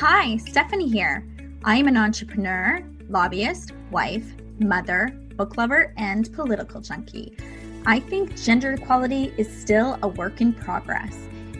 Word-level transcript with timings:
Hi, 0.00 0.38
Stephanie 0.38 0.88
here. 0.88 1.26
I 1.62 1.76
am 1.76 1.86
an 1.86 1.98
entrepreneur, 1.98 2.82
lobbyist, 3.10 3.72
wife, 3.90 4.24
mother, 4.58 5.10
book 5.36 5.58
lover, 5.58 5.92
and 5.98 6.32
political 6.32 6.80
junkie. 6.80 7.36
I 7.84 8.00
think 8.00 8.34
gender 8.34 8.72
equality 8.72 9.34
is 9.36 9.54
still 9.54 9.98
a 10.02 10.08
work 10.08 10.40
in 10.40 10.54
progress 10.54 11.14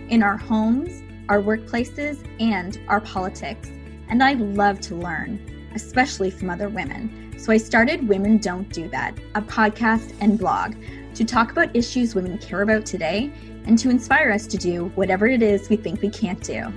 in 0.09 0.23
our 0.23 0.39
homes, 0.39 1.03
our 1.29 1.43
workplaces, 1.43 2.27
and 2.41 2.81
our 2.89 3.03
politics. 3.03 3.69
And 4.09 4.23
I 4.23 4.33
love 4.33 4.81
to 4.81 4.95
learn, 4.95 5.71
especially 5.75 6.31
from 6.31 6.49
other 6.49 6.71
women. 6.71 7.35
So 7.39 7.53
I 7.53 7.59
started 7.59 8.09
Women 8.09 8.39
Don't 8.39 8.71
Do 8.71 8.89
That, 8.89 9.19
a 9.35 9.43
podcast 9.43 10.15
and 10.23 10.39
blog 10.39 10.77
to 11.15 11.27
talk 11.27 11.53
about 11.53 11.77
issues 11.77 12.15
women 12.15 12.39
care 12.39 12.63
about 12.63 12.87
today 12.87 13.31
and 13.67 13.79
to 13.81 13.91
inspire 13.91 14.33
us 14.33 14.47
to 14.47 14.57
do 14.57 14.87
whatever 14.95 15.27
it 15.27 15.43
is 15.43 15.69
we 15.69 15.77
think 15.77 16.01
we 16.01 16.09
can't 16.09 16.43
do. 16.43 16.73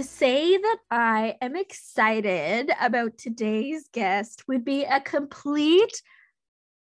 To 0.00 0.06
say 0.06 0.56
that 0.56 0.78
I 0.90 1.36
am 1.42 1.54
excited 1.56 2.70
about 2.80 3.18
today's 3.18 3.86
guest 3.92 4.48
would 4.48 4.64
be 4.64 4.84
a 4.84 4.98
complete 4.98 6.00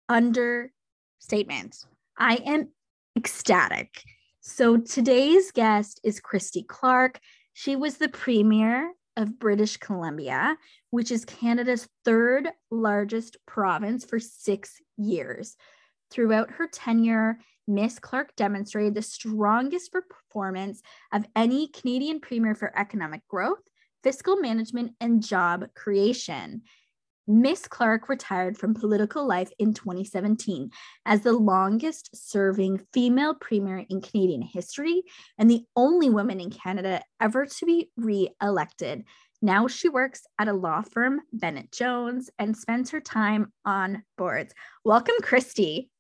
understatement. 0.08 1.76
I 2.18 2.36
am 2.36 2.70
ecstatic. 3.18 4.04
So 4.40 4.78
today's 4.78 5.52
guest 5.52 6.00
is 6.02 6.22
Christy 6.22 6.64
Clark. 6.64 7.20
She 7.52 7.76
was 7.76 7.98
the 7.98 8.08
premier 8.08 8.94
of 9.18 9.38
British 9.38 9.76
Columbia, 9.76 10.56
which 10.90 11.12
is 11.12 11.26
Canada's 11.26 11.90
third 12.06 12.48
largest 12.72 13.36
province 13.46 14.06
for 14.06 14.20
six 14.20 14.76
years. 14.96 15.58
Throughout 16.10 16.52
her 16.52 16.70
tenure, 16.72 17.40
Miss 17.70 18.00
Clark 18.00 18.36
demonstrated 18.36 18.96
the 18.96 19.02
strongest 19.04 19.94
performance 19.94 20.82
of 21.14 21.26
any 21.36 21.68
Canadian 21.68 22.20
premier 22.20 22.56
for 22.56 22.78
economic 22.78 23.26
growth, 23.28 23.62
fiscal 24.04 24.38
management, 24.38 24.94
and 25.00 25.24
job 25.24 25.68
creation. 25.76 26.64
Miss 27.28 27.68
Clark 27.68 28.10
retired 28.10 28.58
from 28.58 28.74
political 28.74 29.28
life 29.28 29.52
in 29.60 29.76
2017 29.76 30.72
as 31.06 31.22
the 31.22 31.32
longest 31.32 32.10
serving 32.16 32.82
female 32.92 33.36
premier 33.36 33.86
in 33.88 34.02
Canadian 34.02 34.42
history 34.42 35.04
and 35.38 35.48
the 35.48 35.64
only 35.76 36.10
woman 36.10 36.40
in 36.40 36.50
Canada 36.50 37.04
ever 37.22 37.46
to 37.46 37.66
be 37.68 37.92
re 37.96 38.30
elected. 38.42 39.04
Now 39.44 39.68
she 39.68 39.90
works 39.90 40.24
at 40.40 40.48
a 40.48 40.54
law 40.54 40.82
firm, 40.82 41.22
Bennett 41.32 41.72
Jones, 41.72 42.32
and 42.40 42.58
spends 42.58 42.90
her 42.90 43.00
time 43.00 43.54
on 43.64 44.02
boards. 44.18 44.56
Welcome, 44.84 45.16
Christy. 45.22 45.92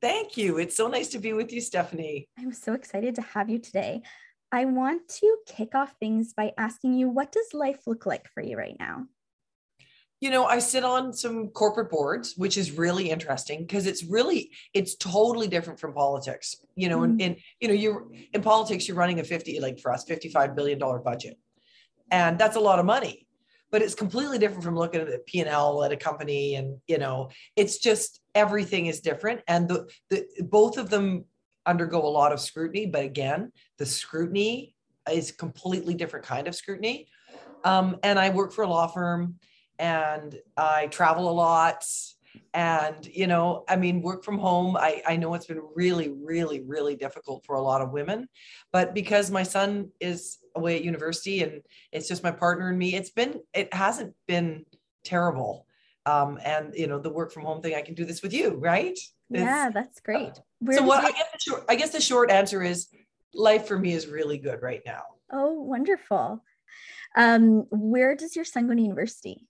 Thank 0.00 0.36
you. 0.36 0.58
It's 0.58 0.76
so 0.76 0.88
nice 0.88 1.08
to 1.08 1.18
be 1.18 1.32
with 1.32 1.52
you, 1.52 1.60
Stephanie. 1.60 2.28
I'm 2.38 2.52
so 2.52 2.72
excited 2.72 3.14
to 3.16 3.22
have 3.22 3.50
you 3.50 3.58
today. 3.58 4.02
I 4.50 4.64
want 4.64 5.08
to 5.20 5.36
kick 5.46 5.74
off 5.74 5.94
things 6.00 6.32
by 6.32 6.52
asking 6.56 6.94
you 6.94 7.08
what 7.08 7.32
does 7.32 7.52
life 7.52 7.86
look 7.86 8.06
like 8.06 8.26
for 8.32 8.42
you 8.42 8.56
right 8.56 8.76
now? 8.78 9.04
You 10.20 10.30
know, 10.30 10.44
I 10.44 10.58
sit 10.58 10.84
on 10.84 11.12
some 11.12 11.48
corporate 11.48 11.90
boards, 11.90 12.34
which 12.36 12.58
is 12.58 12.72
really 12.72 13.10
interesting 13.10 13.60
because 13.60 13.86
it's 13.86 14.04
really 14.04 14.50
it's 14.74 14.96
totally 14.96 15.48
different 15.48 15.80
from 15.80 15.94
politics. 15.94 16.56
You 16.74 16.88
know, 16.88 17.00
mm. 17.00 17.20
in, 17.20 17.36
you 17.60 17.68
know, 17.68 17.74
you're 17.74 18.06
in 18.32 18.42
politics, 18.42 18.88
you're 18.88 18.96
running 18.96 19.20
a 19.20 19.24
50, 19.24 19.60
like 19.60 19.78
for 19.80 19.92
us, 19.92 20.04
$55 20.04 20.54
billion 20.54 20.78
budget. 20.78 21.38
And 22.10 22.38
that's 22.38 22.56
a 22.56 22.60
lot 22.60 22.78
of 22.78 22.86
money 22.86 23.26
but 23.70 23.82
it's 23.82 23.94
completely 23.94 24.38
different 24.38 24.64
from 24.64 24.76
looking 24.76 25.00
at 25.00 25.06
the 25.06 25.18
p&l 25.26 25.82
at 25.84 25.92
a 25.92 25.96
company 25.96 26.56
and 26.56 26.78
you 26.86 26.98
know 26.98 27.28
it's 27.56 27.78
just 27.78 28.20
everything 28.34 28.86
is 28.86 29.00
different. 29.00 29.40
And 29.48 29.68
the, 29.68 29.88
the 30.08 30.26
both 30.42 30.78
of 30.78 30.90
them 30.90 31.24
undergo 31.66 32.00
a 32.00 32.08
lot 32.08 32.32
of 32.32 32.40
scrutiny 32.40 32.86
but 32.86 33.04
again 33.04 33.52
the 33.78 33.86
scrutiny 33.86 34.74
is 35.10 35.32
completely 35.32 35.94
different 35.94 36.24
kind 36.24 36.48
of 36.48 36.54
scrutiny. 36.54 37.08
Um, 37.64 37.98
and 38.02 38.18
i 38.18 38.30
work 38.30 38.52
for 38.52 38.62
a 38.62 38.68
law 38.68 38.86
firm 38.86 39.36
and 39.78 40.38
i 40.56 40.86
travel 40.86 41.28
a 41.28 41.32
lot 41.32 41.84
and 42.54 43.06
you 43.06 43.26
know 43.26 43.64
i 43.68 43.76
mean 43.76 44.02
work 44.02 44.24
from 44.24 44.38
home 44.38 44.76
I, 44.76 45.02
I 45.06 45.16
know 45.16 45.34
it's 45.34 45.46
been 45.46 45.62
really 45.74 46.08
really 46.08 46.60
really 46.60 46.96
difficult 46.96 47.44
for 47.44 47.56
a 47.56 47.62
lot 47.62 47.80
of 47.80 47.92
women. 47.92 48.28
But 48.72 48.94
because 48.94 49.30
my 49.30 49.42
son 49.42 49.90
is 50.00 50.38
away 50.54 50.76
at 50.76 50.84
university 50.84 51.42
and 51.42 51.62
it's 51.92 52.08
just 52.08 52.22
my 52.22 52.30
partner 52.30 52.68
and 52.68 52.78
me 52.78 52.94
it's 52.94 53.10
been 53.10 53.40
it 53.54 53.72
hasn't 53.72 54.14
been 54.26 54.64
terrible. 55.04 55.66
Um 56.06 56.38
and 56.44 56.74
you 56.74 56.86
know 56.86 56.98
the 56.98 57.10
work 57.10 57.32
from 57.32 57.44
home 57.44 57.60
thing 57.62 57.74
i 57.74 57.82
can 57.82 57.94
do 57.94 58.04
this 58.04 58.22
with 58.22 58.32
you 58.32 58.56
right? 58.56 58.98
Yeah 59.28 59.70
that's 59.72 60.00
great. 60.00 60.32
Where 60.60 60.78
so 60.78 60.84
what 60.84 61.04
I 61.04 61.10
guess, 61.12 61.28
the 61.32 61.38
short, 61.38 61.64
I 61.68 61.74
guess 61.76 61.90
the 61.90 62.00
short 62.00 62.30
answer 62.30 62.62
is 62.62 62.88
life 63.32 63.66
for 63.66 63.78
me 63.78 63.92
is 63.92 64.06
really 64.06 64.38
good 64.38 64.60
right 64.62 64.82
now. 64.84 65.02
Oh 65.32 65.52
wonderful. 65.52 66.42
Um 67.16 67.66
where 67.70 68.16
does 68.16 68.34
your 68.34 68.44
son 68.44 68.66
go 68.66 68.74
to 68.74 68.82
university? 68.82 69.46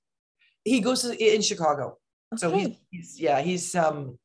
He 0.65 0.81
goes 0.81 1.03
to, 1.03 1.17
in 1.17 1.41
chicago 1.41 1.97
Okay. 2.33 2.41
So 2.41 2.51
he's, 2.51 2.77
he's, 2.91 3.21
yeah, 3.21 3.41
he's 3.41 3.75
um 3.75 4.19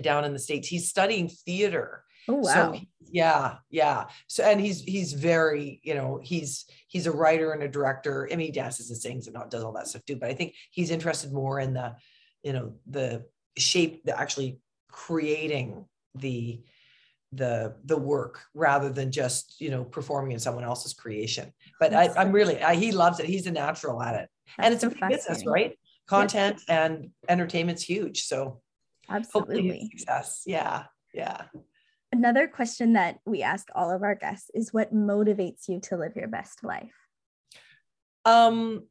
down 0.00 0.24
in 0.24 0.32
the 0.32 0.38
states. 0.38 0.68
He's 0.68 0.88
studying 0.88 1.28
theater. 1.28 2.04
Oh 2.28 2.34
wow. 2.34 2.72
So 2.72 2.80
yeah, 3.10 3.56
yeah. 3.70 4.06
So 4.28 4.44
and 4.44 4.60
he's 4.60 4.82
he's 4.82 5.12
very, 5.12 5.80
you 5.82 5.94
know, 5.94 6.20
he's 6.22 6.66
he's 6.88 7.06
a 7.06 7.12
writer 7.12 7.52
and 7.52 7.62
a 7.62 7.68
director. 7.68 8.28
I 8.30 8.36
mean, 8.36 8.46
he 8.46 8.52
dances 8.52 8.90
and 8.90 8.98
sings 8.98 9.26
and 9.26 9.36
does 9.50 9.62
all 9.62 9.72
that 9.72 9.88
stuff 9.88 10.04
too. 10.04 10.16
But 10.16 10.30
I 10.30 10.34
think 10.34 10.54
he's 10.70 10.90
interested 10.90 11.32
more 11.32 11.60
in 11.60 11.74
the, 11.74 11.94
you 12.42 12.52
know, 12.52 12.74
the 12.86 13.24
shape, 13.56 14.04
the 14.04 14.18
actually 14.18 14.58
creating 14.90 15.84
the 16.14 16.60
the 17.32 17.74
the 17.84 17.96
work 17.96 18.42
rather 18.54 18.90
than 18.90 19.10
just 19.10 19.60
you 19.60 19.70
know 19.70 19.84
performing 19.84 20.32
in 20.32 20.38
someone 20.38 20.62
else's 20.62 20.94
creation 20.94 21.52
but 21.80 21.92
I, 21.92 22.10
am 22.16 22.30
really 22.30 22.62
I, 22.62 22.76
he 22.76 22.92
loves 22.92 23.18
it 23.18 23.26
he's 23.26 23.48
a 23.48 23.50
natural 23.50 24.00
at 24.00 24.14
it 24.14 24.30
That's 24.56 24.66
and 24.66 24.74
it's 24.74 24.84
a 24.84 25.08
business 25.08 25.44
right 25.44 25.76
content 26.06 26.56
yes. 26.56 26.64
and 26.68 27.10
entertainment's 27.28 27.82
huge. 27.82 28.22
So 28.24 28.60
absolutely 29.08 29.90
success. 29.90 30.42
Yeah. 30.46 30.84
Yeah. 31.12 31.42
Another 32.12 32.46
question 32.46 32.92
that 32.92 33.18
we 33.26 33.42
ask 33.42 33.68
all 33.74 33.90
of 33.90 34.02
our 34.02 34.14
guests 34.14 34.50
is 34.54 34.72
what 34.72 34.94
motivates 34.94 35.68
you 35.68 35.80
to 35.84 35.96
live 35.96 36.16
your 36.16 36.28
best 36.28 36.62
life? 36.62 36.94
Um 38.24 38.84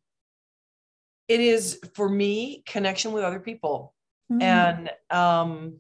it 1.28 1.40
is 1.40 1.80
for 1.96 2.10
me 2.10 2.64
connection 2.66 3.12
with 3.12 3.24
other 3.24 3.40
people 3.40 3.94
mm. 4.32 4.42
and 4.42 4.90
um 5.10 5.78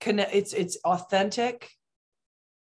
connect 0.00 0.34
it's 0.34 0.52
it's 0.52 0.76
authentic 0.84 1.70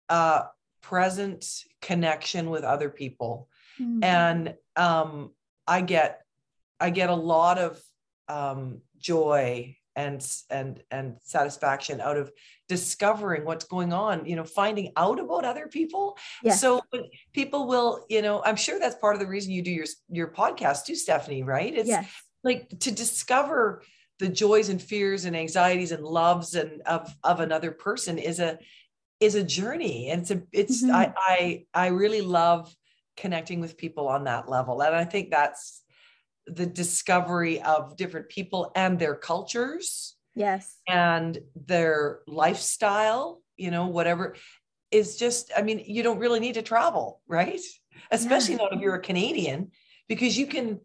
uh 0.09 0.43
present 0.81 1.45
connection 1.81 2.49
with 2.49 2.63
other 2.63 2.89
people 2.89 3.47
mm. 3.79 4.03
and 4.03 4.55
um 4.75 5.31
i 5.67 5.81
get 5.81 6.21
I 6.79 6.89
get 6.89 7.09
a 7.09 7.15
lot 7.15 7.57
of 7.57 7.81
um, 8.27 8.81
joy 8.97 9.75
and 9.95 10.25
and 10.49 10.81
and 10.91 11.17
satisfaction 11.23 11.99
out 11.99 12.15
of 12.15 12.31
discovering 12.69 13.43
what's 13.43 13.65
going 13.65 13.91
on 13.91 14.25
you 14.25 14.35
know 14.35 14.43
finding 14.45 14.93
out 14.95 15.19
about 15.19 15.43
other 15.43 15.67
people. 15.67 16.17
So 16.55 16.81
people 17.33 17.67
will 17.67 18.05
you 18.09 18.21
know 18.21 18.41
i'm 18.45 18.55
sure 18.55 18.79
that's 18.79 18.95
part 18.95 19.15
of 19.15 19.19
the 19.19 19.27
reason 19.27 19.51
you 19.51 19.61
do 19.61 19.71
your 19.71 19.85
your 20.09 20.27
podcast 20.27 20.85
too 20.85 20.95
stephanie 20.95 21.43
right? 21.43 21.73
It's 21.75 21.89
yes. 21.89 22.09
like 22.43 22.69
to 22.79 22.91
discover 22.91 23.83
the 24.19 24.29
joys 24.29 24.69
and 24.69 24.81
fears 24.81 25.25
and 25.25 25.35
anxieties 25.35 25.91
and 25.91 26.03
loves 26.03 26.55
and 26.55 26.81
of 26.83 27.13
of 27.23 27.39
another 27.39 27.71
person 27.71 28.17
is 28.17 28.39
a 28.39 28.59
is 29.19 29.35
a 29.35 29.43
journey. 29.43 30.09
And 30.09 30.21
it's 30.21 30.31
a 30.31 30.41
it's 30.51 30.83
mm-hmm. 30.83 30.95
I, 30.95 31.13
I 31.17 31.65
i 31.73 31.87
really 31.87 32.21
love 32.21 32.73
connecting 33.17 33.59
with 33.59 33.77
people 33.77 34.07
on 34.07 34.25
that 34.25 34.47
level. 34.47 34.81
And 34.81 34.95
i 34.95 35.03
think 35.03 35.31
that's 35.31 35.81
the 36.49 36.65
discovery 36.65 37.61
of 37.61 37.95
different 37.95 38.29
people 38.29 38.71
and 38.75 38.97
their 38.99 39.15
cultures 39.15 40.15
yes 40.35 40.77
and 40.87 41.39
their 41.67 42.19
lifestyle 42.27 43.41
you 43.57 43.71
know 43.71 43.87
whatever 43.87 44.35
is 44.91 45.17
just 45.17 45.51
i 45.55 45.61
mean 45.61 45.83
you 45.85 46.03
don't 46.03 46.19
really 46.19 46.39
need 46.39 46.55
to 46.55 46.61
travel 46.61 47.21
right 47.27 47.59
especially 48.11 48.55
yeah. 48.55 48.61
not 48.63 48.73
if 48.73 48.79
you're 48.79 48.95
a 48.95 49.01
canadian 49.01 49.71
because 50.07 50.37
you 50.37 50.47
can 50.47 50.79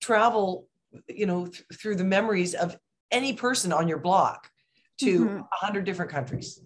travel 0.00 0.68
you 1.08 1.26
know 1.26 1.46
th- 1.46 1.64
through 1.74 1.96
the 1.96 2.04
memories 2.04 2.54
of 2.54 2.76
any 3.10 3.32
person 3.32 3.72
on 3.72 3.88
your 3.88 3.98
block 3.98 4.50
to 4.98 5.20
mm-hmm. 5.20 5.28
a 5.28 5.30
mm-hmm. 5.30 5.42
hundred 5.50 5.84
different 5.84 6.10
countries 6.10 6.60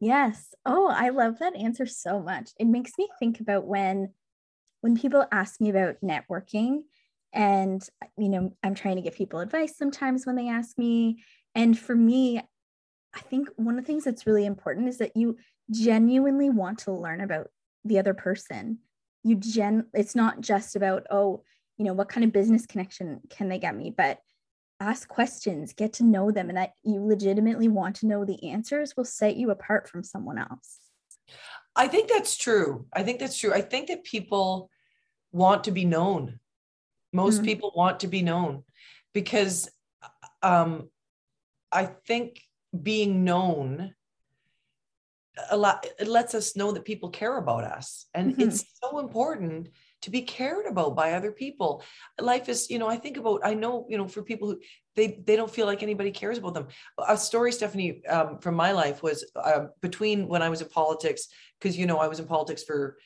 yes 0.00 0.54
oh 0.66 0.88
i 0.88 1.08
love 1.08 1.38
that 1.38 1.54
answer 1.56 1.86
so 1.86 2.20
much 2.20 2.50
it 2.58 2.66
makes 2.66 2.92
me 2.98 3.08
think 3.18 3.40
about 3.40 3.66
when 3.66 4.12
when 4.80 4.96
people 4.96 5.26
ask 5.30 5.60
me 5.60 5.70
about 5.70 5.96
networking 6.02 6.80
and, 7.32 7.86
you 8.16 8.28
know, 8.28 8.52
I'm 8.62 8.74
trying 8.74 8.96
to 8.96 9.02
give 9.02 9.14
people 9.14 9.40
advice 9.40 9.76
sometimes 9.76 10.26
when 10.26 10.36
they 10.36 10.48
ask 10.48 10.76
me. 10.78 11.22
And 11.54 11.78
for 11.78 11.94
me, 11.94 12.40
I 13.14 13.20
think 13.20 13.48
one 13.56 13.78
of 13.78 13.84
the 13.84 13.86
things 13.86 14.04
that's 14.04 14.26
really 14.26 14.46
important 14.46 14.88
is 14.88 14.98
that 14.98 15.16
you 15.16 15.36
genuinely 15.70 16.50
want 16.50 16.80
to 16.80 16.92
learn 16.92 17.20
about 17.20 17.48
the 17.84 17.98
other 17.98 18.14
person. 18.14 18.78
You 19.22 19.36
gen 19.36 19.86
it's 19.94 20.14
not 20.14 20.40
just 20.40 20.76
about, 20.76 21.06
oh, 21.10 21.42
you 21.76 21.84
know, 21.84 21.92
what 21.92 22.08
kind 22.08 22.24
of 22.24 22.32
business 22.32 22.66
connection 22.66 23.20
can 23.30 23.48
they 23.48 23.58
get 23.58 23.76
me, 23.76 23.92
but 23.96 24.18
ask 24.80 25.08
questions, 25.08 25.72
get 25.72 25.92
to 25.94 26.04
know 26.04 26.30
them, 26.30 26.48
and 26.48 26.56
that 26.56 26.72
you 26.82 27.04
legitimately 27.04 27.68
want 27.68 27.96
to 27.96 28.06
know 28.06 28.24
the 28.24 28.50
answers 28.50 28.96
will 28.96 29.04
set 29.04 29.36
you 29.36 29.50
apart 29.50 29.88
from 29.88 30.02
someone 30.02 30.38
else. 30.38 30.78
I 31.76 31.86
think 31.86 32.08
that's 32.08 32.36
true. 32.36 32.86
I 32.92 33.02
think 33.02 33.20
that's 33.20 33.38
true. 33.38 33.52
I 33.52 33.60
think 33.60 33.88
that 33.88 34.04
people 34.04 34.70
want 35.32 35.64
to 35.64 35.70
be 35.70 35.84
known. 35.84 36.40
Most 37.12 37.36
mm-hmm. 37.36 37.44
people 37.46 37.72
want 37.74 38.00
to 38.00 38.06
be 38.06 38.22
known 38.22 38.64
because 39.12 39.68
um, 40.42 40.88
I 41.72 41.86
think 41.86 42.40
being 42.82 43.24
known 43.24 43.94
a 45.50 45.56
lot 45.56 45.86
it 45.98 46.08
lets 46.08 46.34
us 46.34 46.56
know 46.56 46.72
that 46.72 46.84
people 46.84 47.08
care 47.08 47.38
about 47.38 47.64
us 47.64 48.06
and 48.14 48.32
mm-hmm. 48.32 48.42
it's 48.42 48.64
so 48.82 48.98
important 48.98 49.68
to 50.02 50.10
be 50.10 50.22
cared 50.22 50.66
about 50.66 50.96
by 50.96 51.12
other 51.12 51.32
people 51.32 51.82
life 52.20 52.48
is 52.48 52.68
you 52.70 52.78
know 52.78 52.88
i 52.88 52.96
think 52.96 53.16
about 53.16 53.40
i 53.44 53.54
know 53.54 53.86
you 53.88 53.96
know 53.96 54.08
for 54.08 54.22
people 54.22 54.48
who 54.48 54.60
they 54.96 55.22
they 55.26 55.36
don't 55.36 55.50
feel 55.50 55.66
like 55.66 55.82
anybody 55.82 56.10
cares 56.10 56.38
about 56.38 56.54
them 56.54 56.66
a 57.08 57.16
story 57.16 57.52
stephanie 57.52 58.04
um, 58.06 58.38
from 58.38 58.54
my 58.54 58.72
life 58.72 59.02
was 59.02 59.24
uh, 59.36 59.66
between 59.80 60.28
when 60.28 60.42
i 60.42 60.48
was 60.48 60.60
in 60.60 60.68
politics 60.68 61.28
because 61.58 61.78
you 61.78 61.86
know 61.86 61.98
i 61.98 62.08
was 62.08 62.20
in 62.20 62.26
politics 62.26 62.62
for 62.64 62.98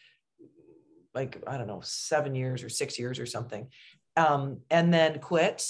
like 1.15 1.43
i 1.47 1.57
don't 1.57 1.69
know 1.69 1.81
seven 1.83 2.35
years 2.35 2.63
or 2.65 2.69
six 2.69 2.99
years 2.99 3.19
or 3.19 3.27
something 3.27 3.69
um, 4.17 4.61
and 4.71 4.93
then 4.93 5.19
quit 5.21 5.67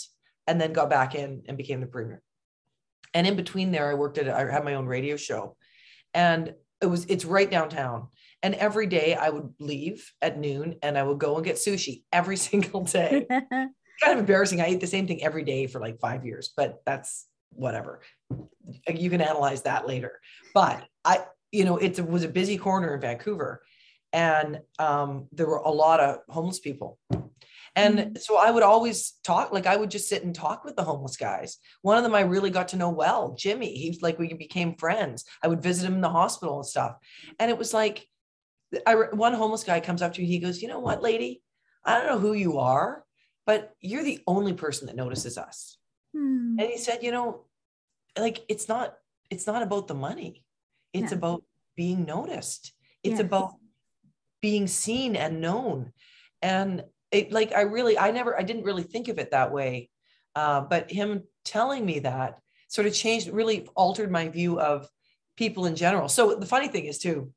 and 0.47 0.61
then 0.61 0.73
got 0.73 0.91
back 0.91 1.15
in 1.15 1.43
and 1.49 1.57
became 1.57 1.81
the 1.81 1.87
premier. 1.87 2.23
And 3.13 3.27
in 3.27 3.37
between 3.37 3.71
there 3.71 3.91
i 3.91 3.95
worked 3.95 4.19
at 4.19 4.29
i 4.29 4.51
had 4.51 4.65
my 4.65 4.75
own 4.75 4.87
radio 4.87 5.17
show. 5.17 5.57
And 6.13 6.55
it 6.81 6.87
was 6.87 7.07
it's 7.07 7.25
right 7.25 7.51
downtown. 7.51 8.09
And 8.43 8.55
every 8.55 8.87
day 8.87 9.15
i 9.15 9.31
would 9.31 9.55
leave 9.59 10.13
at 10.21 10.39
noon 10.39 10.77
and 10.83 10.99
i 10.99 11.03
would 11.03 11.19
go 11.19 11.37
and 11.37 11.45
get 11.45 11.57
sushi 11.57 12.03
every 12.13 12.37
single 12.49 12.85
day. 12.85 13.27
Kind 13.31 14.15
of 14.15 14.19
embarrassing. 14.19 14.61
I 14.61 14.67
ate 14.67 14.81
the 14.81 14.89
same 14.89 15.07
thing 15.07 15.23
every 15.23 15.45
day 15.45 15.67
for 15.67 15.81
like 15.81 15.99
five 16.01 16.25
years 16.25 16.53
but 16.57 16.83
that's 16.85 17.27
whatever. 17.51 18.01
You 18.93 19.11
can 19.11 19.21
analyze 19.21 19.63
that 19.63 19.87
later. 19.87 20.21
But 20.53 20.85
i 21.05 21.25
you 21.53 21.65
know 21.65 21.77
it 21.77 22.05
was 22.05 22.25
a 22.25 22.29
busy 22.29 22.59
corner 22.59 22.95
in 22.95 23.01
vancouver. 23.01 23.63
And 24.13 24.61
um, 24.79 25.27
there 25.33 25.47
were 25.47 25.57
a 25.57 25.71
lot 25.71 25.99
of 25.99 26.19
homeless 26.29 26.61
people 26.61 27.01
and 27.77 27.99
mm-hmm. 27.99 28.17
so 28.17 28.39
I 28.39 28.51
would 28.51 28.63
always 28.63 29.15
talk, 29.25 29.53
like 29.53 29.67
I 29.67 29.77
would 29.77 29.91
just 29.91 30.09
sit 30.09 30.23
and 30.23 30.35
talk 30.35 30.65
with 30.65 30.77
the 30.77 30.85
homeless 30.85 31.17
guys. 31.17 31.59
One 31.83 31.97
of 31.97 32.05
them 32.05 32.15
I 32.15 32.21
really 32.21 32.51
got 32.51 32.69
to 32.69 32.77
know 32.77 32.91
well, 32.91 33.35
Jimmy. 33.37 33.75
He's 33.75 34.01
like, 34.01 34.19
we 34.19 34.33
became 34.33 34.77
friends. 34.77 35.25
I 35.43 35.49
would 35.49 35.63
visit 35.63 35.87
him 35.87 35.95
in 35.95 36.01
the 36.01 36.09
hospital 36.09 36.57
and 36.57 36.67
stuff. 36.67 36.97
And 37.41 37.51
it 37.51 37.59
was 37.59 37.75
like, 37.75 38.07
I, 38.87 38.95
one 38.95 39.35
homeless 39.35 39.65
guy 39.65 39.81
comes 39.81 40.03
up 40.03 40.15
to 40.15 40.21
me, 40.21 40.27
he 40.27 40.39
goes, 40.39 40.63
You 40.63 40.69
know 40.69 40.81
what, 40.81 41.03
lady? 41.03 41.43
I 41.85 41.99
don't 41.99 42.07
know 42.07 42.19
who 42.19 42.33
you 42.33 42.59
are, 42.59 43.05
but 43.47 43.73
you're 43.81 44.05
the 44.05 44.21
only 44.27 44.53
person 44.53 44.87
that 44.87 44.97
notices 44.97 45.37
us. 45.37 45.77
Hmm. 46.15 46.57
And 46.59 46.69
he 46.69 46.79
said, 46.79 47.03
You 47.03 47.13
know, 47.13 47.45
like 48.19 48.45
it's 48.49 48.69
not, 48.69 48.95
it's 49.31 49.47
not 49.47 49.63
about 49.63 49.89
the 49.89 49.95
money. 49.95 50.45
It's 50.93 51.13
yeah. 51.13 51.19
about 51.19 51.45
being 51.77 52.05
noticed. 52.05 52.73
It's 53.03 53.19
yes. 53.19 53.21
about 53.21 53.55
being 54.41 54.67
seen 54.67 55.17
and 55.17 55.41
known. 55.41 55.93
And 56.41 56.85
it 57.15 57.33
like 57.33 57.53
I 57.53 57.63
really 57.63 57.99
I 57.99 58.11
never 58.11 58.39
I 58.39 58.43
didn't 58.43 58.65
really 58.65 58.83
think 58.83 59.09
of 59.09 59.19
it 59.19 59.31
that 59.31 59.53
way, 59.53 59.91
uh, 60.35 60.63
but 60.63 60.91
him 60.91 61.23
telling 61.45 61.85
me 61.85 62.01
that 62.01 62.39
sort 62.69 62.87
of 62.87 62.95
changed 62.95 63.29
really 63.29 63.69
altered 63.75 64.11
my 64.11 64.29
view 64.29 64.61
of 64.61 64.89
people 65.37 65.67
in 65.67 65.77
general. 65.77 66.09
So 66.09 66.35
the 66.35 66.47
funny 66.47 66.69
thing 66.69 66.87
is 66.87 66.99
too, 66.99 67.33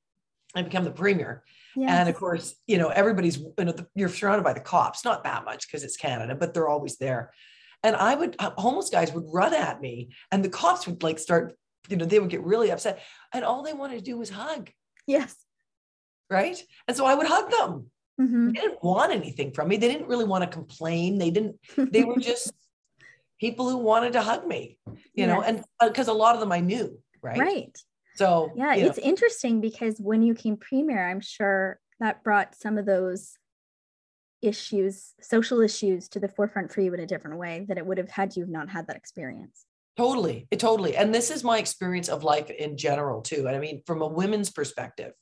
I 0.56 0.62
become 0.62 0.84
the 0.84 0.92
premier. 0.92 1.44
Yes. 1.76 1.92
And 1.92 2.10
of 2.10 2.16
course, 2.16 2.56
you 2.66 2.78
know, 2.78 2.90
everybody's, 2.90 3.38
you 3.38 3.66
know, 3.66 3.72
the, 3.72 3.88
you're 3.94 4.10
surrounded 4.10 4.44
by 4.44 4.54
the 4.54 4.60
cops, 4.60 5.06
not 5.06 5.24
that 5.24 5.46
much 5.46 5.68
because 5.68 5.84
it's 5.84 5.98
Canada, 5.98 6.36
but 6.36 6.54
they're 6.54 6.68
always 6.68 6.98
there. 6.98 7.32
And 7.84 7.96
I 7.96 8.16
would, 8.16 8.36
uh, 8.40 8.52
homeless 8.58 8.90
guys 8.90 9.14
would 9.14 9.26
run 9.28 9.54
at 9.54 9.80
me 9.80 10.10
and 10.32 10.44
the 10.44 10.50
cops 10.50 10.88
would 10.88 11.04
like 11.04 11.20
start, 11.20 11.56
you 11.88 11.98
know, 11.98 12.06
they 12.06 12.20
would 12.20 12.32
get 12.32 12.44
really 12.44 12.72
upset. 12.72 13.02
And 13.32 13.46
all 13.46 13.62
they 13.62 13.74
wanted 13.74 13.98
to 13.98 14.04
do 14.04 14.18
was 14.18 14.32
hug. 14.32 14.72
Yes. 15.06 15.36
Right. 16.30 16.62
And 16.88 16.98
so 16.98 17.06
I 17.06 17.14
would 17.14 17.28
hug 17.28 17.52
them. 17.52 17.92
Mm-hmm. 18.20 18.48
They 18.48 18.62
didn't 18.62 18.84
want 18.84 19.12
anything 19.12 19.52
from 19.52 19.68
me. 19.68 19.78
They 19.78 19.88
didn't 19.88 20.08
really 20.08 20.26
want 20.26 20.44
to 20.44 20.50
complain. 20.50 21.18
They 21.18 21.30
didn't, 21.30 21.58
they 21.76 22.04
were 22.04 22.18
just 22.20 22.52
people 23.40 23.70
who 23.70 23.78
wanted 23.78 24.14
to 24.14 24.22
hug 24.22 24.48
me, 24.48 24.78
you 24.88 24.98
yes. 25.14 25.28
know, 25.28 25.42
and 25.42 25.64
because 25.82 26.10
uh, 26.10 26.14
a 26.14 26.16
lot 26.16 26.34
of 26.34 26.42
them 26.42 26.52
I 26.52 26.60
knew, 26.60 27.00
right? 27.22 27.38
Right. 27.38 27.78
So, 28.16 28.52
yeah, 28.56 28.74
it's 28.74 28.98
know. 28.98 29.04
interesting 29.04 29.62
because 29.62 30.00
when 30.00 30.24
you 30.24 30.34
came 30.34 30.58
premier, 30.58 31.08
I'm 31.08 31.22
sure 31.22 31.80
that 32.00 32.24
brought 32.24 32.56
some 32.56 32.78
of 32.80 32.86
those 32.86 33.38
issues, 34.42 35.14
social 35.22 35.62
issues 35.62 36.10
to 36.10 36.20
the 36.20 36.28
forefront 36.28 36.72
for 36.72 36.82
you 36.82 36.94
in 36.94 37.00
a 37.00 37.06
different 37.06 37.38
way 37.38 37.66
that 37.68 37.78
it 37.78 37.86
would 37.86 37.98
have 37.98 38.10
had 38.10 38.36
you 38.36 38.46
not 38.48 38.70
had 38.70 38.88
that 38.88 38.96
experience. 38.96 39.66
Totally, 39.98 40.48
it 40.52 40.60
totally. 40.60 40.96
And 40.96 41.14
this 41.14 41.32
is 41.32 41.44
my 41.44 41.58
experience 41.58 42.08
of 42.08 42.24
life 42.24 42.50
in 42.52 42.78
general 42.78 43.22
too. 43.22 43.48
And 43.48 43.56
I 43.56 43.60
mean, 43.60 43.82
from 43.86 44.02
a 44.02 44.08
women's 44.08 44.52
perspective, 44.52 45.14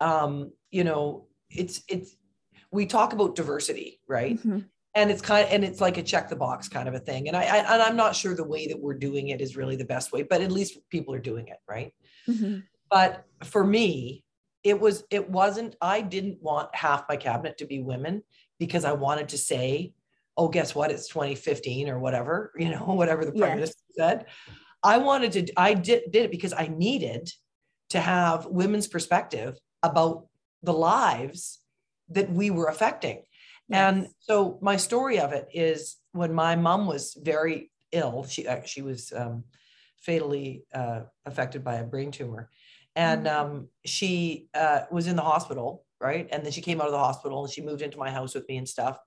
um, 0.00 0.52
you 0.70 0.84
know, 0.84 1.26
it's 1.50 1.82
it's 1.88 2.16
we 2.74 2.86
talk 2.86 3.12
about 3.12 3.36
diversity, 3.36 4.00
right? 4.08 4.36
Mm-hmm. 4.36 4.58
And 4.96 5.10
it's 5.10 5.22
kind 5.22 5.46
of, 5.46 5.52
and 5.52 5.64
it's 5.64 5.80
like 5.80 5.96
a 5.96 6.02
check 6.02 6.28
the 6.28 6.36
box 6.36 6.68
kind 6.68 6.88
of 6.88 6.94
a 6.94 6.98
thing. 6.98 7.28
And 7.28 7.36
I, 7.36 7.42
I 7.42 7.56
and 7.74 7.82
I'm 7.82 7.96
not 7.96 8.14
sure 8.14 8.34
the 8.34 8.44
way 8.44 8.66
that 8.68 8.78
we're 8.78 8.98
doing 8.98 9.28
it 9.28 9.40
is 9.40 9.56
really 9.56 9.76
the 9.76 9.84
best 9.84 10.12
way, 10.12 10.22
but 10.22 10.40
at 10.40 10.52
least 10.52 10.78
people 10.90 11.14
are 11.14 11.20
doing 11.20 11.48
it, 11.48 11.58
right? 11.68 11.92
Mm-hmm. 12.28 12.60
But 12.90 13.24
for 13.44 13.64
me, 13.64 14.24
it 14.62 14.80
was 14.80 15.04
it 15.10 15.30
wasn't. 15.30 15.76
I 15.80 16.00
didn't 16.00 16.42
want 16.42 16.74
half 16.74 17.04
my 17.08 17.16
cabinet 17.16 17.58
to 17.58 17.66
be 17.66 17.80
women 17.80 18.22
because 18.58 18.84
I 18.84 18.92
wanted 18.92 19.28
to 19.30 19.38
say, 19.38 19.94
oh, 20.36 20.48
guess 20.48 20.74
what? 20.74 20.90
It's 20.90 21.08
2015 21.08 21.88
or 21.88 21.98
whatever, 21.98 22.52
you 22.58 22.70
know, 22.70 22.84
whatever 22.86 23.24
the 23.24 23.32
prime 23.32 23.56
minister 23.56 23.82
said. 23.96 24.26
I 24.82 24.98
wanted 24.98 25.32
to. 25.32 25.52
I 25.56 25.74
did 25.74 26.10
did 26.10 26.24
it 26.24 26.30
because 26.30 26.52
I 26.52 26.68
needed 26.68 27.30
to 27.90 28.00
have 28.00 28.46
women's 28.46 28.88
perspective 28.88 29.58
about 29.82 30.26
the 30.62 30.72
lives 30.72 31.60
that 32.10 32.30
we 32.30 32.50
were 32.50 32.66
affecting. 32.66 33.22
Yes. 33.68 33.92
And 33.92 34.08
so 34.18 34.58
my 34.60 34.76
story 34.76 35.18
of 35.18 35.32
it 35.32 35.48
is 35.52 35.96
when 36.12 36.34
my 36.34 36.56
mom 36.56 36.86
was 36.86 37.16
very 37.20 37.70
ill, 37.92 38.24
she 38.28 38.46
uh, 38.46 38.62
she 38.64 38.82
was 38.82 39.12
um, 39.12 39.44
fatally 39.98 40.64
uh, 40.74 41.00
affected 41.24 41.64
by 41.64 41.76
a 41.76 41.84
brain 41.84 42.10
tumor, 42.10 42.50
and 42.94 43.26
mm-hmm. 43.26 43.56
um, 43.56 43.68
she 43.84 44.48
uh, 44.54 44.80
was 44.90 45.06
in 45.06 45.16
the 45.16 45.22
hospital, 45.22 45.84
right? 46.00 46.28
And 46.30 46.44
then 46.44 46.52
she 46.52 46.60
came 46.60 46.80
out 46.80 46.86
of 46.86 46.92
the 46.92 46.98
hospital 46.98 47.44
and 47.44 47.52
she 47.52 47.62
moved 47.62 47.82
into 47.82 47.98
my 47.98 48.10
house 48.10 48.34
with 48.34 48.48
me 48.48 48.58
and 48.58 48.68
stuff. 48.68 48.98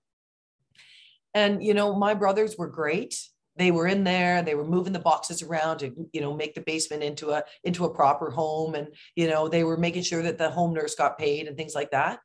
And 1.34 1.64
you 1.64 1.74
know, 1.74 1.96
my 1.96 2.14
brothers 2.14 2.58
were 2.58 2.68
great. 2.68 3.20
They 3.58 3.72
were 3.72 3.88
in 3.88 4.04
there. 4.04 4.42
They 4.42 4.56
were 4.56 4.68
moving 4.68 4.94
the 4.94 5.00
boxes 5.00 5.42
around 5.42 5.80
to, 5.80 5.92
you 6.14 6.22
know, 6.22 6.36
make 6.36 6.54
the 6.54 6.62
basement 6.62 7.04
into 7.04 7.32
a 7.32 7.44
into 7.64 7.86
a 7.86 7.94
proper 7.94 8.32
home, 8.32 8.74
and 8.74 8.88
you 9.16 9.28
know, 9.28 9.48
they 9.48 9.64
were 9.64 9.78
making 9.78 10.04
sure 10.04 10.24
that 10.24 10.38
the 10.38 10.50
home 10.50 10.74
nurse 10.74 10.96
got 10.96 11.20
paid 11.20 11.48
and 11.48 11.56
things 11.56 11.76
like 11.76 11.92
that. 11.92 12.20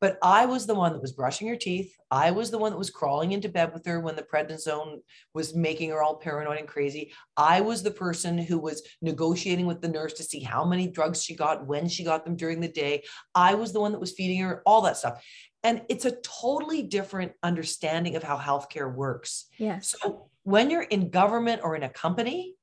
But 0.00 0.18
I 0.22 0.44
was 0.44 0.66
the 0.66 0.74
one 0.74 0.92
that 0.92 1.00
was 1.00 1.12
brushing 1.12 1.48
her 1.48 1.56
teeth. 1.56 1.96
I 2.10 2.30
was 2.30 2.50
the 2.50 2.58
one 2.58 2.70
that 2.70 2.78
was 2.78 2.90
crawling 2.90 3.32
into 3.32 3.48
bed 3.48 3.72
with 3.72 3.86
her 3.86 3.98
when 4.00 4.14
the 4.14 4.22
prednisone 4.22 4.98
was 5.32 5.54
making 5.54 5.90
her 5.90 6.02
all 6.02 6.16
paranoid 6.16 6.58
and 6.58 6.68
crazy. 6.68 7.12
I 7.36 7.62
was 7.62 7.82
the 7.82 7.90
person 7.90 8.36
who 8.36 8.58
was 8.58 8.82
negotiating 9.00 9.66
with 9.66 9.80
the 9.80 9.88
nurse 9.88 10.12
to 10.14 10.22
see 10.22 10.40
how 10.40 10.66
many 10.66 10.86
drugs 10.86 11.22
she 11.22 11.34
got, 11.34 11.66
when 11.66 11.88
she 11.88 12.04
got 12.04 12.24
them 12.24 12.36
during 12.36 12.60
the 12.60 12.68
day. 12.68 13.04
I 13.34 13.54
was 13.54 13.72
the 13.72 13.80
one 13.80 13.92
that 13.92 14.00
was 14.00 14.12
feeding 14.12 14.40
her, 14.40 14.62
all 14.66 14.82
that 14.82 14.98
stuff. 14.98 15.24
And 15.62 15.82
it's 15.88 16.04
a 16.04 16.16
totally 16.22 16.82
different 16.82 17.32
understanding 17.42 18.16
of 18.16 18.22
how 18.22 18.36
healthcare 18.36 18.94
works. 18.94 19.46
Yes. 19.58 19.96
So 19.98 20.28
when 20.42 20.70
you're 20.70 20.82
in 20.82 21.10
government 21.10 21.62
or 21.64 21.74
in 21.74 21.82
a 21.82 21.88
company, 21.88 22.54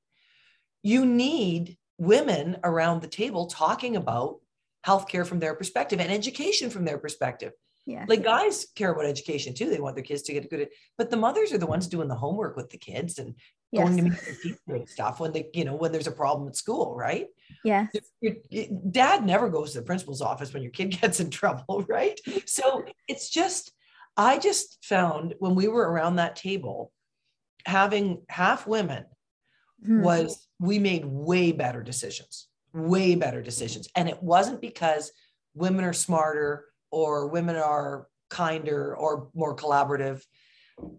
you 0.82 1.04
need 1.04 1.76
women 1.98 2.58
around 2.64 3.02
the 3.02 3.08
table 3.08 3.46
talking 3.46 3.96
about 3.96 4.36
healthcare 4.86 5.26
from 5.26 5.38
their 5.38 5.54
perspective 5.54 6.00
and 6.00 6.12
education 6.12 6.70
from 6.70 6.84
their 6.84 6.98
perspective. 6.98 7.52
Yeah. 7.86 8.04
Like 8.08 8.24
guys 8.24 8.66
care 8.74 8.92
about 8.92 9.04
education 9.04 9.54
too. 9.54 9.68
They 9.68 9.80
want 9.80 9.94
their 9.94 10.04
kids 10.04 10.22
to 10.22 10.32
get 10.32 10.48
good, 10.48 10.68
but 10.96 11.10
the 11.10 11.16
mothers 11.16 11.52
are 11.52 11.58
the 11.58 11.66
ones 11.66 11.86
doing 11.86 12.08
the 12.08 12.14
homework 12.14 12.56
with 12.56 12.70
the 12.70 12.78
kids 12.78 13.18
and 13.18 13.34
yes. 13.72 13.84
going 13.84 13.96
to 13.96 14.02
meet 14.04 14.20
their 14.24 14.34
teacher 14.34 14.58
and 14.68 14.88
stuff 14.88 15.20
when 15.20 15.32
they, 15.32 15.50
you 15.52 15.66
know, 15.66 15.74
when 15.74 15.92
there's 15.92 16.06
a 16.06 16.12
problem 16.12 16.48
at 16.48 16.56
school, 16.56 16.94
right? 16.96 17.26
Yeah. 17.62 17.88
Dad 18.90 19.26
never 19.26 19.50
goes 19.50 19.72
to 19.72 19.80
the 19.80 19.84
principal's 19.84 20.22
office 20.22 20.54
when 20.54 20.62
your 20.62 20.72
kid 20.72 20.98
gets 21.00 21.20
in 21.20 21.28
trouble, 21.28 21.84
right? 21.88 22.18
So 22.46 22.84
it's 23.06 23.28
just, 23.28 23.70
I 24.16 24.38
just 24.38 24.78
found 24.82 25.34
when 25.40 25.54
we 25.54 25.68
were 25.68 25.90
around 25.90 26.16
that 26.16 26.36
table, 26.36 26.90
having 27.66 28.22
half 28.30 28.66
women 28.66 29.04
hmm. 29.84 30.02
was 30.02 30.46
we 30.58 30.78
made 30.78 31.04
way 31.04 31.52
better 31.52 31.82
decisions 31.82 32.48
way 32.74 33.14
better 33.14 33.40
decisions. 33.40 33.88
And 33.96 34.08
it 34.08 34.22
wasn't 34.22 34.60
because 34.60 35.12
women 35.54 35.84
are 35.84 35.92
smarter 35.92 36.66
or 36.90 37.28
women 37.28 37.56
are 37.56 38.08
kinder 38.28 38.94
or 38.94 39.28
more 39.34 39.56
collaborative. 39.56 40.22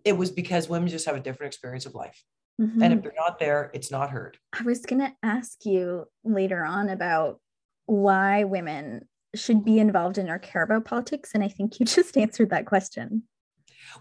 It 0.03 0.13
was 0.13 0.31
because 0.31 0.69
women 0.69 0.87
just 0.87 1.05
have 1.05 1.15
a 1.15 1.19
different 1.19 1.53
experience 1.53 1.85
of 1.85 1.93
life. 1.93 2.23
Mm-hmm. 2.59 2.81
And 2.81 2.93
if 2.93 3.03
they're 3.03 3.13
not 3.17 3.37
there, 3.37 3.69
it's 3.73 3.91
not 3.91 4.09
heard. 4.09 4.37
I 4.57 4.63
was 4.63 4.85
going 4.85 5.01
to 5.01 5.11
ask 5.21 5.65
you 5.65 6.05
later 6.23 6.63
on 6.63 6.87
about 6.87 7.41
why 7.85 8.45
women 8.45 9.07
should 9.35 9.65
be 9.65 9.79
involved 9.79 10.17
in 10.17 10.29
or 10.29 10.39
care 10.39 10.63
about 10.63 10.85
politics. 10.85 11.31
And 11.33 11.43
I 11.43 11.49
think 11.49 11.79
you 11.79 11.85
just 11.85 12.17
answered 12.17 12.51
that 12.51 12.65
question. 12.65 13.23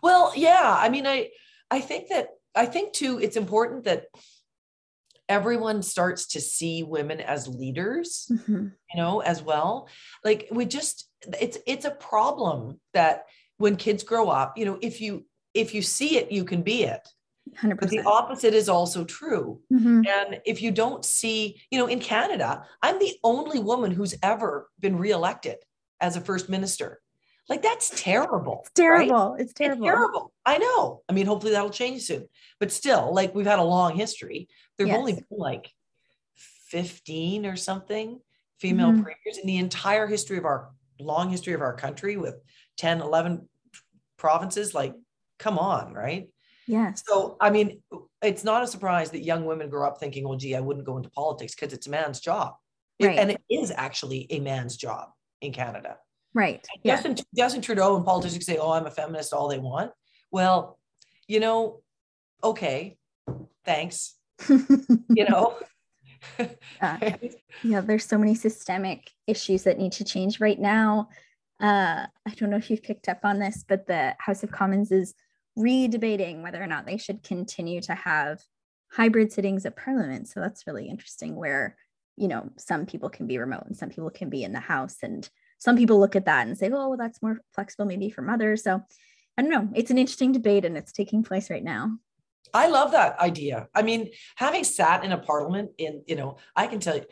Well, 0.03 0.33
yeah. 0.37 0.77
I 0.79 0.89
mean, 0.89 1.07
I, 1.07 1.31
I 1.71 1.81
think 1.81 2.09
that 2.11 2.29
I 2.55 2.67
think 2.67 2.93
too, 2.93 3.19
it's 3.19 3.37
important 3.37 3.85
that 3.85 4.07
everyone 5.29 5.83
starts 5.83 6.27
to 6.29 6.41
see 6.41 6.83
women 6.83 7.21
as 7.21 7.49
leaders, 7.49 8.31
mm-hmm. 8.31 8.69
you 8.93 8.97
know, 8.97 9.21
as 9.21 9.43
well. 9.43 9.89
Like 10.25 10.49
we 10.51 10.67
just, 10.67 11.09
it's 11.41 11.59
it's 11.67 11.85
a 11.85 11.91
problem 11.91 12.81
that 12.93 13.25
when 13.57 13.77
kids 13.77 14.03
grow 14.03 14.29
up, 14.29 14.59
you 14.59 14.65
know, 14.65 14.79
if 14.83 15.01
you 15.01 15.25
if 15.55 15.75
you 15.75 15.83
see 15.83 16.19
it, 16.19 16.33
you 16.33 16.45
can 16.45 16.63
be 16.63 16.85
it. 16.85 17.09
100%. 17.63 17.79
But 17.79 17.91
the 17.91 18.01
opposite 18.01 18.55
is 18.55 18.69
also 18.69 19.05
true. 19.05 19.61
Mm-hmm. 19.73 20.03
And 20.09 20.41
if 20.45 20.63
you 20.63 20.71
don't 20.71 21.05
see, 21.05 21.61
you 21.71 21.79
know, 21.79 21.87
in 21.87 22.01
Canada, 22.01 22.65
I'm 22.83 22.99
the 22.99 23.15
only 23.23 23.59
woman 23.59 23.91
who's 23.91 24.15
ever 24.23 24.71
been 24.81 24.97
reelected 24.97 25.57
as 26.01 26.17
a 26.17 26.21
first 26.21 26.49
minister. 26.49 27.01
Like 27.49 27.63
that's 27.63 27.91
terrible. 28.03 28.63
It's 28.63 28.73
terrible. 28.75 29.33
Right? 29.33 29.41
It's 29.41 29.53
terrible. 29.53 29.87
It's 29.87 29.95
terrible. 29.95 30.33
I 30.47 30.59
know. 30.59 31.03
I 31.09 31.13
mean, 31.13 31.27
hopefully 31.27 31.53
that'll 31.53 31.71
change 31.71 32.03
soon. 32.03 32.27
But 32.59 32.73
still, 32.73 33.15
like 33.15 33.35
we've 33.35 33.47
had 33.47 33.59
a 33.59 33.65
long 33.65 33.97
history. 33.97 34.49
There've 34.77 34.89
yes. 34.89 34.99
only 34.99 35.13
been 35.13 35.25
like 35.31 35.71
15 36.69 37.47
or 37.47 37.57
something 37.57 38.21
female 38.59 38.93
mm-hmm. 38.93 39.03
premiers 39.03 39.39
in 39.39 39.47
the 39.47 39.59
entire 39.59 40.07
history 40.07 40.39
of 40.39 40.45
our 40.45 40.71
long 40.99 41.29
history 41.29 41.53
of 41.53 41.61
our 41.61 41.75
country 41.75 42.17
with 42.17 42.37
10, 42.79 43.01
11 43.01 43.49
provinces. 44.17 44.75
Like, 44.75 44.95
come 45.39 45.59
on, 45.59 45.93
right? 45.93 46.29
Yeah. 46.67 46.95
So, 46.95 47.37
I 47.41 47.51
mean, 47.51 47.83
it's 48.23 48.45
not 48.45 48.63
a 48.63 48.67
surprise 48.67 49.11
that 49.11 49.21
young 49.21 49.45
women 49.45 49.69
grow 49.69 49.87
up 49.87 49.99
thinking, 50.01 50.25
oh, 50.27 50.37
gee, 50.37 50.57
I 50.57 50.61
wouldn't 50.61 50.87
go 50.87 50.97
into 50.97 51.11
politics 51.11 51.55
because 51.55 51.75
it's 51.75 51.87
a 51.87 51.91
man's 51.91 52.21
job. 52.21 52.55
Right. 53.03 53.13
It, 53.13 53.19
and 53.19 53.31
it 53.33 53.41
is 53.51 53.73
actually 53.77 54.27
a 54.31 54.41
man's 54.41 54.77
job 54.77 55.11
in 55.41 55.53
Canada. 55.53 55.99
Right. 56.35 56.67
Yeah. 56.83 56.97
Justin, 56.97 57.17
Justin 57.37 57.63
Trudeau 57.63 57.97
and 57.97 58.05
politicians 58.05 58.45
say, 58.45 58.59
oh, 58.59 58.73
I'm 58.73 58.87
a 58.87 58.91
feminist, 58.91 59.33
all 59.33 59.49
they 59.49 59.59
want. 59.59 59.93
Well, 60.33 60.79
you 61.29 61.41
know, 61.41 61.81
okay, 62.43 62.99
thanks. 63.65 64.17
you 64.49 65.25
know, 65.29 65.57
yeah. 66.39 67.17
yeah, 67.63 67.81
there's 67.81 68.05
so 68.05 68.19
many 68.19 68.35
systemic 68.35 69.11
issues 69.27 69.65
that 69.65 69.79
need 69.79 69.93
to 69.93 70.05
change 70.05 70.41
right 70.41 70.59
now. 70.59 71.09
Uh, 71.61 72.07
I 72.27 72.35
don't 72.37 72.51
know 72.51 72.57
if 72.57 72.71
you've 72.71 72.83
picked 72.83 73.09
up 73.09 73.21
on 73.25 73.39
this, 73.39 73.65
but 73.67 73.87
the 73.87 74.15
House 74.19 74.43
of 74.43 74.51
Commons 74.51 74.91
is 74.91 75.15
re-debating 75.57 76.43
whether 76.43 76.63
or 76.63 76.67
not 76.67 76.85
they 76.85 76.97
should 76.97 77.23
continue 77.23 77.81
to 77.83 77.95
have 77.95 78.43
hybrid 78.91 79.33
sittings 79.33 79.65
at 79.67 79.77
Parliament. 79.77 80.29
So 80.29 80.41
that's 80.41 80.67
really 80.67 80.89
interesting. 80.89 81.37
Where 81.37 81.77
you 82.17 82.29
know 82.29 82.51
some 82.59 82.87
people 82.87 83.09
can 83.09 83.27
be 83.27 83.39
remote 83.39 83.65
and 83.67 83.77
some 83.77 83.91
people 83.91 84.11
can 84.11 84.31
be 84.31 84.43
in 84.43 84.53
the 84.53 84.61
House, 84.61 84.97
and 85.03 85.29
some 85.65 85.79
people 85.79 85.99
look 85.99 86.15
at 86.15 86.27
that 86.27 86.47
and 86.47 86.59
say, 86.59 86.67
oh, 86.67 86.91
well, 86.91 86.99
that's 86.99 87.23
more 87.23 87.41
flexible 87.55 87.87
maybe 87.87 88.11
for 88.11 88.21
mothers. 88.21 88.63
So 88.63 88.83
I 89.39 89.43
don't 89.43 89.51
know. 89.51 89.71
It's 89.75 89.91
an 89.91 89.97
interesting 89.97 90.31
debate 90.31 90.67
and 90.67 90.77
it's 90.77 90.93
taking 90.93 91.23
place 91.25 91.49
right 91.49 91.65
now. 91.65 91.97
I 92.53 92.69
love 92.69 92.93
that 92.93 93.19
idea. 93.19 93.69
I 93.75 93.81
mean, 93.81 94.11
having 94.37 94.63
sat 94.63 95.05
in 95.05 95.13
a 95.13 95.17
parliament 95.17 95.71
in, 95.79 96.03
you 96.07 96.17
know, 96.17 96.37
I 96.55 96.67
can 96.67 96.81
tell 96.81 96.97
you, 96.97 97.05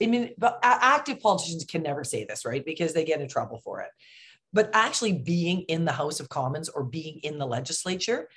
I 0.00 0.06
mean, 0.06 0.30
but 0.38 0.60
active 0.62 1.18
politicians 1.18 1.64
can 1.64 1.82
never 1.82 2.04
say 2.04 2.24
this, 2.24 2.44
right? 2.44 2.64
Because 2.64 2.94
they 2.94 3.04
get 3.04 3.20
in 3.20 3.26
trouble 3.28 3.58
for 3.64 3.80
it. 3.80 3.90
But 4.52 4.70
actually 4.72 5.14
being 5.14 5.62
in 5.62 5.84
the 5.84 5.92
House 5.92 6.20
of 6.20 6.28
Commons 6.28 6.68
or 6.68 6.84
being 6.84 7.18
in 7.24 7.36
the 7.36 7.46
legislature, 7.46 8.28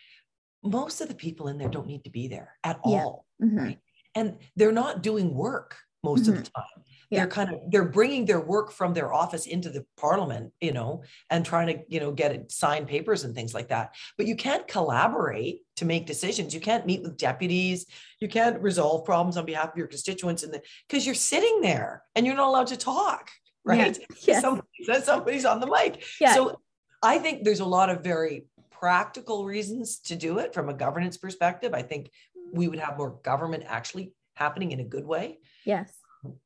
most 0.63 1.01
of 1.01 1.07
the 1.07 1.15
people 1.15 1.49
in 1.49 1.59
there 1.59 1.69
don't 1.69 1.85
need 1.85 2.03
to 2.05 2.09
be 2.09 2.27
there 2.27 2.57
at 2.63 2.79
yeah. 2.83 3.03
all, 3.03 3.25
mm-hmm. 3.39 3.59
right? 3.59 3.79
And 4.15 4.39
they're 4.55 4.71
not 4.71 5.03
doing 5.03 5.35
work 5.35 5.77
most 6.03 6.23
mm-hmm. 6.23 6.31
of 6.31 6.45
the 6.45 6.49
time 6.49 6.83
yeah. 7.13 7.19
they're 7.19 7.27
kind 7.27 7.53
of 7.53 7.59
they're 7.69 7.85
bringing 7.85 8.25
their 8.25 8.39
work 8.41 8.71
from 8.71 8.93
their 8.93 9.13
office 9.13 9.45
into 9.45 9.69
the 9.69 9.85
parliament 9.97 10.51
you 10.59 10.71
know 10.71 11.03
and 11.29 11.45
trying 11.45 11.67
to 11.67 11.83
you 11.87 11.99
know 11.99 12.11
get 12.11 12.31
it 12.31 12.51
signed 12.51 12.87
papers 12.87 13.23
and 13.23 13.35
things 13.35 13.53
like 13.53 13.69
that 13.69 13.95
but 14.17 14.25
you 14.25 14.35
can't 14.35 14.67
collaborate 14.67 15.61
to 15.75 15.85
make 15.85 16.05
decisions 16.05 16.53
you 16.53 16.59
can't 16.59 16.85
meet 16.85 17.01
with 17.01 17.17
deputies 17.17 17.85
you 18.19 18.27
can't 18.27 18.59
resolve 18.61 19.05
problems 19.05 19.37
on 19.37 19.45
behalf 19.45 19.69
of 19.71 19.77
your 19.77 19.87
constituents 19.87 20.43
and 20.43 20.59
because 20.87 21.05
you're 21.05 21.15
sitting 21.15 21.61
there 21.61 22.03
and 22.15 22.25
you're 22.25 22.35
not 22.35 22.47
allowed 22.47 22.67
to 22.67 22.77
talk 22.77 23.29
right 23.63 23.97
yeah. 23.99 24.15
yes. 24.27 24.41
Somebody, 24.41 24.67
somebody's 25.03 25.45
on 25.45 25.59
the 25.59 25.67
mic 25.67 26.03
yeah. 26.19 26.33
so 26.33 26.59
i 27.01 27.19
think 27.19 27.43
there's 27.43 27.61
a 27.61 27.65
lot 27.65 27.89
of 27.89 28.03
very 28.03 28.45
practical 28.71 29.45
reasons 29.45 29.99
to 29.99 30.15
do 30.15 30.39
it 30.39 30.53
from 30.53 30.67
a 30.69 30.73
governance 30.73 31.17
perspective 31.17 31.73
i 31.73 31.81
think 31.81 32.09
we 32.51 32.67
would 32.67 32.79
have 32.79 32.97
more 32.97 33.19
government 33.23 33.63
actually 33.67 34.13
happening 34.35 34.71
in 34.71 34.79
a 34.79 34.83
good 34.83 35.05
way 35.05 35.37
yes 35.63 35.93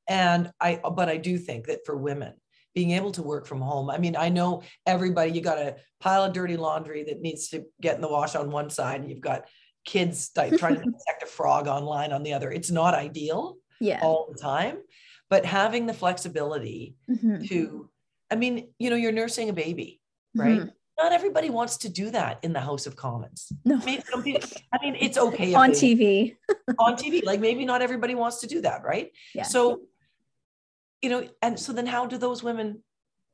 and 0.08 0.52
I, 0.60 0.80
but 0.96 1.10
I 1.10 1.18
do 1.18 1.38
think 1.38 1.68
that 1.68 1.86
for 1.86 1.96
women, 1.96 2.34
being 2.78 2.92
able 2.92 3.12
to 3.12 3.24
work 3.24 3.48
from 3.48 3.60
home. 3.60 3.90
I 3.90 3.98
mean, 3.98 4.16
I 4.16 4.30
know 4.30 4.62
everybody, 4.86 5.32
you 5.32 5.42
got 5.42 5.58
a 5.58 5.78
pile 6.00 6.24
of 6.24 6.34
dirty 6.34 6.58
laundry 6.58 7.04
that 7.06 7.22
needs 7.22 7.48
to 7.50 7.66
get 7.82 7.96
in 7.96 8.02
the 8.02 8.08
wash 8.08 8.36
on 8.36 8.52
one 8.52 8.70
side, 8.70 9.02
and 9.02 9.10
you've 9.10 9.20
got 9.20 9.46
kids 9.84 10.30
trying 10.36 10.76
to 10.76 10.84
detect 10.84 11.24
a 11.24 11.26
frog 11.26 11.68
online 11.68 12.12
on 12.12 12.22
the 12.22 12.34
other. 12.34 12.52
It's 12.52 12.70
not 12.70 12.94
ideal 12.94 13.58
yeah. 13.82 14.00
all 14.04 14.30
the 14.32 14.40
time, 14.40 14.78
but 15.28 15.44
having 15.44 15.88
the 15.88 15.94
flexibility 15.94 16.96
mm-hmm. 17.10 17.46
to, 17.46 17.90
I 18.30 18.36
mean, 18.36 18.70
you 18.78 18.92
know, 18.92 18.96
you're 18.96 19.12
nursing 19.12 19.50
a 19.50 19.54
baby, 19.54 20.00
right? 20.36 20.60
Mm-hmm. 20.60 20.70
Not 20.98 21.14
everybody 21.14 21.50
wants 21.50 21.78
to 21.78 21.90
do 21.90 22.10
that 22.12 22.40
in 22.44 22.54
the 22.54 22.60
House 22.60 22.88
of 22.88 22.96
Commons. 22.96 23.52
No, 23.64 23.78
maybe 23.78 24.04
I 24.12 24.20
mean, 24.82 24.98
it's 25.00 25.18
okay 25.18 25.54
on 25.54 25.72
TV. 25.72 26.36
on 26.80 26.96
TV, 26.96 27.24
like 27.24 27.40
maybe 27.40 27.66
not 27.66 27.82
everybody 27.82 28.16
wants 28.16 28.42
to 28.42 28.48
do 28.48 28.62
that, 28.62 28.84
right? 28.84 29.12
Yeah. 29.36 29.44
So 29.44 29.82
you 31.02 31.10
know, 31.10 31.28
and 31.42 31.60
so 31.60 31.74
then 31.74 31.86
how 31.86 32.08
do 32.08 32.18
those 32.18 32.42
women 32.42 32.84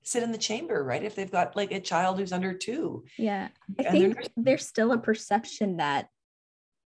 sit 0.03 0.23
in 0.23 0.31
the 0.31 0.37
chamber, 0.37 0.83
right? 0.83 1.03
If 1.03 1.15
they've 1.15 1.31
got 1.31 1.55
like 1.55 1.71
a 1.71 1.79
child 1.79 2.19
who's 2.19 2.33
under 2.33 2.53
two. 2.53 3.05
Yeah. 3.17 3.49
I 3.79 3.83
think 3.83 4.29
there's 4.35 4.67
still 4.67 4.91
a 4.91 4.97
perception 4.97 5.77
that 5.77 6.09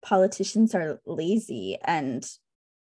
politicians 0.02 0.75
are 0.75 1.00
lazy. 1.07 1.79
And 1.85 2.26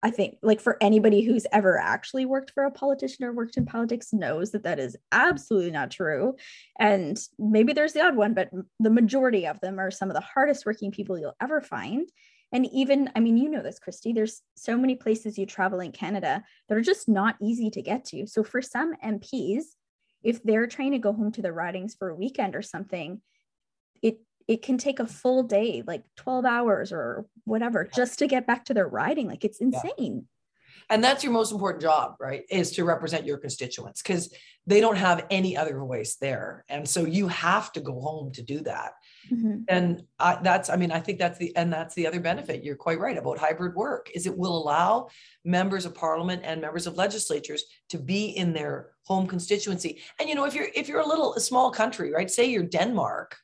I 0.03 0.11
think, 0.11 0.37
like, 0.43 0.61
for 0.61 0.77
anybody 0.81 1.23
who's 1.23 1.47
ever 1.51 1.77
actually 1.77 2.25
worked 2.25 2.53
for 2.53 2.65
a 2.65 2.71
politician 2.71 3.25
or 3.25 3.33
worked 3.33 3.57
in 3.57 3.67
politics, 3.67 4.13
knows 4.13 4.53
that 4.53 4.63
that 4.63 4.79
is 4.79 4.97
absolutely 5.11 5.73
not 5.73 5.91
true. 5.91 6.37
And 6.79 7.19
maybe 7.39 7.73
there's 7.73 7.95
the 7.95 8.05
odd 8.05 8.15
one, 8.15 8.33
but 8.33 8.51
the 8.79 8.91
majority 8.91 9.47
of 9.47 9.61
them 9.61 9.81
are 9.81 9.91
some 9.91 10.09
of 10.09 10.15
the 10.15 10.21
hardest 10.21 10.65
working 10.65 10.93
people 10.93 11.19
you'll 11.19 11.37
ever 11.43 11.61
find. 11.61 12.09
And 12.53 12.67
even, 12.73 13.11
I 13.17 13.21
mean, 13.21 13.37
you 13.37 13.51
know 13.51 13.63
this, 13.63 13.79
Christy, 13.79 14.13
there's 14.13 14.41
so 14.57 14.77
many 14.77 14.95
places 14.95 15.37
you 15.37 15.47
travel 15.47 15.81
in 15.81 15.93
Canada 15.93 16.45
that 16.69 16.79
are 16.79 16.83
just 16.83 17.09
not 17.09 17.37
easy 17.43 17.69
to 17.71 17.83
get 17.83 18.05
to. 18.07 18.27
So 18.27 18.45
for 18.45 18.63
some 18.63 18.95
MPs, 19.05 19.65
if 20.23 20.43
they're 20.43 20.67
trying 20.67 20.93
to 20.93 20.99
go 20.99 21.13
home 21.13 21.33
to 21.33 21.43
their 21.43 21.53
ridings 21.53 21.95
for 21.99 22.09
a 22.09 22.15
weekend 22.15 22.55
or 22.57 22.63
something, 22.63 23.21
it 24.49 24.63
can 24.63 24.79
take 24.79 24.99
a 24.99 25.07
full 25.07 25.43
day, 25.43 25.83
like 25.87 26.03
12 26.17 26.45
hours 26.45 26.91
or 26.91 27.27
whatever, 27.45 27.89
just 27.95 28.19
to 28.19 28.27
get 28.27 28.47
back 28.47 28.65
to 28.65 28.75
their 28.75 28.89
riding. 28.89 29.29
Like 29.29 29.45
it's 29.45 29.61
insane. 29.61 29.93
Yeah 29.99 30.21
and 30.91 31.05
that's 31.05 31.23
your 31.23 31.33
most 31.33 31.53
important 31.53 31.83
job 31.83 32.15
right 32.21 32.45
is 32.51 32.73
to 32.73 32.85
represent 32.85 33.27
your 33.27 33.39
constituents 33.39 34.03
because 34.03 34.33
they 34.67 34.81
don't 34.81 34.97
have 34.97 35.27
any 35.31 35.57
other 35.57 35.79
voice 35.79 36.17
there 36.17 36.65
and 36.69 36.89
so 36.89 37.05
you 37.05 37.29
have 37.29 37.73
to 37.73 37.81
go 37.81 38.01
home 38.01 38.33
to 38.33 38.43
do 38.43 38.61
that 38.61 38.93
mm-hmm. 39.31 39.59
and 39.69 40.03
I, 40.19 40.39
that's 40.43 40.71
i 40.71 40.77
mean 40.77 40.91
i 40.91 41.01
think 41.01 41.19
that's 41.19 41.39
the 41.39 41.55
and 41.57 41.73
that's 41.73 41.95
the 41.95 42.07
other 42.07 42.21
benefit 42.21 42.65
you're 42.65 42.77
quite 42.77 43.01
right 43.01 43.17
about 43.17 43.39
hybrid 43.39 43.75
work 43.75 44.11
is 44.15 44.27
it 44.27 44.37
will 44.37 44.57
allow 44.57 45.09
members 45.45 45.87
of 45.87 45.95
parliament 45.95 46.43
and 46.45 46.61
members 46.61 46.87
of 46.87 46.97
legislatures 46.97 47.65
to 47.91 47.99
be 47.99 48.27
in 48.27 48.53
their 48.53 48.91
home 49.05 49.27
constituency 49.27 50.03
and 50.21 50.29
you 50.29 50.35
know 50.35 50.45
if 50.45 50.55
you're 50.55 50.69
if 50.75 50.89
you're 50.89 51.01
a 51.01 51.07
little 51.07 51.35
a 51.35 51.41
small 51.41 51.71
country 51.71 52.13
right 52.13 52.31
say 52.31 52.47
you're 52.47 52.63
denmark 52.63 53.37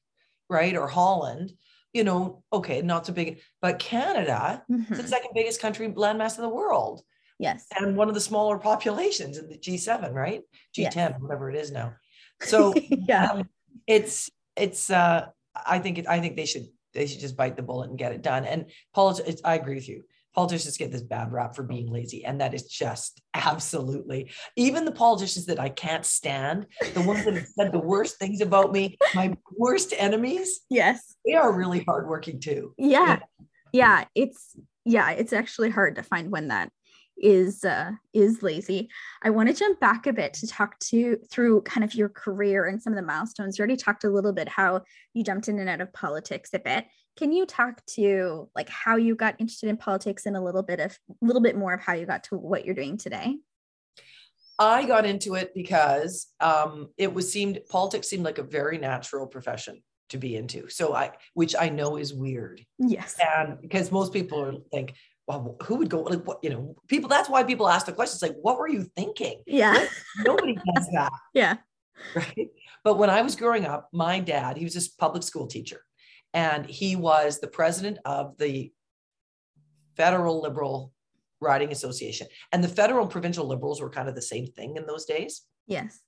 right 0.55 0.77
or 0.77 0.89
holland 0.89 1.53
you 1.95 2.03
know, 2.03 2.43
okay, 2.53 2.83
not 2.83 3.07
so 3.07 3.13
big, 3.13 3.41
but 3.63 3.79
Canada, 3.79 4.63
mm-hmm. 4.71 4.95
the 4.95 5.07
second 5.07 5.31
biggest 5.33 5.61
country 5.61 5.89
landmass 5.89 6.37
in 6.37 6.43
the 6.43 6.49
world. 6.49 7.03
Yes. 7.39 7.67
And 7.79 7.97
one 7.97 8.09
of 8.09 8.15
the 8.15 8.21
smaller 8.21 8.59
populations 8.59 9.39
in 9.39 9.49
the 9.49 9.57
G7, 9.57 10.13
right? 10.13 10.43
G10, 10.77 10.95
yes. 10.95 11.15
whatever 11.21 11.51
it 11.51 11.57
is 11.57 11.71
now. 11.71 11.95
So 12.41 12.75
yeah, 12.91 13.31
um, 13.31 13.49
it's 13.87 14.31
it's 14.57 14.91
uh 14.91 15.27
I 15.55 15.79
think 15.79 15.99
it 15.99 16.09
I 16.09 16.21
think 16.21 16.37
they 16.37 16.47
should 16.47 16.67
they 16.93 17.07
should 17.07 17.21
just 17.21 17.37
bite 17.37 17.57
the 17.57 17.63
bullet 17.63 17.91
and 17.91 17.99
get 17.99 18.13
it 18.13 18.23
done. 18.23 18.45
And 18.45 18.71
politics, 18.93 19.41
I 19.45 19.55
agree 19.55 19.77
with 19.77 19.89
you. 19.89 20.05
Politicians 20.35 20.77
get 20.77 20.91
this 20.91 21.03
bad 21.03 21.33
rap 21.33 21.55
for 21.55 21.63
being 21.63 21.91
lazy, 21.91 22.25
and 22.25 22.41
that 22.41 22.55
is 22.55 22.65
just 22.65 23.21
absolutely. 23.35 24.31
Even 24.57 24.85
the 24.85 24.93
politicians 24.93 25.47
that 25.47 25.61
I 25.61 25.69
can't 25.69 26.05
stand, 26.05 26.67
the 26.95 27.03
ones 27.03 27.25
that 27.25 27.35
have 27.35 27.47
said 27.47 27.73
the 27.73 27.79
worst 27.79 28.19
things 28.19 28.41
about 28.41 28.73
me, 28.73 28.97
my 29.15 29.35
worst 29.57 29.95
enemies. 29.97 30.61
Yes, 30.69 31.15
they 31.25 31.35
are 31.35 31.53
really 31.53 31.85
hardworking 31.87 32.41
too. 32.41 32.75
Yeah, 32.77 33.21
yeah. 33.73 34.05
It's 34.15 34.57
yeah, 34.85 35.11
it's 35.11 35.33
actually 35.33 35.71
hard 35.71 35.97
to 35.97 36.03
find 36.03 36.31
when 36.31 36.49
that 36.49 36.71
is 37.17 37.65
uh, 37.65 37.93
is 38.13 38.43
lazy. 38.43 38.89
I 39.23 39.31
want 39.31 39.49
to 39.49 39.55
jump 39.55 39.81
back 39.81 40.07
a 40.07 40.13
bit 40.13 40.35
to 40.35 40.47
talk 40.47 40.79
to 40.91 41.19
through 41.31 41.63
kind 41.63 41.85
of 41.85 41.95
your 41.95 42.09
career 42.09 42.67
and 42.67 42.83
some 42.83 42.93
of 42.93 42.97
the 42.97 43.07
milestones. 43.07 43.59
You 43.59 43.63
already 43.63 43.77
talked 43.77 44.05
a 44.05 44.11
little 44.11 44.33
bit 44.33 44.49
how 44.49 44.83
you 45.13 45.23
jumped 45.23 45.49
in 45.49 45.59
and 45.59 45.69
out 45.69 45.81
of 45.81 45.93
politics 45.93 46.51
a 46.55 46.59
bit. 46.59 46.87
Can 47.17 47.33
you 47.33 47.47
talk 47.47 47.85
to 47.87 48.49
like 48.57 48.69
how 48.69 48.97
you 48.97 49.15
got 49.15 49.37
interested 49.39 49.69
in 49.69 49.77
politics 49.77 50.27
and 50.27 50.37
a 50.37 50.41
little 50.41 50.63
bit 50.63 50.81
of 50.81 50.99
a 51.11 51.25
little 51.25 51.43
bit 51.43 51.57
more 51.57 51.73
of 51.73 51.81
how 51.81 51.93
you 51.93 52.07
got 52.07 52.25
to 52.25 52.37
what 52.37 52.65
you're 52.65 52.75
doing 52.75 52.97
today? 52.97 53.37
I 54.59 54.85
got 54.85 55.05
into 55.05 55.35
it 55.35 55.53
because 55.55 56.29
um, 56.41 56.89
it 56.97 57.13
was 57.13 57.33
seemed 57.33 57.61
politics 57.69 58.09
seemed 58.09 58.25
like 58.25 58.39
a 58.39 58.43
very 58.43 58.79
natural 58.79 59.27
profession 59.27 59.83
to 60.11 60.19
be 60.19 60.37
into. 60.37 60.69
So 60.69 60.95
I, 60.95 61.13
which 61.35 61.57
I 61.59 61.69
know 61.69 61.97
is 61.97 62.15
weird. 62.15 62.65
Yes. 62.79 63.17
And 63.37 63.61
because 63.61 63.91
most 63.91 64.13
people 64.13 64.63
think, 64.73 64.95
well, 65.27 65.57
who 65.63 65.77
would 65.77 65.89
go 65.89 66.03
like 66.03 66.25
what, 66.27 66.39
you 66.43 66.51
know, 66.51 66.77
people, 66.89 67.09
that's 67.09 67.29
why 67.29 67.43
people 67.43 67.69
ask 67.69 67.87
the 67.87 67.93
questions 67.93 68.23
like, 68.23 68.37
what 68.43 68.59
were 68.59 68.69
you 68.69 68.85
thinking? 68.97 69.43
Yeah. 69.47 69.87
Nobody 70.25 70.55
does 70.75 70.89
that. 70.93 71.13
Yeah. 71.33 71.57
Right. 72.15 72.51
But 72.85 72.99
when 72.99 73.11
I 73.11 73.23
was 73.23 73.35
growing 73.35 73.65
up, 73.65 73.89
my 73.93 74.21
dad, 74.21 74.57
he 74.57 74.65
was 74.65 74.77
a 74.77 74.89
public 74.99 75.23
school 75.23 75.47
teacher 75.47 75.81
and 76.35 76.67
he 76.67 76.97
was 76.97 77.39
the 77.39 77.49
president 77.49 77.99
of 78.05 78.37
the 78.39 78.73
Federal 79.97 80.43
Liberal 80.43 80.93
Riding 81.41 81.71
Association. 81.71 82.27
And 82.53 82.63
the 82.63 82.69
federal 82.69 83.03
and 83.03 83.11
provincial 83.11 83.47
liberals 83.47 83.81
were 83.81 83.89
kind 83.89 84.09
of 84.09 84.15
the 84.15 84.23
same 84.23 84.49
thing 84.49 84.77
in 84.77 84.87
those 84.87 85.05
days. 85.05 85.43
Yes. 85.67 86.01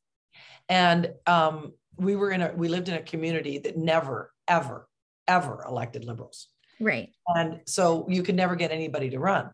And 0.69 1.13
um, 1.27 1.73
we 1.97 2.17
were 2.17 2.33
in 2.33 2.43
a, 2.43 2.53
we 2.57 2.69
lived 2.69 2.89
in 2.89 2.95
a 2.95 3.03
community 3.03 3.59
that 3.59 3.77
never, 3.77 4.33
ever, 4.49 4.89
ever 5.29 5.65
elected 5.67 6.05
liberals. 6.05 6.49
Right. 6.81 7.11
And 7.29 7.61
so 7.67 8.07
you 8.09 8.23
could 8.23 8.35
never 8.35 8.57
get 8.57 8.73
anybody 8.73 9.09
to 9.11 9.21
run. 9.21 9.51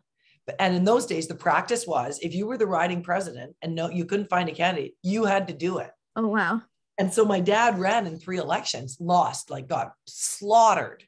But, 0.47 0.57
and 0.59 0.75
in 0.75 0.85
those 0.85 1.07
days, 1.07 1.29
the 1.29 1.35
practice 1.35 1.87
was 1.87 2.19
if 2.21 2.35
you 2.35 2.47
were 2.47 2.59
the 2.59 2.67
riding 2.67 3.03
president 3.03 3.55
and 3.63 3.75
no, 3.75 3.91
you 3.91 4.07
couldn't 4.07 4.31
find 4.31 4.49
a 4.49 4.53
candidate, 4.53 4.95
you 5.03 5.25
had 5.25 5.47
to 5.49 5.55
do 5.55 5.79
it. 5.79 5.91
Oh, 6.17 6.27
wow. 6.27 6.63
And 6.99 7.13
so 7.13 7.25
my 7.25 7.41
dad 7.41 7.79
ran 7.79 8.07
in 8.07 8.19
three 8.19 8.39
elections, 8.39 8.99
lost, 9.01 9.51
like 9.51 9.69
got 9.69 9.93
slaughtered 10.07 11.05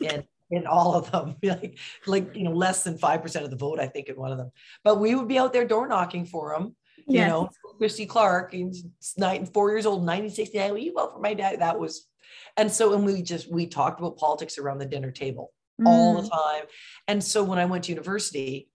in 0.00 0.24
in 0.50 0.66
all 0.66 0.94
of 0.94 1.10
them, 1.10 1.36
like 1.42 1.78
like 2.06 2.36
you 2.36 2.44
know 2.44 2.52
less 2.52 2.84
than 2.84 2.98
five 2.98 3.22
percent 3.22 3.44
of 3.44 3.50
the 3.50 3.56
vote, 3.56 3.80
I 3.80 3.86
think, 3.86 4.08
in 4.08 4.16
one 4.16 4.32
of 4.32 4.38
them. 4.38 4.50
But 4.84 5.00
we 5.00 5.14
would 5.14 5.28
be 5.28 5.38
out 5.38 5.52
there 5.52 5.66
door 5.66 5.88
knocking 5.88 6.26
for 6.26 6.54
him. 6.54 6.76
You 7.08 7.20
yes. 7.20 7.28
know, 7.28 7.50
Christy 7.78 8.06
Clark, 8.06 8.54
nine, 9.16 9.46
four 9.46 9.70
years 9.70 9.86
old, 9.86 10.00
1969. 10.00 10.70
Will 10.70 10.78
you 10.78 10.92
vote 10.92 11.12
for 11.12 11.20
my 11.20 11.34
dad? 11.34 11.60
That 11.60 11.78
was, 11.78 12.06
and 12.56 12.70
so 12.70 12.94
and 12.94 13.04
we 13.04 13.22
just 13.22 13.50
we 13.50 13.66
talked 13.66 14.00
about 14.00 14.16
politics 14.16 14.58
around 14.58 14.78
the 14.78 14.86
dinner 14.86 15.12
table 15.12 15.52
mm. 15.80 15.86
all 15.86 16.20
the 16.20 16.28
time. 16.28 16.64
And 17.06 17.22
so 17.22 17.44
when 17.44 17.58
I 17.58 17.64
went 17.64 17.84
to 17.84 17.92
university, 17.92 18.68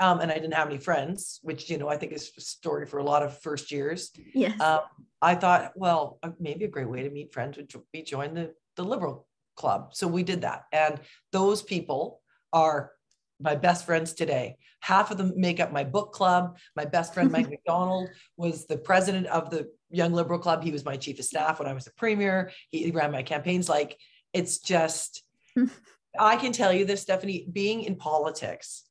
um, 0.00 0.20
and 0.20 0.30
I 0.30 0.34
didn't 0.34 0.54
have 0.54 0.68
any 0.68 0.78
friends, 0.78 1.38
which 1.42 1.70
you 1.70 1.78
know 1.78 1.88
I 1.88 1.96
think 1.96 2.12
is 2.12 2.32
a 2.36 2.40
story 2.40 2.86
for 2.86 2.98
a 2.98 3.04
lot 3.04 3.22
of 3.22 3.38
first 3.40 3.70
years. 3.70 4.10
Yes. 4.34 4.60
Um, 4.60 4.80
I 5.24 5.34
thought, 5.34 5.72
well, 5.74 6.18
uh, 6.22 6.32
maybe 6.38 6.66
a 6.66 6.68
great 6.68 6.88
way 6.88 7.02
to 7.02 7.10
meet 7.10 7.32
friends 7.32 7.56
would 7.56 7.72
be 7.92 8.02
join 8.02 8.34
the 8.34 8.52
the 8.76 8.84
liberal 8.84 9.26
club. 9.56 9.94
So 9.94 10.06
we 10.06 10.22
did 10.22 10.42
that, 10.42 10.64
and 10.70 11.00
those 11.32 11.62
people 11.62 12.20
are 12.52 12.92
my 13.40 13.54
best 13.54 13.86
friends 13.86 14.12
today. 14.12 14.56
Half 14.80 15.10
of 15.10 15.16
them 15.16 15.32
make 15.36 15.60
up 15.60 15.72
my 15.72 15.82
book 15.82 16.12
club. 16.12 16.58
My 16.76 16.84
best 16.84 17.14
friend 17.14 17.32
Mike 17.32 17.48
McDonald 17.54 18.10
was 18.36 18.66
the 18.66 18.76
president 18.76 19.26
of 19.28 19.50
the 19.50 19.70
Young 19.90 20.12
Liberal 20.12 20.38
Club. 20.38 20.62
He 20.62 20.70
was 20.70 20.84
my 20.84 20.96
chief 20.96 21.18
of 21.18 21.24
staff 21.24 21.58
when 21.58 21.68
I 21.68 21.72
was 21.72 21.84
the 21.84 21.92
premier. 21.96 22.50
He 22.70 22.90
ran 22.90 23.10
my 23.10 23.22
campaigns. 23.22 23.68
Like 23.68 23.98
it's 24.32 24.58
just, 24.58 25.24
I 26.18 26.36
can 26.36 26.52
tell 26.52 26.72
you 26.72 26.84
this, 26.84 27.02
Stephanie, 27.02 27.46
being 27.50 27.82
in 27.82 27.96
politics 27.96 28.84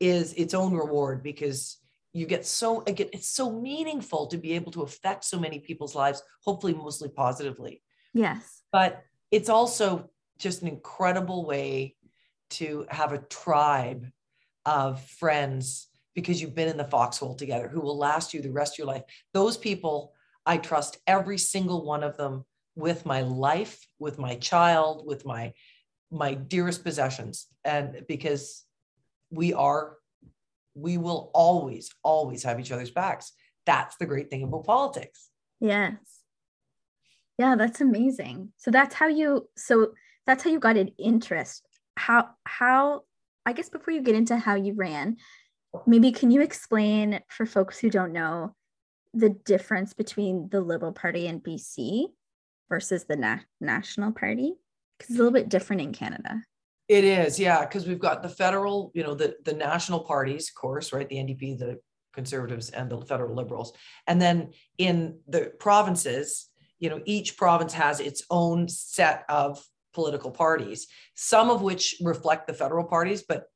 is 0.00 0.34
its 0.34 0.52
own 0.52 0.74
reward 0.74 1.22
because 1.22 1.78
you 2.16 2.26
get 2.26 2.46
so 2.46 2.82
again 2.86 3.08
it's 3.12 3.28
so 3.28 3.50
meaningful 3.50 4.26
to 4.26 4.38
be 4.38 4.52
able 4.52 4.72
to 4.72 4.82
affect 4.82 5.24
so 5.24 5.38
many 5.38 5.58
people's 5.58 5.94
lives 5.94 6.22
hopefully 6.42 6.72
mostly 6.72 7.08
positively. 7.08 7.82
Yes. 8.14 8.62
But 8.72 9.02
it's 9.30 9.48
also 9.48 10.10
just 10.38 10.62
an 10.62 10.68
incredible 10.68 11.44
way 11.44 11.96
to 12.50 12.86
have 12.88 13.12
a 13.12 13.18
tribe 13.18 14.06
of 14.64 15.02
friends 15.02 15.88
because 16.14 16.40
you've 16.40 16.54
been 16.54 16.68
in 16.68 16.76
the 16.78 16.84
foxhole 16.84 17.34
together 17.34 17.68
who 17.68 17.80
will 17.80 17.98
last 17.98 18.32
you 18.32 18.40
the 18.40 18.50
rest 18.50 18.74
of 18.74 18.78
your 18.78 18.86
life. 18.86 19.02
Those 19.32 19.56
people 19.56 20.12
i 20.46 20.56
trust 20.56 20.98
every 21.06 21.38
single 21.38 21.84
one 21.84 22.04
of 22.04 22.16
them 22.16 22.44
with 22.76 23.04
my 23.04 23.20
life 23.22 23.86
with 23.98 24.16
my 24.18 24.36
child 24.36 25.04
with 25.06 25.26
my 25.26 25.52
my 26.10 26.34
dearest 26.34 26.82
possessions. 26.84 27.46
And 27.64 28.04
because 28.08 28.64
we 29.30 29.52
are 29.52 29.96
we 30.76 30.98
will 30.98 31.30
always 31.32 31.90
always 32.04 32.42
have 32.44 32.60
each 32.60 32.70
other's 32.70 32.90
backs. 32.90 33.32
That's 33.64 33.96
the 33.96 34.06
great 34.06 34.30
thing 34.30 34.42
about 34.42 34.64
politics. 34.64 35.30
Yes. 35.58 35.96
Yeah 37.38 37.56
that's 37.56 37.80
amazing. 37.80 38.52
So 38.58 38.70
that's 38.70 38.94
how 38.94 39.08
you 39.08 39.48
so 39.56 39.92
that's 40.26 40.44
how 40.44 40.50
you 40.50 40.58
got 40.58 40.76
an 40.76 40.88
interest. 40.98 41.66
How 41.96 42.28
how 42.44 43.02
i 43.46 43.52
guess 43.52 43.70
before 43.70 43.94
you 43.94 44.02
get 44.02 44.14
into 44.14 44.36
how 44.36 44.56
you 44.56 44.74
ran 44.74 45.16
maybe 45.86 46.12
can 46.12 46.30
you 46.30 46.42
explain 46.42 47.20
for 47.28 47.46
folks 47.46 47.78
who 47.78 47.88
don't 47.88 48.12
know 48.12 48.54
the 49.14 49.30
difference 49.30 49.94
between 49.94 50.48
the 50.50 50.60
liberal 50.60 50.92
party 50.92 51.26
in 51.26 51.40
bc 51.40 52.06
versus 52.68 53.04
the 53.04 53.16
na- 53.16 53.38
national 53.60 54.12
party? 54.12 54.54
Because 54.98 55.10
it's 55.10 55.18
a 55.18 55.22
little 55.22 55.32
bit 55.32 55.48
different 55.48 55.80
in 55.80 55.92
canada 55.92 56.42
it 56.88 57.04
is, 57.04 57.38
yeah, 57.38 57.60
because 57.62 57.86
we've 57.86 57.98
got 57.98 58.22
the 58.22 58.28
federal, 58.28 58.92
you 58.94 59.02
know, 59.02 59.14
the 59.14 59.36
the 59.44 59.52
national 59.52 60.00
parties, 60.00 60.48
of 60.48 60.54
course, 60.54 60.92
right? 60.92 61.08
The 61.08 61.16
NDP, 61.16 61.58
the 61.58 61.80
conservatives, 62.12 62.70
and 62.70 62.90
the 62.90 63.00
federal 63.00 63.34
liberals. 63.34 63.72
And 64.06 64.20
then 64.20 64.52
in 64.78 65.18
the 65.26 65.52
provinces, 65.58 66.48
you 66.78 66.90
know, 66.90 67.00
each 67.04 67.36
province 67.36 67.72
has 67.72 68.00
its 68.00 68.22
own 68.30 68.68
set 68.68 69.24
of 69.28 69.64
political 69.94 70.30
parties, 70.30 70.86
some 71.14 71.50
of 71.50 71.62
which 71.62 71.96
reflect 72.02 72.46
the 72.46 72.54
federal 72.54 72.84
parties, 72.84 73.22
but 73.22 73.46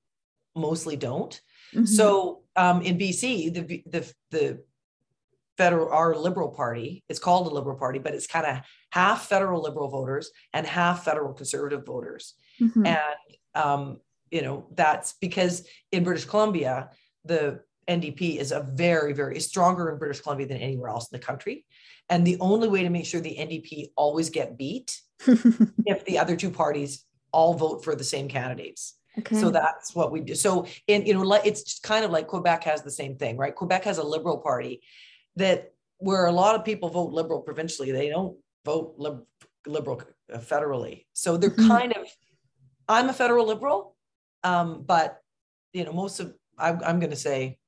mostly 0.57 0.97
don't. 0.97 1.40
Mm-hmm. 1.75 1.85
So 1.85 2.43
um, 2.57 2.83
in 2.83 2.99
BC, 2.99 3.55
the 3.55 3.83
the 3.87 4.12
the 4.31 4.64
federal 5.61 5.92
our 5.92 6.14
liberal 6.14 6.49
party 6.49 7.05
it's 7.11 7.18
called 7.18 7.46
a 7.46 7.51
liberal 7.51 7.77
party 7.77 7.99
but 7.99 8.14
it's 8.14 8.27
kind 8.27 8.46
of 8.46 8.57
half 8.92 9.27
federal 9.27 9.61
liberal 9.61 9.88
voters 9.88 10.31
and 10.55 10.66
half 10.66 11.05
federal 11.05 11.35
conservative 11.35 11.85
voters 11.85 12.33
mm-hmm. 12.59 12.87
and 12.87 13.20
um, 13.55 14.01
you 14.31 14.40
know 14.40 14.66
that's 14.75 15.12
because 15.20 15.66
in 15.92 16.03
british 16.03 16.25
columbia 16.25 16.88
the 17.27 17.61
ndp 17.87 18.38
is 18.38 18.53
a 18.53 18.62
very 18.73 19.12
very 19.12 19.38
stronger 19.38 19.90
in 19.90 19.99
british 19.99 20.23
columbia 20.23 20.46
than 20.46 20.57
anywhere 20.57 20.88
else 20.88 21.12
in 21.12 21.18
the 21.20 21.27
country 21.27 21.66
and 22.09 22.27
the 22.27 22.38
only 22.40 22.66
way 22.66 22.83
to 22.83 22.88
make 22.88 23.05
sure 23.05 23.20
the 23.20 23.37
ndp 23.38 23.90
always 23.96 24.31
get 24.31 24.57
beat 24.57 24.99
if 25.27 26.07
the 26.07 26.18
other 26.18 26.37
two 26.37 26.51
parties 26.51 27.05
all 27.33 27.53
vote 27.53 27.85
for 27.85 27.94
the 27.94 28.05
same 28.05 28.29
candidates 28.29 28.94
Okay. 29.18 29.40
So 29.40 29.51
that's 29.51 29.92
what 29.94 30.12
we 30.12 30.20
do. 30.20 30.37
So 30.37 30.66
in 30.87 31.05
you 31.05 31.14
know, 31.14 31.33
it's 31.44 31.81
kind 31.81 32.05
of 32.05 32.12
like 32.12 32.29
Quebec 32.29 32.62
has 32.64 32.83
the 32.83 32.92
same 32.92 33.16
thing, 33.16 33.37
right? 33.37 33.55
Quebec 33.55 33.83
has 33.85 33.99
a 33.99 34.05
liberal 34.05 34.38
party, 34.38 34.83
that 35.37 35.73
where 35.99 36.27
a 36.27 36.33
lot 36.33 36.55
of 36.55 36.64
people 36.64 36.88
vote 36.88 37.12
liberal 37.12 37.40
provincially, 37.40 37.93
they 37.93 38.09
don't 38.09 38.37
vote 38.64 38.95
lib- 38.97 39.25
liberal 39.66 40.03
uh, 40.33 40.38
federally. 40.38 41.07
So 41.12 41.37
they're 41.37 41.51
mm-hmm. 41.51 41.69
kind 41.69 41.93
of, 41.93 42.07
I'm 42.88 43.09
a 43.09 43.12
federal 43.12 43.47
liberal, 43.47 43.97
um, 44.43 44.83
but 44.87 45.21
you 45.73 45.85
know, 45.85 45.93
most 45.93 46.21
of 46.21 46.35
I'm, 46.59 46.81
I'm 46.85 47.01
going 47.01 47.11
to 47.11 47.16
say 47.16 47.59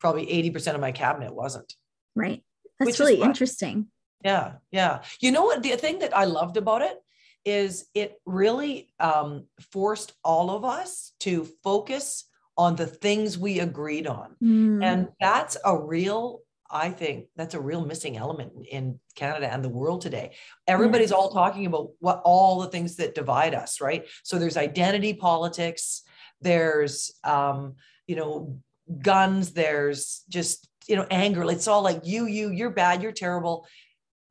probably 0.00 0.26
80% 0.26 0.74
of 0.74 0.80
my 0.80 0.92
cabinet 0.92 1.34
wasn't. 1.34 1.72
Right. 2.14 2.42
That's 2.78 3.00
really 3.00 3.20
interesting. 3.20 3.88
Yeah. 4.24 4.54
Yeah. 4.70 5.02
You 5.20 5.32
know 5.32 5.44
what? 5.44 5.62
The 5.62 5.76
thing 5.76 6.00
that 6.00 6.16
I 6.16 6.24
loved 6.24 6.56
about 6.56 6.82
it 6.82 6.96
is 7.44 7.86
it 7.94 8.20
really 8.26 8.92
um, 9.00 9.46
forced 9.72 10.12
all 10.24 10.50
of 10.50 10.64
us 10.64 11.12
to 11.20 11.46
focus 11.62 12.24
on 12.56 12.76
the 12.76 12.86
things 12.86 13.38
we 13.38 13.60
agreed 13.60 14.06
on. 14.06 14.34
Mm. 14.42 14.84
And 14.84 15.08
that's 15.20 15.56
a 15.64 15.76
real 15.76 16.40
I 16.70 16.90
think 16.90 17.26
that's 17.36 17.54
a 17.54 17.60
real 17.60 17.84
missing 17.84 18.16
element 18.16 18.52
in 18.70 18.98
Canada 19.14 19.52
and 19.52 19.64
the 19.64 19.68
world 19.68 20.02
today. 20.02 20.34
Everybody's 20.66 21.12
all 21.12 21.30
talking 21.30 21.66
about 21.66 21.90
what 22.00 22.20
all 22.24 22.60
the 22.60 22.68
things 22.68 22.96
that 22.96 23.14
divide 23.14 23.54
us, 23.54 23.80
right? 23.80 24.06
So 24.22 24.38
there's 24.38 24.56
identity 24.56 25.14
politics, 25.14 26.02
there's 26.40 27.12
um, 27.24 27.76
you 28.06 28.16
know, 28.16 28.58
guns, 29.02 29.52
there's 29.52 30.24
just 30.28 30.68
you 30.88 30.96
know, 30.96 31.06
anger. 31.10 31.48
It's 31.50 31.68
all 31.68 31.82
like 31.82 32.00
you, 32.04 32.26
you, 32.26 32.50
you're 32.50 32.70
bad, 32.70 33.02
you're 33.02 33.12
terrible. 33.12 33.66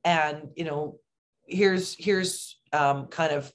And 0.03 0.49
you 0.55 0.65
know, 0.65 0.99
here's 1.45 1.95
here's 1.97 2.59
um, 2.73 3.07
kind 3.07 3.31
of 3.31 3.51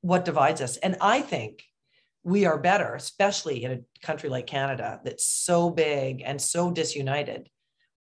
what 0.00 0.24
divides 0.24 0.60
us. 0.60 0.78
And 0.78 0.96
I 1.00 1.20
think 1.20 1.62
we 2.24 2.46
are 2.46 2.58
better, 2.58 2.94
especially 2.94 3.64
in 3.64 3.72
a 3.72 4.06
country 4.06 4.28
like 4.28 4.46
Canada 4.46 5.00
that's 5.04 5.26
so 5.26 5.70
big 5.70 6.22
and 6.24 6.40
so 6.40 6.70
disunited 6.70 7.48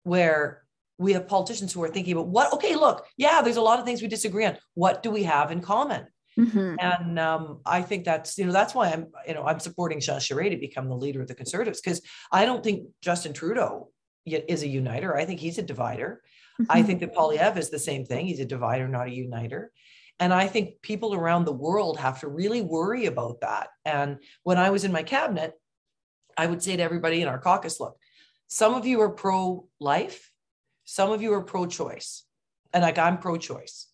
where 0.07 0.63
we 0.99 1.13
have 1.13 1.27
politicians 1.29 1.73
who 1.73 1.83
are 1.83 1.89
thinking 1.89 2.13
about 2.13 2.29
what 2.29 2.53
okay 2.53 2.75
look 2.75 3.05
yeah 3.17 3.43
there's 3.43 3.57
a 3.57 3.69
lot 3.69 3.79
of 3.79 3.85
things 3.85 4.01
we 4.01 4.09
disagree 4.09 4.47
on. 4.47 4.57
What 4.75 5.03
do 5.03 5.11
we 5.11 5.25
have 5.25 5.51
in 5.51 5.61
common? 5.61 6.07
Mm-hmm. 6.39 6.75
and 6.79 7.19
um, 7.19 7.61
i 7.65 7.81
think 7.81 8.05
that's 8.05 8.37
you 8.37 8.45
know 8.45 8.53
that's 8.53 8.75
why 8.75 8.91
i'm 8.93 9.07
you 9.27 9.33
know 9.33 9.47
i'm 9.47 9.59
supporting 9.59 10.01
jean 10.01 10.17
charest 10.17 10.51
to 10.51 10.59
become 10.59 10.87
the 10.87 10.95
leader 10.95 11.23
of 11.23 11.29
the 11.29 11.35
conservatives 11.35 11.81
because 11.81 12.03
i 12.31 12.45
don't 12.45 12.63
think 12.63 12.89
justin 13.01 13.33
trudeau 13.33 13.89
is 14.27 14.63
a 14.63 14.69
uniter. 14.69 15.17
I 15.17 15.25
think 15.25 15.41
he's 15.41 15.57
a 15.57 15.63
divider. 15.63 16.21
Mm-hmm. 16.61 16.71
i 16.71 16.83
think 16.83 17.01
that 17.01 17.15
Poilievre 17.15 17.57
is 17.57 17.71
the 17.71 17.79
same 17.79 18.05
thing. 18.05 18.27
He's 18.27 18.41
a 18.41 18.45
divider 18.45 18.87
not 18.87 19.09
a 19.09 19.15
uniter. 19.15 19.73
And 20.21 20.33
i 20.35 20.47
think 20.47 20.83
people 20.83 21.15
around 21.15 21.47
the 21.47 21.61
world 21.67 21.99
have 21.99 22.21
to 22.21 22.29
really 22.29 22.61
worry 22.61 23.07
about 23.07 23.41
that. 23.41 23.69
And 23.87 24.19
when 24.43 24.59
i 24.59 24.69
was 24.69 24.85
in 24.85 24.93
my 24.93 25.03
cabinet 25.03 25.55
i 26.37 26.47
would 26.47 26.63
say 26.63 26.77
to 26.77 26.83
everybody 26.83 27.23
in 27.23 27.29
our 27.29 27.39
caucus 27.39 27.81
look 27.81 27.97
some 28.49 28.75
of 28.75 28.87
you 28.87 29.01
are 29.01 29.11
pro 29.11 29.69
life, 29.81 30.31
some 30.85 31.11
of 31.11 31.23
you 31.23 31.33
are 31.35 31.43
pro 31.43 31.67
choice. 31.67 32.25
And 32.73 32.83
like 32.83 32.99
I'm 32.99 33.19
pro 33.19 33.37
choice. 33.37 33.87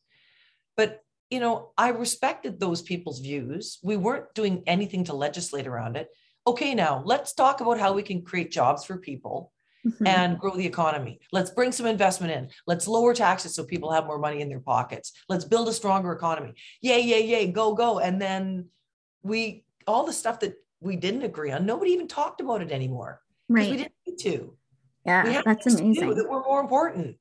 But 0.77 1.03
you 1.31 1.41
know, 1.41 1.71
I 1.79 1.88
respected 1.88 2.61
those 2.61 2.83
people's 2.83 3.21
views. 3.21 3.79
We 3.83 3.97
weren't 3.97 4.35
doing 4.35 4.62
anything 4.67 5.05
to 5.05 5.15
legislate 5.15 5.67
around 5.67 5.97
it. 5.97 6.09
Okay, 6.47 6.75
now 6.75 7.03
let's 7.07 7.33
talk 7.33 7.61
about 7.61 7.79
how 7.79 7.93
we 7.93 8.03
can 8.03 8.23
create 8.23 8.51
jobs 8.51 8.85
for 8.85 8.99
people 8.99 9.53
mm-hmm. 9.87 10.07
and 10.07 10.38
grow 10.38 10.55
the 10.57 10.67
economy. 10.67 11.21
Let's 11.33 11.51
bring 11.51 11.73
some 11.73 11.87
investment 11.87 12.33
in. 12.33 12.49
Let's 12.67 12.88
lower 12.88 13.15
taxes 13.15 13.55
so 13.55 13.65
people 13.65 13.93
have 13.93 14.07
more 14.07 14.19
money 14.19 14.41
in 14.41 14.49
their 14.49 14.61
pockets. 14.61 15.12
Let's 15.29 15.45
build 15.45 15.69
a 15.69 15.73
stronger 15.73 16.12
economy. 16.12 16.55
Yay, 16.81 17.01
yay, 17.01 17.25
yay, 17.25 17.47
go, 17.51 17.75
go. 17.75 17.99
And 18.01 18.21
then 18.21 18.67
we, 19.23 19.65
all 19.87 20.05
the 20.05 20.12
stuff 20.12 20.41
that 20.41 20.55
we 20.81 20.97
didn't 20.97 21.23
agree 21.23 21.53
on, 21.53 21.65
nobody 21.65 21.93
even 21.93 22.09
talked 22.09 22.41
about 22.41 22.61
it 22.62 22.73
anymore. 22.73 23.21
Right. 23.48 23.70
We 23.70 23.76
didn't 23.76 23.92
need 24.07 24.18
to. 24.18 24.57
Yeah, 25.05 25.42
that's 25.44 25.66
amazing. 25.66 26.14
That 26.14 26.28
were 26.28 26.42
more 26.42 26.61
important. 26.61 27.16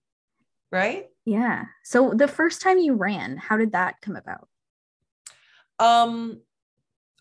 Right. 0.72 1.08
Yeah. 1.26 1.66
So 1.84 2.14
the 2.16 2.28
first 2.28 2.62
time 2.62 2.78
you 2.78 2.94
ran, 2.94 3.38
how 3.38 3.58
did 3.58 3.74
that 3.74 4.02
come 4.02 4.16
about? 4.16 4.48
Um, 5.80 6.42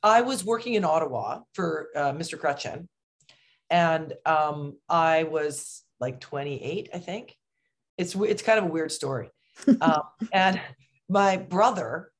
I 0.02 0.22
was 0.22 0.44
working 0.44 0.74
in 0.74 0.84
Ottawa 0.84 1.40
for 1.54 1.88
uh, 1.96 2.12
Mr. 2.12 2.38
Chrétien, 2.38 2.88
and 3.68 4.14
um, 4.24 4.76
I 4.88 5.24
was 5.24 5.82
like 5.98 6.20
28, 6.20 6.90
I 6.92 6.98
think. 6.98 7.36
It's 7.98 8.14
it's 8.14 8.42
kind 8.42 8.58
of 8.58 8.64
a 8.64 8.68
weird 8.68 8.92
story, 8.92 9.30
um, 9.80 10.02
and 10.32 10.60
my 11.08 11.36
brother 11.36 12.12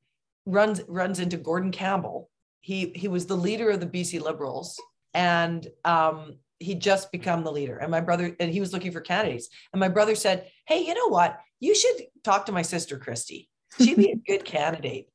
runs 0.45 0.81
runs 0.87 1.19
into 1.19 1.37
Gordon 1.37 1.71
Campbell. 1.71 2.29
He 2.59 2.91
he 2.95 3.07
was 3.07 3.25
the 3.25 3.37
leader 3.37 3.71
of 3.71 3.79
the 3.79 3.87
BC 3.87 4.21
Liberals, 4.21 4.79
and 5.15 5.67
um, 5.83 6.37
he 6.61 6.75
just 6.75 7.11
become 7.11 7.43
the 7.43 7.51
leader. 7.51 7.77
And 7.77 7.91
my 7.91 8.01
brother 8.01 8.35
and 8.39 8.51
he 8.51 8.59
was 8.59 8.73
looking 8.73 8.91
for 8.91 9.01
candidates, 9.01 9.49
and 9.73 9.79
my 9.79 9.89
brother 9.89 10.15
said, 10.15 10.49
"Hey, 10.67 10.85
you 10.85 10.93
know 10.93 11.07
what? 11.07 11.39
You 11.59 11.75
should 11.75 12.07
talk 12.23 12.45
to 12.45 12.51
my 12.51 12.61
sister 12.61 12.97
Christy. 12.97 13.49
She'd 13.79 13.97
be 13.97 14.11
a 14.11 14.15
good 14.31 14.45
candidate." 14.45 15.07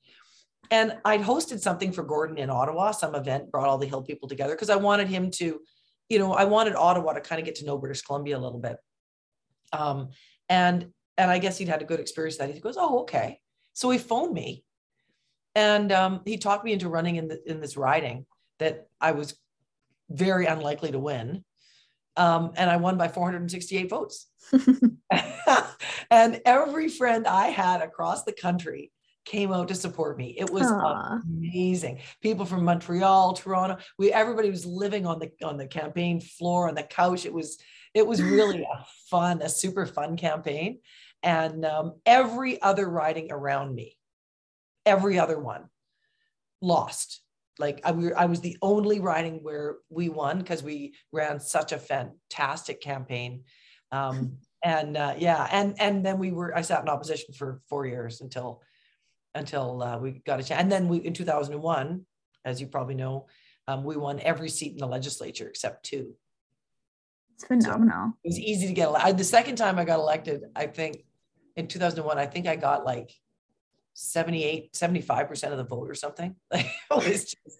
And 0.71 0.99
I'd 1.05 1.23
hosted 1.23 1.61
something 1.61 1.93
for 1.93 2.03
Gordon 2.03 2.39
in 2.39 2.51
Ottawa, 2.51 2.91
some 2.91 3.15
event, 3.15 3.53
brought 3.53 3.69
all 3.69 3.79
the 3.79 3.87
Hill 3.87 4.03
people 4.03 4.29
together 4.29 4.55
because 4.55 4.71
I 4.71 4.77
wanted 4.77 5.07
him 5.07 5.31
to 5.33 5.61
you 6.09 6.19
know, 6.19 6.33
I 6.33 6.45
wanted 6.45 6.75
Ottawa 6.75 7.15
to 7.15 7.21
kind 7.21 7.39
of 7.39 7.45
get 7.45 7.57
to 7.57 7.65
know 7.65 7.79
British 7.79 8.03
Columbia 8.03 8.37
a 8.37 8.39
little 8.39 8.59
bit. 8.59 8.77
Um, 9.73 10.11
and 10.49 10.93
and 11.19 11.31
I 11.31 11.39
guess 11.39 11.59
he'd 11.59 11.69
had 11.69 11.83
a 11.83 11.87
good 11.87 11.99
experience 12.01 12.37
that 12.37 12.53
he 12.53 12.61
goes, 12.61 12.77
oh, 12.79 13.01
okay. 13.01 13.41
So 13.73 13.91
he 13.91 13.99
phoned 13.99 14.35
me, 14.35 14.65
and 15.55 15.91
um, 15.91 16.21
he 16.25 16.37
talked 16.37 16.65
me 16.65 16.73
into 16.73 16.89
running 16.89 17.17
in 17.17 17.29
the, 17.29 17.51
in 17.51 17.61
this 17.61 17.77
riding 17.77 18.27
that 18.59 18.87
I 19.01 19.13
was 19.13 19.35
very 20.11 20.47
unlikely 20.47 20.93
to 20.93 20.99
win, 20.99 21.45
um, 22.17 22.53
and 22.57 22.71
I 22.71 22.77
won 22.77 22.97
by 22.97 23.09
468 23.09 23.91
votes. 23.91 24.27
and 26.11 26.41
every 26.45 26.89
friend 26.89 27.27
I 27.27 27.49
had 27.49 27.83
across 27.83 28.25
the 28.25 28.33
country 28.33 28.93
came 29.25 29.53
out 29.53 29.69
to 29.69 29.75
support 29.75 30.17
me. 30.17 30.35
It 30.39 30.49
was 30.49 30.63
Aww. 30.63 31.23
amazing. 31.25 32.01
People 32.23 32.47
from 32.47 32.65
Montreal, 32.65 33.35
Toronto, 33.35 33.77
we 33.99 34.13
everybody 34.13 34.49
was 34.49 34.65
living 34.65 35.05
on 35.05 35.19
the 35.19 35.31
on 35.45 35.59
the 35.59 35.67
campaign 35.67 36.21
floor 36.21 36.69
on 36.69 36.75
the 36.75 36.85
couch. 36.85 37.27
It 37.27 37.35
was 37.35 37.59
it 37.93 38.07
was 38.07 38.23
really 38.23 38.63
a 38.63 38.87
fun, 39.11 39.43
a 39.43 39.49
super 39.49 39.85
fun 39.85 40.17
campaign. 40.17 40.79
And 41.23 41.65
um, 41.65 41.95
every 42.07 42.63
other 42.63 42.89
riding 42.89 43.33
around 43.33 43.75
me, 43.75 43.97
every 44.87 45.19
other 45.19 45.39
one 45.39 45.65
lost. 46.63 47.21
Like 47.59 47.81
I, 47.85 47.93
we, 47.93 48.13
I 48.13 48.27
was 48.27 48.41
the 48.41 48.57
only 48.63 49.01
riding 49.01 49.43
where 49.43 49.77
we 49.89 50.09
won 50.09 50.39
because 50.39 50.63
we 50.63 50.95
ran 51.13 51.41
such 51.41 51.73
a 51.73 51.79
fantastic 51.79 52.81
campaign. 52.81 53.45
Um, 53.93 54.39
and 54.65 54.97
uh, 54.97 55.15
yeah, 55.19 55.49
and 55.51 55.75
and 55.81 56.05
then 56.05 56.19
we 56.19 56.33
were 56.33 56.57
I 56.57 56.63
sat 56.63 56.83
in 56.83 56.89
opposition 56.89 57.35
for 57.35 57.61
four 57.69 57.87
years 57.87 58.21
until 58.21 58.63
until 59.35 59.83
uh, 59.83 59.99
we 59.99 60.23
got 60.25 60.41
a 60.41 60.43
chance. 60.43 60.61
And 60.61 60.73
then 60.73 60.89
we, 60.89 60.99
in 60.99 61.13
2001, 61.13 62.05
as 62.45 62.61
you 62.61 62.67
probably 62.67 62.95
know, 62.95 63.27
um, 63.69 63.85
we 63.85 63.97
won 63.97 64.19
every 64.21 64.49
seat 64.49 64.73
in 64.73 64.79
the 64.79 64.87
legislature 64.87 65.49
except 65.49 65.85
two. 65.85 66.15
It's 67.35 67.45
phenomenal. 67.45 68.13
So 68.13 68.19
it 68.25 68.29
was 68.29 68.39
easy 68.39 68.67
to 68.67 68.73
get 68.73 68.89
elected. 68.89 69.19
The 69.19 69.25
second 69.25 69.57
time 69.57 69.79
I 69.79 69.85
got 69.85 69.99
elected, 69.99 70.45
I 70.55 70.67
think 70.67 71.05
in 71.57 71.69
2001, 71.69 72.19
I 72.19 72.27
think 72.27 72.47
I 72.47 72.57
got 72.57 72.85
like 72.85 73.13
78, 73.97 74.75
75% 74.75 75.53
of 75.53 75.57
the 75.57 75.65
vote 75.65 75.89
or 75.89 75.95
something. 75.95 76.37
Like 76.53 76.67
it 76.91 76.95
was 76.95 77.25
just 77.25 77.59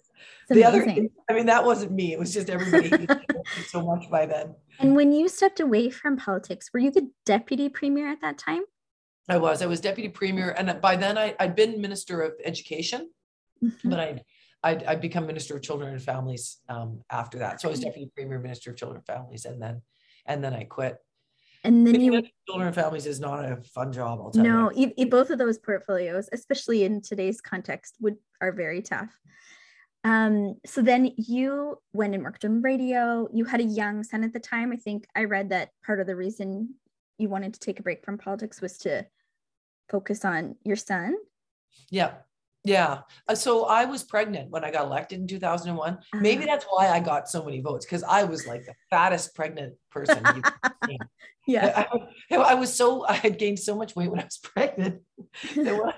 the 0.49 0.63
other, 0.63 0.87
I 1.29 1.33
mean, 1.33 1.47
that 1.47 1.65
wasn't 1.65 1.91
me. 1.91 2.13
It 2.13 2.19
was 2.19 2.33
just 2.33 2.49
everybody 2.49 3.07
so 3.67 3.83
much 3.83 4.09
by 4.09 4.25
then. 4.25 4.55
And 4.79 4.95
when 4.95 5.11
you 5.11 5.27
stepped 5.27 5.59
away 5.59 5.89
from 5.89 6.15
politics, 6.15 6.69
were 6.73 6.79
you 6.79 6.91
the 6.91 7.09
deputy 7.25 7.69
premier 7.69 8.09
at 8.09 8.21
that 8.21 8.37
time? 8.37 8.63
I 9.27 9.37
was. 9.37 9.61
I 9.61 9.65
was 9.65 9.81
deputy 9.81 10.07
premier, 10.07 10.55
and 10.57 10.79
by 10.79 10.95
then 10.95 11.17
I, 11.17 11.35
had 11.37 11.53
been 11.53 11.81
minister 11.81 12.21
of 12.21 12.33
education, 12.45 13.09
mm-hmm. 13.61 13.89
but 13.89 13.99
I'd, 13.99 14.23
I'd, 14.63 14.83
I'd 14.85 15.01
become 15.01 15.27
minister 15.27 15.57
of 15.57 15.61
children 15.61 15.91
and 15.91 16.01
families 16.01 16.59
um, 16.69 17.01
after 17.11 17.39
that. 17.39 17.59
So 17.59 17.67
I 17.67 17.71
was 17.71 17.81
deputy 17.81 18.09
premier, 18.15 18.39
minister 18.39 18.69
of 18.71 18.77
children 18.77 19.03
and 19.05 19.05
families, 19.05 19.43
and 19.43 19.61
then 19.61 19.81
and 20.25 20.41
then 20.41 20.53
I 20.53 20.63
quit. 20.63 20.97
And 21.67 21.85
then 21.85 21.99
you 21.99 22.23
children 22.47 22.67
and 22.67 22.75
families 22.75 23.05
is 23.05 23.19
not 23.19 23.43
a 23.43 23.57
fun 23.57 23.91
job. 23.91 24.19
I'll 24.21 24.31
tell 24.31 24.43
no, 24.43 24.71
you. 24.71 24.93
No, 24.97 25.05
both 25.05 25.29
of 25.29 25.37
those 25.37 25.57
portfolios, 25.57 26.29
especially 26.31 26.83
in 26.83 27.01
today's 27.01 27.41
context, 27.41 27.97
would 27.99 28.15
are 28.39 28.53
very 28.53 28.81
tough. 28.81 29.09
Um, 30.05 30.55
so 30.65 30.81
then 30.81 31.11
you 31.17 31.77
went 31.91 32.15
and 32.15 32.23
worked 32.23 32.45
on 32.45 32.61
radio. 32.61 33.27
You 33.33 33.43
had 33.43 33.59
a 33.59 33.65
young 33.65 34.05
son 34.05 34.23
at 34.23 34.31
the 34.31 34.39
time. 34.39 34.71
I 34.71 34.77
think 34.77 35.05
I 35.13 35.25
read 35.25 35.49
that 35.49 35.71
part 35.85 35.99
of 35.99 36.07
the 36.07 36.15
reason 36.15 36.75
you 37.17 37.27
wanted 37.27 37.53
to 37.55 37.59
take 37.59 37.79
a 37.79 37.83
break 37.83 38.05
from 38.05 38.17
politics 38.17 38.61
was 38.61 38.77
to 38.79 39.05
focus 39.89 40.23
on 40.23 40.55
your 40.63 40.77
son? 40.77 41.15
Yeah. 41.89 42.13
Yeah. 42.63 43.01
Uh, 43.27 43.35
so 43.35 43.65
I 43.65 43.85
was 43.85 44.03
pregnant 44.03 44.49
when 44.49 44.63
I 44.63 44.71
got 44.71 44.85
elected 44.85 45.19
in 45.19 45.27
2001. 45.27 45.93
Uh-huh. 45.93 46.19
Maybe 46.19 46.45
that's 46.45 46.65
why 46.65 46.89
I 46.89 46.99
got 46.99 47.29
so 47.29 47.43
many 47.43 47.61
votes 47.61 47.85
because 47.85 48.03
I 48.03 48.23
was 48.23 48.45
like 48.45 48.65
the 48.65 48.73
fattest 48.89 49.35
pregnant 49.35 49.75
person. 49.89 50.23
yeah. 51.47 51.85
I, 52.31 52.35
I, 52.35 52.53
was 52.55 52.73
so, 52.73 53.05
I 53.05 53.13
had 53.13 53.39
gained 53.39 53.59
so 53.59 53.75
much 53.75 53.95
weight 53.95 54.11
when 54.11 54.19
I 54.19 54.25
was 54.25 54.37
pregnant. 54.43 55.01
when, 55.55 55.93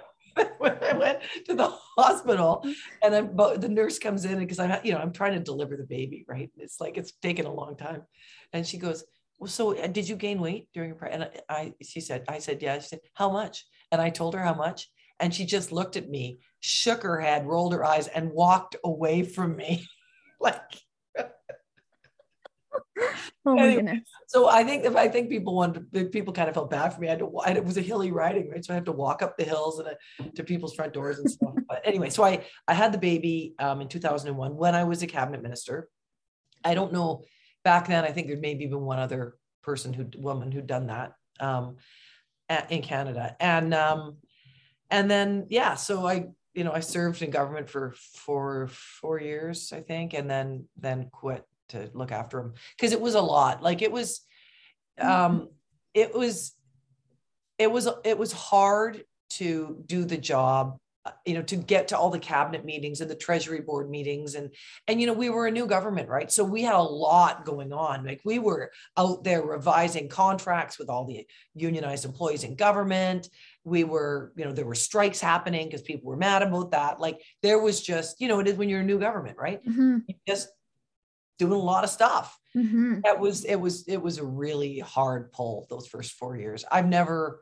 when 0.59 0.77
I 0.83 0.93
went 0.93 1.19
to 1.47 1.55
the 1.55 1.73
hospital 1.97 2.63
and 3.03 3.15
I'm, 3.15 3.35
the 3.35 3.69
nurse 3.69 3.97
comes 3.97 4.25
in 4.25 4.37
because 4.39 4.59
I'm, 4.59 4.79
you 4.83 4.91
know, 4.91 4.99
I'm 4.99 5.11
trying 5.11 5.33
to 5.33 5.39
deliver 5.39 5.75
the 5.75 5.85
baby, 5.85 6.23
right? 6.27 6.51
It's 6.57 6.79
like, 6.79 6.97
it's 6.97 7.13
taken 7.13 7.45
a 7.45 7.53
long 7.53 7.77
time. 7.77 8.03
And 8.53 8.65
she 8.65 8.77
goes, 8.77 9.03
well, 9.39 9.47
so 9.47 9.77
uh, 9.77 9.87
did 9.87 10.07
you 10.07 10.15
gain 10.15 10.39
weight 10.39 10.67
during 10.73 10.89
your 10.89 10.97
pregnancy? 10.97 11.31
And 11.33 11.41
I, 11.49 11.73
she 11.81 12.01
said, 12.01 12.25
I 12.27 12.39
said, 12.39 12.61
yeah. 12.61 12.77
She 12.79 12.89
said, 12.89 12.99
how 13.13 13.31
much? 13.31 13.65
And 13.91 14.01
I 14.01 14.09
told 14.09 14.35
her 14.35 14.43
how 14.43 14.53
much. 14.53 14.89
And 15.19 15.33
she 15.33 15.45
just 15.45 15.71
looked 15.71 15.97
at 15.97 16.09
me, 16.09 16.39
shook 16.59 17.03
her 17.03 17.19
head, 17.19 17.47
rolled 17.47 17.73
her 17.73 17.83
eyes, 17.83 18.07
and 18.07 18.31
walked 18.31 18.75
away 18.83 19.23
from 19.23 19.55
me. 19.55 19.87
like, 20.39 20.61
oh 23.45 23.55
my 23.55 23.61
anyway, 23.63 23.75
goodness. 23.75 24.09
So 24.27 24.47
I 24.47 24.63
think 24.63 24.85
if 24.85 24.95
I 24.95 25.07
think 25.07 25.29
people 25.29 25.55
wanted, 25.55 26.11
people 26.11 26.33
kind 26.33 26.49
of 26.49 26.55
felt 26.55 26.69
bad 26.69 26.93
for 26.93 27.01
me. 27.01 27.07
I 27.07 27.11
had 27.11 27.19
to, 27.19 27.41
it 27.47 27.65
was 27.65 27.77
a 27.77 27.81
hilly 27.81 28.11
riding, 28.11 28.49
right? 28.49 28.63
So 28.63 28.73
I 28.73 28.75
have 28.75 28.85
to 28.85 28.91
walk 28.91 29.21
up 29.21 29.37
the 29.37 29.43
hills 29.43 29.79
and 29.79 29.89
uh, 29.89 30.31
to 30.35 30.43
people's 30.43 30.75
front 30.75 30.93
doors 30.93 31.19
and 31.19 31.29
stuff. 31.29 31.53
but 31.67 31.81
anyway, 31.83 32.09
so 32.09 32.23
I, 32.23 32.45
I 32.67 32.73
had 32.73 32.91
the 32.91 32.97
baby 32.97 33.55
um, 33.59 33.81
in 33.81 33.87
2001 33.87 34.55
when 34.55 34.75
I 34.75 34.83
was 34.83 35.01
a 35.01 35.07
cabinet 35.07 35.41
minister. 35.41 35.89
I 36.63 36.73
don't 36.73 36.91
know 36.91 37.23
back 37.63 37.87
then, 37.87 38.03
I 38.03 38.11
think 38.11 38.27
there 38.27 38.37
maybe 38.37 38.65
been 38.67 38.81
one 38.81 38.99
other 38.99 39.35
person 39.63 39.93
who 39.93 40.07
woman 40.17 40.51
who'd 40.51 40.67
done 40.67 40.87
that 40.87 41.13
um, 41.39 41.77
in 42.69 42.81
Canada, 42.81 43.35
and 43.39 43.73
um, 43.73 44.17
and 44.89 45.09
then 45.09 45.47
yeah, 45.49 45.75
so 45.75 46.07
I 46.07 46.29
you 46.53 46.63
know 46.63 46.71
I 46.71 46.79
served 46.79 47.21
in 47.21 47.29
government 47.29 47.69
for 47.69 47.93
for 48.15 48.67
four 48.71 49.19
years 49.19 49.71
I 49.73 49.81
think, 49.81 50.13
and 50.13 50.29
then 50.29 50.65
then 50.77 51.09
quit 51.11 51.45
to 51.69 51.89
look 51.93 52.11
after 52.11 52.39
him 52.39 52.53
because 52.75 52.91
it 52.91 53.01
was 53.01 53.15
a 53.15 53.21
lot. 53.21 53.63
Like 53.63 53.81
it 53.81 53.91
was, 53.91 54.21
um, 54.99 55.49
it 55.93 56.13
was, 56.13 56.53
it 57.57 57.71
was 57.71 57.87
it 58.03 58.17
was 58.17 58.31
hard 58.31 59.03
to 59.31 59.83
do 59.85 60.05
the 60.05 60.17
job 60.17 60.77
uh, 61.05 61.11
you 61.25 61.33
know 61.33 61.41
to 61.43 61.55
get 61.55 61.89
to 61.89 61.97
all 61.97 62.09
the 62.09 62.19
cabinet 62.19 62.65
meetings 62.65 62.99
and 62.99 63.09
the 63.09 63.15
treasury 63.15 63.61
board 63.61 63.89
meetings 63.89 64.35
and 64.35 64.49
and 64.87 64.99
you 64.99 65.07
know 65.07 65.13
we 65.13 65.29
were 65.29 65.47
a 65.47 65.51
new 65.51 65.67
government 65.67 66.09
right? 66.09 66.31
So 66.31 66.43
we 66.43 66.63
had 66.63 66.75
a 66.75 66.81
lot 66.81 67.45
going 67.45 67.71
on. 67.71 68.05
Like 68.05 68.21
we 68.25 68.39
were 68.39 68.71
out 68.97 69.23
there 69.23 69.41
revising 69.41 70.09
contracts 70.09 70.79
with 70.79 70.89
all 70.89 71.05
the 71.05 71.27
unionized 71.53 72.05
employees 72.05 72.43
in 72.43 72.55
government 72.55 73.29
we 73.69 73.83
were 73.83 74.31
you 74.35 74.45
know 74.45 74.51
there 74.51 74.65
were 74.65 74.75
strikes 74.75 75.19
happening 75.19 75.67
because 75.67 75.81
people 75.81 76.09
were 76.09 76.17
mad 76.17 76.41
about 76.41 76.71
that 76.71 76.99
like 76.99 77.21
there 77.41 77.59
was 77.59 77.81
just 77.81 78.19
you 78.19 78.27
know 78.27 78.39
it 78.39 78.47
is 78.47 78.55
when 78.55 78.69
you're 78.69 78.81
a 78.81 78.83
new 78.83 78.99
government 78.99 79.37
right 79.39 79.63
mm-hmm. 79.65 79.97
just 80.27 80.49
doing 81.37 81.53
a 81.53 81.57
lot 81.57 81.83
of 81.83 81.89
stuff 81.89 82.37
mm-hmm. 82.55 82.99
that 83.03 83.19
was 83.19 83.45
it 83.45 83.55
was 83.55 83.87
it 83.87 84.01
was 84.01 84.17
a 84.17 84.25
really 84.25 84.79
hard 84.79 85.31
pull 85.31 85.65
those 85.69 85.87
first 85.87 86.13
four 86.13 86.35
years 86.35 86.65
i've 86.71 86.87
never 86.87 87.41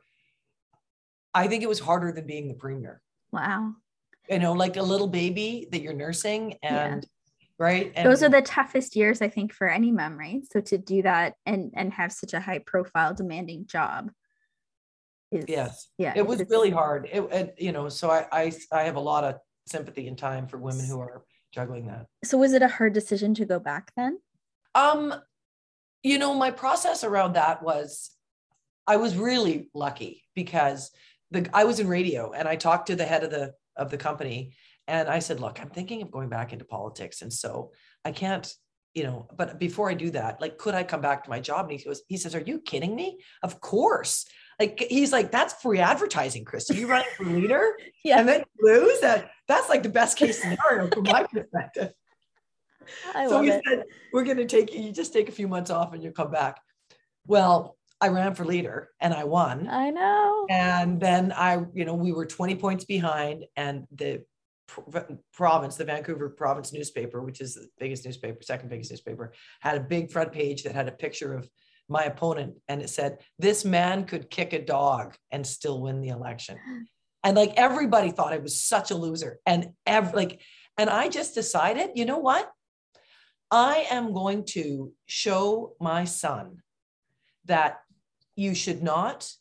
i 1.34 1.48
think 1.48 1.64
it 1.64 1.70
was 1.70 1.80
harder 1.80 2.12
than 2.12 2.28
being 2.28 2.48
the 2.48 2.54
premier 2.54 3.02
Wow. 3.32 3.74
You 4.30 4.40
know, 4.40 4.54
like 4.54 4.78
a 4.78 4.84
little 4.84 5.08
baby 5.08 5.68
that 5.72 5.82
you're 5.82 5.94
nursing 5.94 6.56
and 6.62 7.04
yeah. 7.04 7.66
right. 7.66 7.92
And 7.96 8.10
those 8.10 8.24
are 8.24 8.30
the 8.30 8.42
toughest 8.42 8.96
years, 8.96 9.22
I 9.22 9.30
think, 9.30 9.54
for 9.54 9.68
any 9.68 9.92
mom, 9.92 10.18
right? 10.18 10.42
So 10.52 10.60
to 10.62 10.78
do 10.78 11.02
that 11.04 11.36
and 11.46 11.72
and 11.76 11.94
have 11.94 12.12
such 12.12 12.34
a 12.34 12.40
high 12.40 12.60
profile 12.60 13.14
demanding 13.14 13.68
job. 13.68 14.12
Is 15.32 15.46
yes. 15.48 15.88
Yeah 15.98 16.14
it 16.16 16.26
was 16.26 16.44
really 16.50 16.70
hard. 16.70 17.10
It, 17.12 17.22
it 17.32 17.56
you 17.58 17.72
know 17.72 17.90
so 17.90 18.10
I, 18.10 18.26
I 18.32 18.52
i 18.72 18.84
have 18.84 18.96
a 18.96 19.02
lot 19.02 19.24
of 19.24 19.36
sympathy 19.66 20.08
and 20.08 20.18
time 20.18 20.48
for 20.48 20.58
women 20.58 20.86
who 20.86 21.00
are 21.00 21.24
juggling 21.54 21.88
that. 21.88 22.08
So 22.24 22.38
was 22.38 22.54
it 22.54 22.62
a 22.62 22.68
hard 22.68 22.94
decision 22.94 23.34
to 23.36 23.46
go 23.46 23.60
back 23.60 23.92
then? 23.96 24.20
Um 24.76 25.14
you 26.04 26.18
know 26.18 26.34
my 26.34 26.52
process 26.52 27.04
around 27.04 27.34
that 27.34 27.62
was 27.62 28.12
i 28.86 28.96
was 28.96 29.18
really 29.18 29.70
lucky 29.74 30.24
because 30.36 30.92
the 31.32 31.50
i 31.54 31.64
was 31.64 31.80
in 31.80 31.88
radio 31.88 32.32
and 32.32 32.48
i 32.48 32.56
talked 32.56 32.88
to 32.88 32.96
the 32.96 33.06
head 33.06 33.24
of 33.24 33.32
the 33.32 33.54
of 33.76 33.90
the 33.92 33.98
company 33.98 34.54
and 34.88 35.10
i 35.10 35.20
said 35.20 35.40
look 35.40 35.60
i'm 35.60 35.70
thinking 35.70 36.02
of 36.02 36.12
going 36.12 36.30
back 36.30 36.54
into 36.54 36.66
politics. 36.66 37.22
And 37.22 37.34
so 37.34 37.72
i 38.06 38.12
can't 38.12 38.52
you 38.94 39.04
know 39.04 39.28
but 39.36 39.60
before 39.60 39.90
i 39.90 39.94
do 39.94 40.12
that 40.12 40.40
like 40.40 40.58
could 40.58 40.76
i 40.76 40.84
come 40.84 41.02
back 41.02 41.24
to 41.24 41.30
my 41.30 41.40
job? 41.40 41.70
And 41.70 41.80
he 41.80 41.86
goes 41.86 42.02
he 42.08 42.18
says 42.18 42.36
are 42.36 42.42
you 42.42 42.60
kidding 42.60 42.96
me? 42.96 43.20
Of 43.44 43.60
course 43.60 44.26
like 44.60 44.86
he's 44.90 45.12
like 45.12 45.32
that's 45.32 45.54
free 45.56 45.80
advertising 45.80 46.46
chris. 46.46 46.70
You 46.70 46.88
running 46.88 47.08
for 47.16 47.26
leader 47.26 47.78
yeah. 48.04 48.20
And 48.20 48.28
then 48.28 48.44
lose? 48.60 49.00
That 49.02 49.32
that's 49.48 49.70
like 49.70 49.84
the 49.84 49.90
best 49.90 50.18
case 50.18 50.42
scenario 50.42 50.88
from 50.88 51.04
my 51.04 51.24
perspective. 51.32 51.94
I 53.14 53.28
so 53.28 53.42
we 53.42 53.52
it. 53.52 53.62
said 53.68 53.84
we're 54.14 54.24
going 54.24 54.38
to 54.38 54.46
take 54.46 54.74
you 54.74 54.92
just 54.92 55.14
take 55.14 55.30
a 55.30 55.32
few 55.32 55.48
months 55.48 55.70
off 55.70 55.94
and 55.94 56.02
you'll 56.04 56.14
come 56.14 56.32
back. 56.32 56.60
Well 57.26 57.76
i 58.00 58.10
ran 58.10 58.36
for 58.36 58.46
leader 58.46 58.90
and 59.00 59.14
i 59.14 59.24
won. 59.24 59.68
I 59.68 59.90
know. 59.90 60.46
and 60.50 61.00
then 61.00 61.32
i 61.32 61.66
you 61.74 61.86
know 61.86 61.96
we 61.96 62.12
were 62.12 62.26
20 62.26 62.56
points 62.56 62.86
behind 62.86 63.46
and 63.56 63.88
the 63.96 64.24
province 65.34 65.78
the 65.78 65.86
vancouver 65.86 66.30
province 66.30 66.74
newspaper 66.74 67.22
which 67.22 67.42
is 67.42 67.56
the 67.56 67.68
biggest 67.80 68.06
newspaper 68.06 68.38
second 68.44 68.70
biggest 68.70 68.92
newspaper 68.92 69.34
had 69.62 69.78
a 69.78 69.80
big 69.80 70.12
front 70.12 70.32
page 70.32 70.64
that 70.64 70.76
had 70.76 70.88
a 70.88 70.92
picture 70.92 71.34
of 71.34 71.50
my 71.90 72.04
opponent 72.04 72.56
and 72.68 72.82
it 72.82 72.90
said 72.90 73.20
this 73.40 73.64
man 73.64 74.06
could 74.06 74.30
kick 74.30 74.54
a 74.54 74.64
dog 74.64 75.16
and 75.32 75.46
still 75.46 75.82
win 75.82 76.02
the 76.02 76.10
election. 76.10 76.58
And 77.24 77.36
like 77.36 77.54
everybody 77.58 78.12
thought 78.12 78.34
i 78.34 78.38
was 78.38 78.62
such 78.62 78.92
a 78.92 78.96
loser 78.96 79.40
and 79.46 79.72
every 79.86 80.14
like 80.14 80.42
and 80.78 80.90
i 80.90 81.10
just 81.10 81.36
decided 81.36 81.92
you 81.96 82.06
know 82.06 82.20
what? 82.20 82.50
I 83.50 83.88
am 83.90 84.14
going 84.14 84.44
to 84.48 84.92
show 85.06 85.74
my 85.80 86.04
son 86.04 86.62
that 87.46 87.80
you 88.36 88.54
should 88.54 88.84
not 88.84 89.32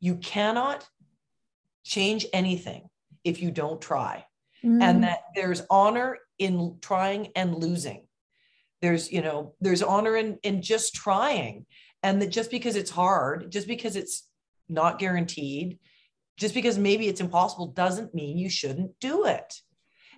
you 0.00 0.16
cannot 0.16 0.88
change 1.84 2.26
anything 2.32 2.88
if 3.24 3.40
you 3.42 3.50
don't 3.50 3.80
try 3.80 4.24
Mm, 4.64 4.82
and 4.82 5.04
that 5.04 5.20
there's 5.34 5.62
honor 5.70 6.18
in 6.38 6.78
trying 6.80 7.28
and 7.34 7.54
losing 7.54 8.06
there's 8.82 9.10
you 9.10 9.22
know 9.22 9.54
there's 9.60 9.82
honor 9.82 10.16
in 10.16 10.38
in 10.42 10.60
just 10.60 10.94
trying 10.94 11.64
and 12.02 12.20
that 12.20 12.28
just 12.28 12.50
because 12.50 12.76
it's 12.76 12.90
hard 12.90 13.50
just 13.50 13.66
because 13.66 13.96
it's 13.96 14.28
not 14.68 14.98
guaranteed 14.98 15.78
just 16.36 16.54
because 16.54 16.78
maybe 16.78 17.08
it's 17.08 17.20
impossible 17.20 17.68
doesn't 17.68 18.14
mean 18.14 18.36
you 18.36 18.50
shouldn't 18.50 18.90
do 19.00 19.24
it 19.24 19.54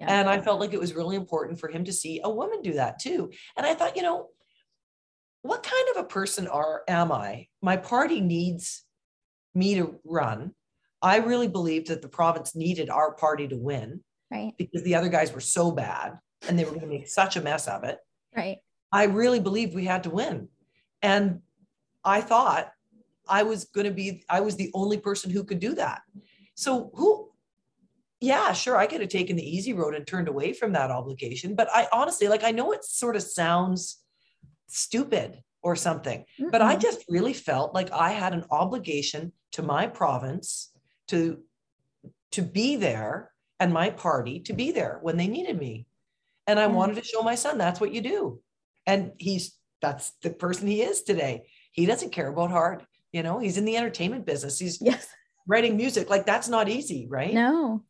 yeah. 0.00 0.06
and 0.08 0.28
i 0.28 0.40
felt 0.40 0.60
like 0.60 0.72
it 0.72 0.80
was 0.80 0.94
really 0.94 1.16
important 1.16 1.60
for 1.60 1.68
him 1.68 1.84
to 1.84 1.92
see 1.92 2.20
a 2.24 2.30
woman 2.30 2.62
do 2.62 2.72
that 2.72 2.98
too 2.98 3.30
and 3.56 3.66
i 3.66 3.74
thought 3.74 3.96
you 3.96 4.02
know 4.02 4.28
what 5.42 5.62
kind 5.62 5.88
of 5.94 6.02
a 6.02 6.08
person 6.08 6.48
are 6.48 6.82
am 6.88 7.12
i 7.12 7.46
my 7.62 7.76
party 7.76 8.20
needs 8.20 8.84
me 9.54 9.74
to 9.74 10.00
run 10.04 10.52
i 11.02 11.18
really 11.18 11.48
believed 11.48 11.88
that 11.88 12.02
the 12.02 12.08
province 12.08 12.56
needed 12.56 12.88
our 12.88 13.12
party 13.12 13.46
to 13.46 13.56
win 13.56 14.00
right. 14.30 14.52
because 14.56 14.82
the 14.82 14.94
other 14.94 15.08
guys 15.08 15.32
were 15.32 15.40
so 15.40 15.70
bad 15.70 16.18
and 16.48 16.58
they 16.58 16.64
were 16.64 16.70
going 16.70 16.82
to 16.82 16.86
make 16.86 17.08
such 17.08 17.36
a 17.36 17.40
mess 17.40 17.68
of 17.68 17.84
it. 17.84 17.98
Right. 18.36 18.58
I 18.92 19.04
really 19.04 19.40
believed 19.40 19.74
we 19.74 19.84
had 19.84 20.04
to 20.04 20.10
win. 20.10 20.48
And 21.02 21.40
I 22.04 22.20
thought 22.20 22.70
I 23.28 23.42
was 23.42 23.64
going 23.64 23.86
to 23.86 23.92
be, 23.92 24.24
I 24.28 24.40
was 24.40 24.56
the 24.56 24.70
only 24.74 24.98
person 24.98 25.30
who 25.30 25.44
could 25.44 25.60
do 25.60 25.74
that. 25.74 26.02
So 26.54 26.90
who, 26.94 27.30
yeah, 28.20 28.52
sure, 28.52 28.76
I 28.76 28.86
could 28.86 29.00
have 29.00 29.10
taken 29.10 29.36
the 29.36 29.56
easy 29.56 29.72
road 29.72 29.94
and 29.94 30.06
turned 30.06 30.28
away 30.28 30.52
from 30.52 30.72
that 30.72 30.90
obligation. 30.90 31.54
But 31.54 31.68
I 31.72 31.88
honestly, 31.92 32.28
like, 32.28 32.44
I 32.44 32.52
know 32.52 32.72
it 32.72 32.84
sort 32.84 33.16
of 33.16 33.22
sounds 33.22 33.98
stupid 34.66 35.42
or 35.62 35.76
something, 35.76 36.24
but 36.50 36.62
I 36.62 36.76
just 36.76 37.04
really 37.08 37.32
felt 37.32 37.74
like 37.74 37.90
I 37.90 38.10
had 38.10 38.34
an 38.34 38.44
obligation 38.50 39.32
to 39.52 39.62
my 39.62 39.86
province 39.86 40.70
to 41.08 41.38
to 42.32 42.42
be 42.42 42.76
there 42.76 43.30
and 43.60 43.72
my 43.72 43.88
party 43.88 44.40
to 44.40 44.52
be 44.52 44.72
there 44.72 44.98
when 45.02 45.16
they 45.16 45.28
needed 45.28 45.58
me. 45.58 45.86
And 46.46 46.58
I 46.58 46.64
Yeah. 46.64 46.72
wanted 46.72 46.96
to 46.96 47.04
show 47.04 47.22
my 47.22 47.34
son 47.34 47.58
that's 47.58 47.80
what 47.80 47.92
you 47.92 48.00
do. 48.00 48.40
And 48.86 49.12
he's 49.18 49.56
that's 49.80 50.12
the 50.22 50.30
person 50.30 50.66
he 50.66 50.82
is 50.82 51.02
today. 51.02 51.46
He 51.72 51.84
doesn't 51.86 52.10
care 52.12 52.28
about 52.28 52.50
hard, 52.50 52.86
you 53.12 53.22
know, 53.22 53.38
he's 53.38 53.58
in 53.58 53.64
the 53.64 53.76
entertainment 53.76 54.24
business. 54.26 54.58
He's 54.58 54.80
yes. 54.80 55.06
writing 55.46 55.76
music. 55.76 56.08
Like 56.08 56.26
that's 56.26 56.48
not 56.48 56.68
easy, 56.68 57.06
right? 57.08 57.34
No. 57.34 57.84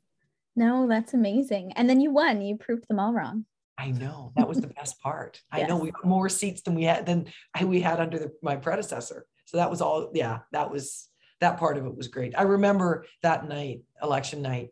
No, 0.57 0.87
that's 0.89 1.15
amazing. 1.15 1.73
And 1.77 1.89
then 1.91 2.01
you 2.01 2.11
won. 2.13 2.41
You 2.41 2.57
proved 2.57 2.87
them 2.89 3.01
all 3.01 3.13
wrong. 3.13 3.45
I 3.77 3.91
know 3.91 4.33
that 4.37 4.49
was 4.49 4.61
the 4.61 4.67
best 4.79 5.01
part. 5.01 5.41
I 5.51 5.65
know 5.65 5.77
we 5.77 5.91
got 5.91 6.05
more 6.05 6.29
seats 6.29 6.63
than 6.63 6.75
we 6.75 6.85
had 6.85 7.07
than 7.07 7.27
I- 7.55 7.65
we 7.65 7.81
had 7.81 8.01
under 8.01 8.19
the, 8.19 8.33
my 8.43 8.57
predecessor. 8.57 9.27
So 9.47 9.57
that 9.57 9.71
was 9.71 9.81
all. 9.81 10.11
Yeah, 10.15 10.41
that 10.53 10.71
was 10.71 11.09
that 11.41 11.59
part 11.59 11.77
of 11.77 11.85
it 11.87 11.97
was 11.97 12.09
great. 12.09 12.39
I 12.39 12.43
remember 12.43 13.05
that 13.23 13.49
night, 13.49 13.83
election 14.03 14.43
night, 14.43 14.71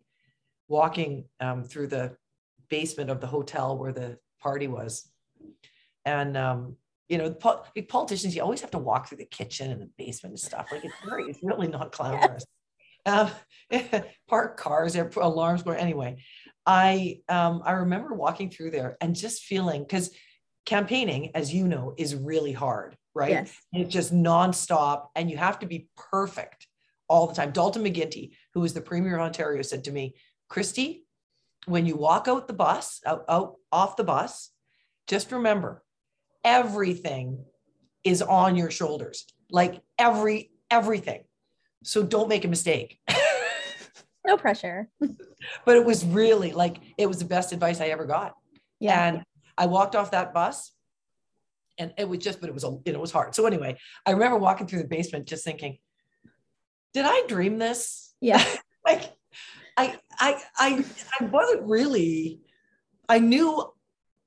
walking 0.69 1.25
um, 1.41 1.65
through 1.65 1.89
the 1.89 2.17
basement 2.73 3.11
of 3.11 3.21
the 3.21 3.27
hotel 3.27 3.77
where 3.77 3.93
the 3.93 4.17
party 4.41 4.67
was, 4.67 5.07
and 6.07 6.39
um, 6.39 6.77
you 7.11 7.19
know, 7.19 7.31
po- 7.31 7.63
like 7.77 7.89
politicians, 7.89 8.35
you 8.35 8.43
always 8.43 8.63
have 8.63 8.71
to 8.71 8.79
walk 8.79 9.07
through 9.07 9.19
the 9.19 9.27
kitchen 9.27 9.71
and 9.71 9.83
the 9.83 9.91
basement 9.99 10.33
and 10.33 10.41
stuff. 10.41 10.69
Like 10.73 10.83
it's 10.83 10.95
very, 11.05 11.25
it's 11.25 11.43
really 11.43 11.69
not 11.69 11.93
glamorous. 11.97 12.47
Um, 13.05 13.31
park 14.29 14.57
cars, 14.57 14.95
there 14.95 15.05
are 15.05 15.23
alarms 15.23 15.63
going. 15.63 15.79
Anyway, 15.79 16.17
I 16.65 17.21
um, 17.29 17.61
I 17.67 17.73
remember 17.73 18.15
walking 18.15 18.49
through 18.49 18.71
there 18.71 18.97
and 19.03 19.15
just 19.15 19.43
feeling 19.43 19.83
because 19.83 20.11
campaigning, 20.65 21.37
as 21.37 21.53
you 21.53 21.69
know, 21.69 21.93
is 21.99 22.15
really 22.15 22.53
hard, 22.53 22.97
right? 23.15 23.33
Yes. 23.33 23.55
And 23.75 23.83
It's 23.83 23.93
just 23.93 24.15
nonstop, 24.15 25.09
and 25.15 25.31
you 25.31 25.37
have 25.37 25.59
to 25.59 25.67
be 25.67 25.89
perfect 25.95 26.67
all 27.07 27.27
the 27.27 27.35
time. 27.35 27.51
Dalton 27.51 27.85
McGuinty, 27.85 28.31
who 28.55 28.61
was 28.61 28.73
the 28.73 28.81
premier 28.81 29.17
of 29.17 29.21
Ontario, 29.21 29.61
said 29.61 29.85
to 29.85 29.93
me, 29.93 30.15
"Christy, 30.49 31.05
when 31.67 31.87
you 31.87 31.97
walk 31.97 32.29
out 32.29 32.47
the 32.47 32.55
bus, 32.55 33.01
out, 33.07 33.25
out 33.29 33.57
off 33.71 33.97
the 33.97 34.05
bus, 34.05 34.51
just 35.07 35.33
remember, 35.33 35.83
everything 36.45 37.45
is 38.05 38.23
on 38.23 38.57
your 38.57 38.71
shoulders, 38.71 39.27
like 39.51 39.81
every 39.99 40.51
everything. 40.71 41.25
So 41.85 42.03
don't 42.03 42.29
make 42.29 42.45
a 42.45 42.49
mistake." 42.49 42.99
No 44.25 44.37
pressure. 44.37 44.89
but 45.01 45.77
it 45.77 45.85
was 45.85 46.05
really 46.05 46.53
like 46.53 46.79
it 46.97 47.07
was 47.07 47.19
the 47.19 47.25
best 47.25 47.53
advice 47.53 47.81
I 47.81 47.87
ever 47.87 48.07
got. 48.07 48.35
Yeah. 48.79 49.09
And 49.09 49.25
I 49.59 49.67
walked 49.67 49.97
off 49.97 50.13
that 50.13 50.33
bus 50.33 50.73
and 51.79 51.93
it 51.99 52.09
was 52.09 52.21
just, 52.21 52.41
but 52.41 52.49
it 52.49 52.55
was, 52.55 52.65
a, 52.65 52.79
it 52.85 52.99
was 52.99 53.11
hard. 53.11 53.35
So 53.35 53.47
anyway, 53.47 53.77
I 54.07 54.13
remember 54.13 54.39
walking 54.39 54.67
through 54.67 54.83
the 54.83 54.89
basement 54.89 55.27
just 55.27 55.45
thinking, 55.45 55.79
did 56.95 57.05
I 57.07 57.25
dream 57.29 57.59
this? 57.59 58.15
yeah. 58.21 58.45
Like 58.85 59.13
I, 59.77 59.99
I, 60.19 60.43
I, 60.57 60.85
I 61.21 61.25
wasn't 61.25 61.63
really, 61.65 62.41
I 63.09 63.19
knew 63.19 63.65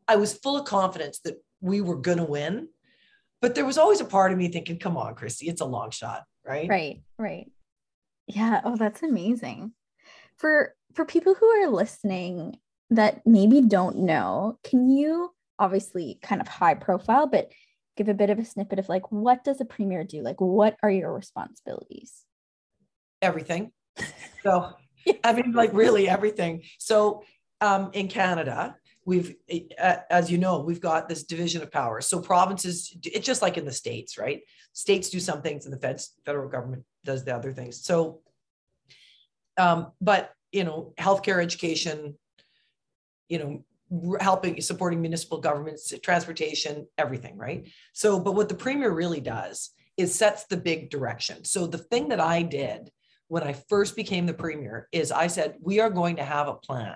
I 0.08 0.16
was 0.16 0.34
full 0.34 0.58
of 0.58 0.66
confidence 0.66 1.20
that 1.20 1.44
we 1.62 1.82
were 1.82 1.96
going 1.96 2.18
to 2.18 2.24
win, 2.24 2.70
but 3.42 3.56
there 3.56 3.66
was 3.66 3.78
always 3.78 4.02
a 4.02 4.06
part 4.06 4.32
of 4.32 4.38
me 4.38 4.50
thinking, 4.50 4.80
come 4.80 4.98
on, 4.98 5.16
Christy, 5.16 5.48
it's 5.48 5.62
a 5.62 5.66
long 5.66 5.92
shot. 5.92 6.24
Right. 6.46 6.70
Right. 6.70 7.02
Right. 7.18 7.52
Yeah. 8.28 8.62
Oh, 8.64 8.76
that's 8.76 9.04
amazing. 9.04 9.74
For 10.38 10.76
for 10.94 11.06
people 11.06 11.34
who 11.34 11.48
are 11.48 11.70
listening 11.70 12.60
that 12.92 13.22
maybe 13.26 13.62
don't 13.62 13.98
know, 13.98 14.60
can 14.64 14.90
you 14.90 15.32
obviously 15.58 16.20
kind 16.22 16.42
of 16.42 16.48
high 16.48 16.76
profile, 16.76 17.28
but 17.28 17.52
give 17.98 18.10
a 18.10 18.14
bit 18.14 18.30
of 18.30 18.38
a 18.38 18.46
snippet 18.46 18.78
of 18.78 18.90
like 18.90 19.12
what 19.12 19.44
does 19.44 19.60
a 19.60 19.66
premier 19.66 20.04
do? 20.04 20.22
Like 20.22 20.40
what 20.40 20.78
are 20.84 20.92
your 20.92 21.14
responsibilities? 21.14 22.26
everything. 23.22 23.72
So, 24.44 24.74
I 25.24 25.34
mean, 25.34 25.54
like 25.54 25.74
really 25.74 26.10
everything. 26.18 26.64
So, 26.80 27.24
um, 27.62 27.92
in 27.94 28.08
Canada, 28.08 28.76
we've, 29.06 29.36
uh, 29.80 29.98
as 30.10 30.30
you 30.30 30.38
know, 30.38 30.60
we've 30.60 30.82
got 30.82 31.08
this 31.08 31.24
division 31.24 31.62
of 31.62 31.72
power. 31.72 32.02
So, 32.02 32.20
provinces, 32.20 32.96
it's 33.04 33.26
just 33.26 33.42
like 33.42 33.58
in 33.58 33.66
the 33.66 33.72
states, 33.72 34.18
right? 34.18 34.42
States 34.74 35.10
do 35.10 35.20
some 35.20 35.42
things, 35.42 35.66
and 35.66 35.74
the 35.74 35.80
feds, 35.80 36.14
federal 36.26 36.50
government 36.50 36.84
does 37.04 37.24
the 37.24 37.36
other 37.36 37.54
things. 37.54 37.84
So, 37.84 38.22
um, 39.58 39.92
but 40.02 40.32
you 40.52 40.64
know, 40.64 40.94
healthcare, 40.98 41.42
education, 41.42 42.16
you 43.30 43.40
know, 43.40 43.64
helping 44.20 44.60
supporting 44.62 45.02
municipal 45.02 45.40
governments, 45.40 45.94
transportation, 46.02 46.88
everything, 46.98 47.38
right? 47.38 47.68
So, 47.94 48.20
but 48.20 48.34
what 48.34 48.50
the 48.50 48.56
premier 48.56 48.92
really 48.92 49.22
does 49.22 49.72
is 49.98 50.14
sets 50.14 50.46
the 50.46 50.58
big 50.58 50.90
direction. 50.90 51.46
So 51.46 51.68
the 51.68 51.78
thing 51.78 52.10
that 52.10 52.20
I 52.20 52.42
did 52.42 52.92
when 53.28 53.44
I 53.44 53.54
first 53.54 53.96
became 53.96 54.26
the 54.26 54.34
premier 54.34 54.88
is 54.92 55.12
I 55.12 55.28
said, 55.28 55.56
we 55.62 55.80
are 55.80 55.90
going 55.90 56.18
to 56.18 56.24
have 56.24 56.48
a 56.48 56.54
plan. 56.54 56.96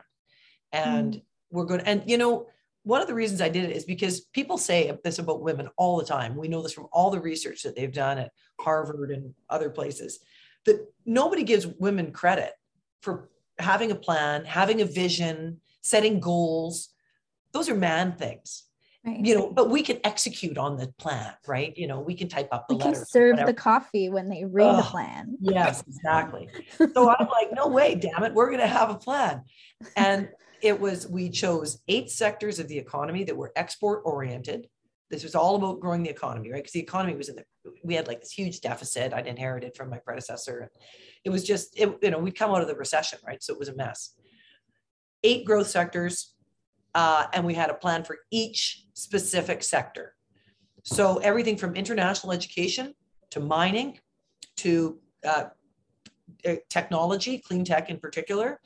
And 0.71 1.13
mm. 1.15 1.21
we're 1.49 1.65
going 1.65 1.79
to, 1.81 1.87
and 1.87 2.03
you 2.05 2.17
know, 2.17 2.47
one 2.83 3.01
of 3.01 3.07
the 3.07 3.13
reasons 3.13 3.41
I 3.41 3.49
did 3.49 3.65
it 3.65 3.75
is 3.75 3.83
because 3.83 4.21
people 4.21 4.57
say 4.57 4.95
this 5.03 5.19
about 5.19 5.41
women 5.41 5.69
all 5.77 5.97
the 5.97 6.05
time. 6.05 6.35
We 6.35 6.47
know 6.47 6.61
this 6.61 6.73
from 6.73 6.87
all 6.91 7.09
the 7.09 7.19
research 7.19 7.63
that 7.63 7.75
they've 7.75 7.91
done 7.91 8.17
at 8.17 8.31
Harvard 8.59 9.11
and 9.11 9.33
other 9.49 9.69
places. 9.69 10.19
that 10.65 10.85
nobody 11.05 11.43
gives 11.43 11.67
women 11.67 12.11
credit 12.11 12.53
for 13.01 13.29
having 13.57 13.91
a 13.91 13.95
plan, 13.95 14.45
having 14.45 14.81
a 14.81 14.85
vision, 14.85 15.59
setting 15.81 16.19
goals. 16.19 16.89
Those 17.53 17.69
are 17.69 17.75
man 17.75 18.13
things. 18.13 18.68
Right. 19.09 19.25
You 19.25 19.35
know, 19.35 19.51
but 19.51 19.69
we 19.69 19.81
can 19.83 19.99
execute 20.03 20.57
on 20.57 20.77
the 20.77 20.87
plan, 20.97 21.33
right? 21.47 21.75
You 21.77 21.87
know, 21.87 21.99
we 21.99 22.13
can 22.13 22.27
type 22.27 22.49
up 22.51 22.67
the 22.67 22.75
letter. 22.75 22.89
we 22.89 22.95
can 22.95 23.05
serve 23.05 23.45
the 23.45 23.53
coffee 23.53 24.09
when 24.09 24.29
they 24.29 24.45
read 24.45 24.77
the 24.77 24.83
plan. 24.83 25.35
Yes, 25.39 25.83
exactly. 25.87 26.49
so 26.77 27.09
I'm 27.09 27.27
like, 27.27 27.49
no 27.53 27.67
way, 27.67 27.95
damn 27.95 28.23
it, 28.23 28.33
we're 28.33 28.47
going 28.47 28.59
to 28.59 28.67
have 28.67 28.89
a 28.89 28.95
plan. 28.95 29.43
And 29.95 30.29
it 30.61 30.79
was 30.79 31.07
we 31.07 31.29
chose 31.29 31.79
eight 31.87 32.11
sectors 32.11 32.59
of 32.59 32.67
the 32.67 32.77
economy 32.77 33.23
that 33.23 33.37
were 33.37 33.51
export 33.55 34.01
oriented. 34.05 34.67
This 35.09 35.23
was 35.23 35.33
all 35.33 35.55
about 35.55 35.79
growing 35.79 36.03
the 36.03 36.09
economy, 36.09 36.51
right? 36.51 36.61
Because 36.61 36.73
the 36.73 36.81
economy 36.81 37.15
was 37.15 37.29
in 37.29 37.35
the 37.35 37.43
we 37.83 37.95
had 37.95 38.07
like 38.07 38.21
this 38.21 38.31
huge 38.31 38.61
deficit 38.61 39.13
I'd 39.13 39.27
inherited 39.27 39.75
from 39.75 39.89
my 39.89 39.97
predecessor. 39.97 40.69
It 41.23 41.29
was 41.29 41.43
just 41.43 41.79
it, 41.79 41.97
you 42.01 42.11
know 42.11 42.19
we'd 42.19 42.37
come 42.37 42.51
out 42.51 42.61
of 42.61 42.67
the 42.67 42.75
recession, 42.75 43.19
right? 43.25 43.41
So 43.41 43.53
it 43.53 43.59
was 43.59 43.69
a 43.69 43.75
mess. 43.75 44.13
Eight 45.23 45.45
growth 45.45 45.67
sectors, 45.67 46.35
uh, 46.95 47.27
and 47.33 47.45
we 47.45 47.53
had 47.53 47.69
a 47.69 47.73
plan 47.73 48.03
for 48.03 48.19
each 48.31 48.85
specific 48.93 49.63
sector. 49.63 50.15
So 50.83 51.17
everything 51.17 51.57
from 51.57 51.75
international 51.75 52.33
education 52.33 52.93
to 53.31 53.39
mining 53.39 53.99
to 54.57 54.99
uh, 55.25 55.45
eh, 56.43 56.57
technology, 56.69 57.39
clean 57.39 57.63
tech 57.63 57.89
in 57.89 57.99
particular, 57.99 58.59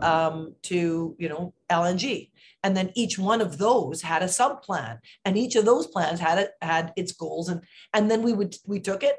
um, 0.00 0.54
to 0.62 1.16
you 1.18 1.28
know 1.28 1.54
LNG, 1.70 2.30
and 2.62 2.76
then 2.76 2.90
each 2.94 3.18
one 3.18 3.40
of 3.40 3.58
those 3.58 4.02
had 4.02 4.22
a 4.22 4.28
sub 4.28 4.62
plan, 4.62 4.98
and 5.24 5.36
each 5.36 5.56
of 5.56 5.64
those 5.64 5.86
plans 5.86 6.20
had 6.20 6.38
it 6.38 6.50
had 6.62 6.92
its 6.96 7.12
goals, 7.12 7.48
and 7.48 7.62
and 7.94 8.10
then 8.10 8.22
we 8.22 8.32
would 8.32 8.56
we 8.66 8.80
took 8.80 9.02
it, 9.02 9.16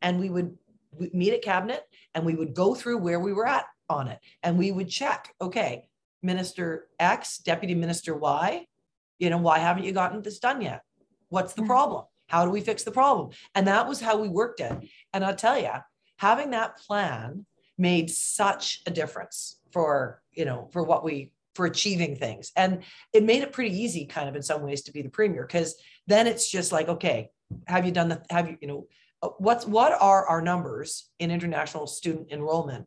and 0.00 0.18
we 0.18 0.30
would 0.30 0.56
meet 1.12 1.32
at 1.32 1.42
cabinet, 1.42 1.82
and 2.14 2.24
we 2.24 2.34
would 2.34 2.54
go 2.54 2.74
through 2.74 2.98
where 2.98 3.20
we 3.20 3.32
were 3.32 3.46
at 3.46 3.66
on 3.88 4.08
it, 4.08 4.18
and 4.42 4.58
we 4.58 4.72
would 4.72 4.88
check, 4.88 5.34
okay, 5.40 5.88
Minister 6.22 6.88
X, 6.98 7.38
Deputy 7.38 7.74
Minister 7.74 8.14
Y, 8.14 8.66
you 9.18 9.30
know, 9.30 9.38
why 9.38 9.58
haven't 9.58 9.84
you 9.84 9.92
gotten 9.92 10.22
this 10.22 10.38
done 10.38 10.60
yet? 10.60 10.82
What's 11.28 11.54
the 11.54 11.62
problem? 11.62 12.04
How 12.28 12.44
do 12.44 12.50
we 12.50 12.60
fix 12.60 12.82
the 12.82 12.90
problem? 12.90 13.30
And 13.54 13.66
that 13.66 13.88
was 13.88 14.00
how 14.00 14.20
we 14.20 14.28
worked 14.28 14.60
it. 14.60 14.72
And 15.12 15.24
I'll 15.24 15.34
tell 15.34 15.58
you, 15.58 15.70
having 16.16 16.50
that 16.50 16.78
plan 16.78 17.46
made 17.78 18.10
such 18.10 18.80
a 18.86 18.90
difference 18.90 19.58
for 19.72 20.22
you 20.32 20.44
know 20.44 20.68
for 20.72 20.82
what 20.82 21.04
we 21.04 21.32
for 21.54 21.66
achieving 21.66 22.16
things 22.16 22.52
and 22.56 22.82
it 23.12 23.24
made 23.24 23.42
it 23.42 23.52
pretty 23.52 23.76
easy 23.76 24.06
kind 24.06 24.28
of 24.28 24.36
in 24.36 24.42
some 24.42 24.62
ways 24.62 24.82
to 24.82 24.92
be 24.92 25.02
the 25.02 25.08
premier 25.08 25.44
because 25.46 25.74
then 26.06 26.26
it's 26.26 26.48
just 26.50 26.72
like 26.72 26.88
okay 26.88 27.28
have 27.66 27.84
you 27.84 27.92
done 27.92 28.08
the 28.08 28.22
have 28.30 28.48
you 28.48 28.56
you 28.60 28.68
know 28.68 28.86
uh, 29.22 29.28
what's 29.38 29.66
what 29.66 29.92
are 30.00 30.26
our 30.26 30.40
numbers 30.40 31.10
in 31.18 31.30
international 31.30 31.86
student 31.86 32.30
enrollment 32.30 32.86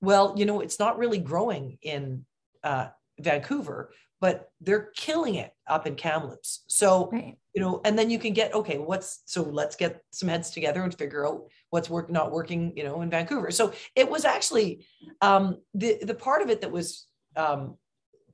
well 0.00 0.34
you 0.36 0.44
know 0.44 0.60
it's 0.60 0.78
not 0.78 0.98
really 0.98 1.18
growing 1.18 1.78
in 1.82 2.24
uh, 2.64 2.88
vancouver 3.20 3.92
but 4.22 4.52
they're 4.60 4.90
killing 4.94 5.34
it 5.34 5.52
up 5.66 5.86
in 5.86 5.94
kamloops 5.94 6.62
so 6.68 7.10
right. 7.12 7.36
you 7.54 7.60
know 7.60 7.80
and 7.84 7.98
then 7.98 8.08
you 8.08 8.18
can 8.18 8.32
get 8.32 8.54
okay 8.54 8.78
what's 8.78 9.22
so 9.26 9.42
let's 9.42 9.76
get 9.76 10.00
some 10.12 10.28
heads 10.28 10.50
together 10.50 10.82
and 10.82 10.94
figure 10.94 11.26
out 11.26 11.42
what's 11.70 11.90
work 11.90 12.08
not 12.08 12.30
working 12.30 12.72
you 12.76 12.84
know 12.84 13.02
in 13.02 13.10
vancouver 13.10 13.50
so 13.50 13.72
it 13.94 14.08
was 14.08 14.24
actually 14.24 14.86
um, 15.20 15.58
the 15.74 15.98
the 16.02 16.14
part 16.14 16.40
of 16.40 16.48
it 16.48 16.60
that 16.62 16.70
was 16.70 17.06
um, 17.36 17.76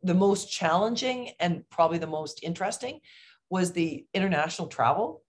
the 0.03 0.15
most 0.15 0.51
challenging 0.53 1.31
and 1.41 1.65
probably 1.71 1.99
the 1.99 2.07
most 2.07 2.41
interesting 2.43 3.01
was 3.51 3.73
the 3.73 4.05
international 4.15 4.69
travel 4.69 5.23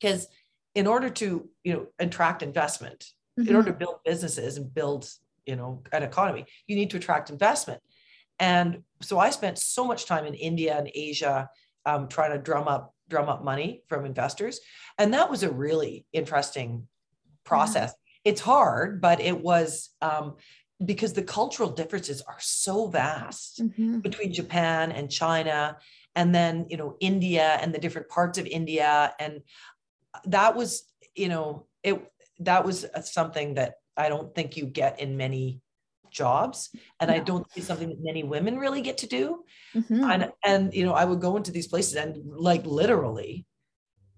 because 0.00 0.26
in 0.74 0.86
order 0.86 1.10
to 1.10 1.48
you 1.62 1.72
know 1.72 1.86
attract 1.98 2.42
investment 2.42 3.10
mm-hmm. 3.38 3.48
in 3.48 3.54
order 3.54 3.70
to 3.70 3.78
build 3.78 3.96
businesses 4.04 4.56
and 4.56 4.72
build 4.74 5.08
you 5.46 5.56
know 5.56 5.82
an 5.92 6.02
economy 6.02 6.46
you 6.66 6.74
need 6.74 6.90
to 6.90 6.96
attract 6.96 7.30
investment 7.30 7.80
and 8.38 8.82
so 9.00 9.18
i 9.18 9.30
spent 9.30 9.58
so 9.58 9.84
much 9.84 10.06
time 10.06 10.24
in 10.24 10.34
india 10.34 10.76
and 10.76 10.90
asia 10.94 11.48
um, 11.86 12.08
trying 12.08 12.32
to 12.32 12.38
drum 12.38 12.66
up 12.66 12.94
drum 13.08 13.28
up 13.28 13.44
money 13.44 13.82
from 13.88 14.06
investors 14.06 14.60
and 14.98 15.12
that 15.12 15.30
was 15.30 15.42
a 15.42 15.50
really 15.50 16.06
interesting 16.12 16.86
process. 17.44 17.94
Yeah. 18.24 18.32
It's 18.32 18.40
hard, 18.40 19.00
but 19.00 19.20
it 19.20 19.38
was 19.38 19.90
um, 20.00 20.36
because 20.84 21.12
the 21.12 21.22
cultural 21.22 21.70
differences 21.70 22.22
are 22.22 22.38
so 22.40 22.88
vast 22.88 23.60
mm-hmm. 23.60 23.98
between 23.98 24.32
Japan 24.32 24.92
and 24.92 25.10
China, 25.10 25.76
and 26.16 26.34
then 26.34 26.66
you 26.68 26.76
know 26.76 26.96
India 27.00 27.58
and 27.60 27.74
the 27.74 27.78
different 27.78 28.08
parts 28.08 28.38
of 28.38 28.46
India, 28.46 29.12
and 29.18 29.42
that 30.24 30.56
was 30.56 30.84
you 31.14 31.28
know 31.28 31.66
it 31.82 32.02
that 32.40 32.64
was 32.64 32.86
something 33.02 33.54
that 33.54 33.74
I 33.96 34.08
don't 34.08 34.34
think 34.34 34.56
you 34.56 34.66
get 34.66 35.00
in 35.00 35.16
many 35.16 35.60
jobs 36.14 36.70
and 37.00 37.10
i 37.10 37.18
don't 37.18 37.50
think 37.50 37.66
something 37.66 37.88
that 37.88 37.98
many 38.00 38.22
women 38.22 38.56
really 38.56 38.80
get 38.80 38.96
to 38.98 39.06
do 39.06 39.44
mm-hmm. 39.74 40.04
and 40.04 40.30
and 40.44 40.72
you 40.72 40.84
know 40.86 40.94
i 40.94 41.04
would 41.04 41.20
go 41.20 41.36
into 41.36 41.50
these 41.50 41.66
places 41.66 41.94
and 41.96 42.16
like 42.24 42.64
literally 42.64 43.44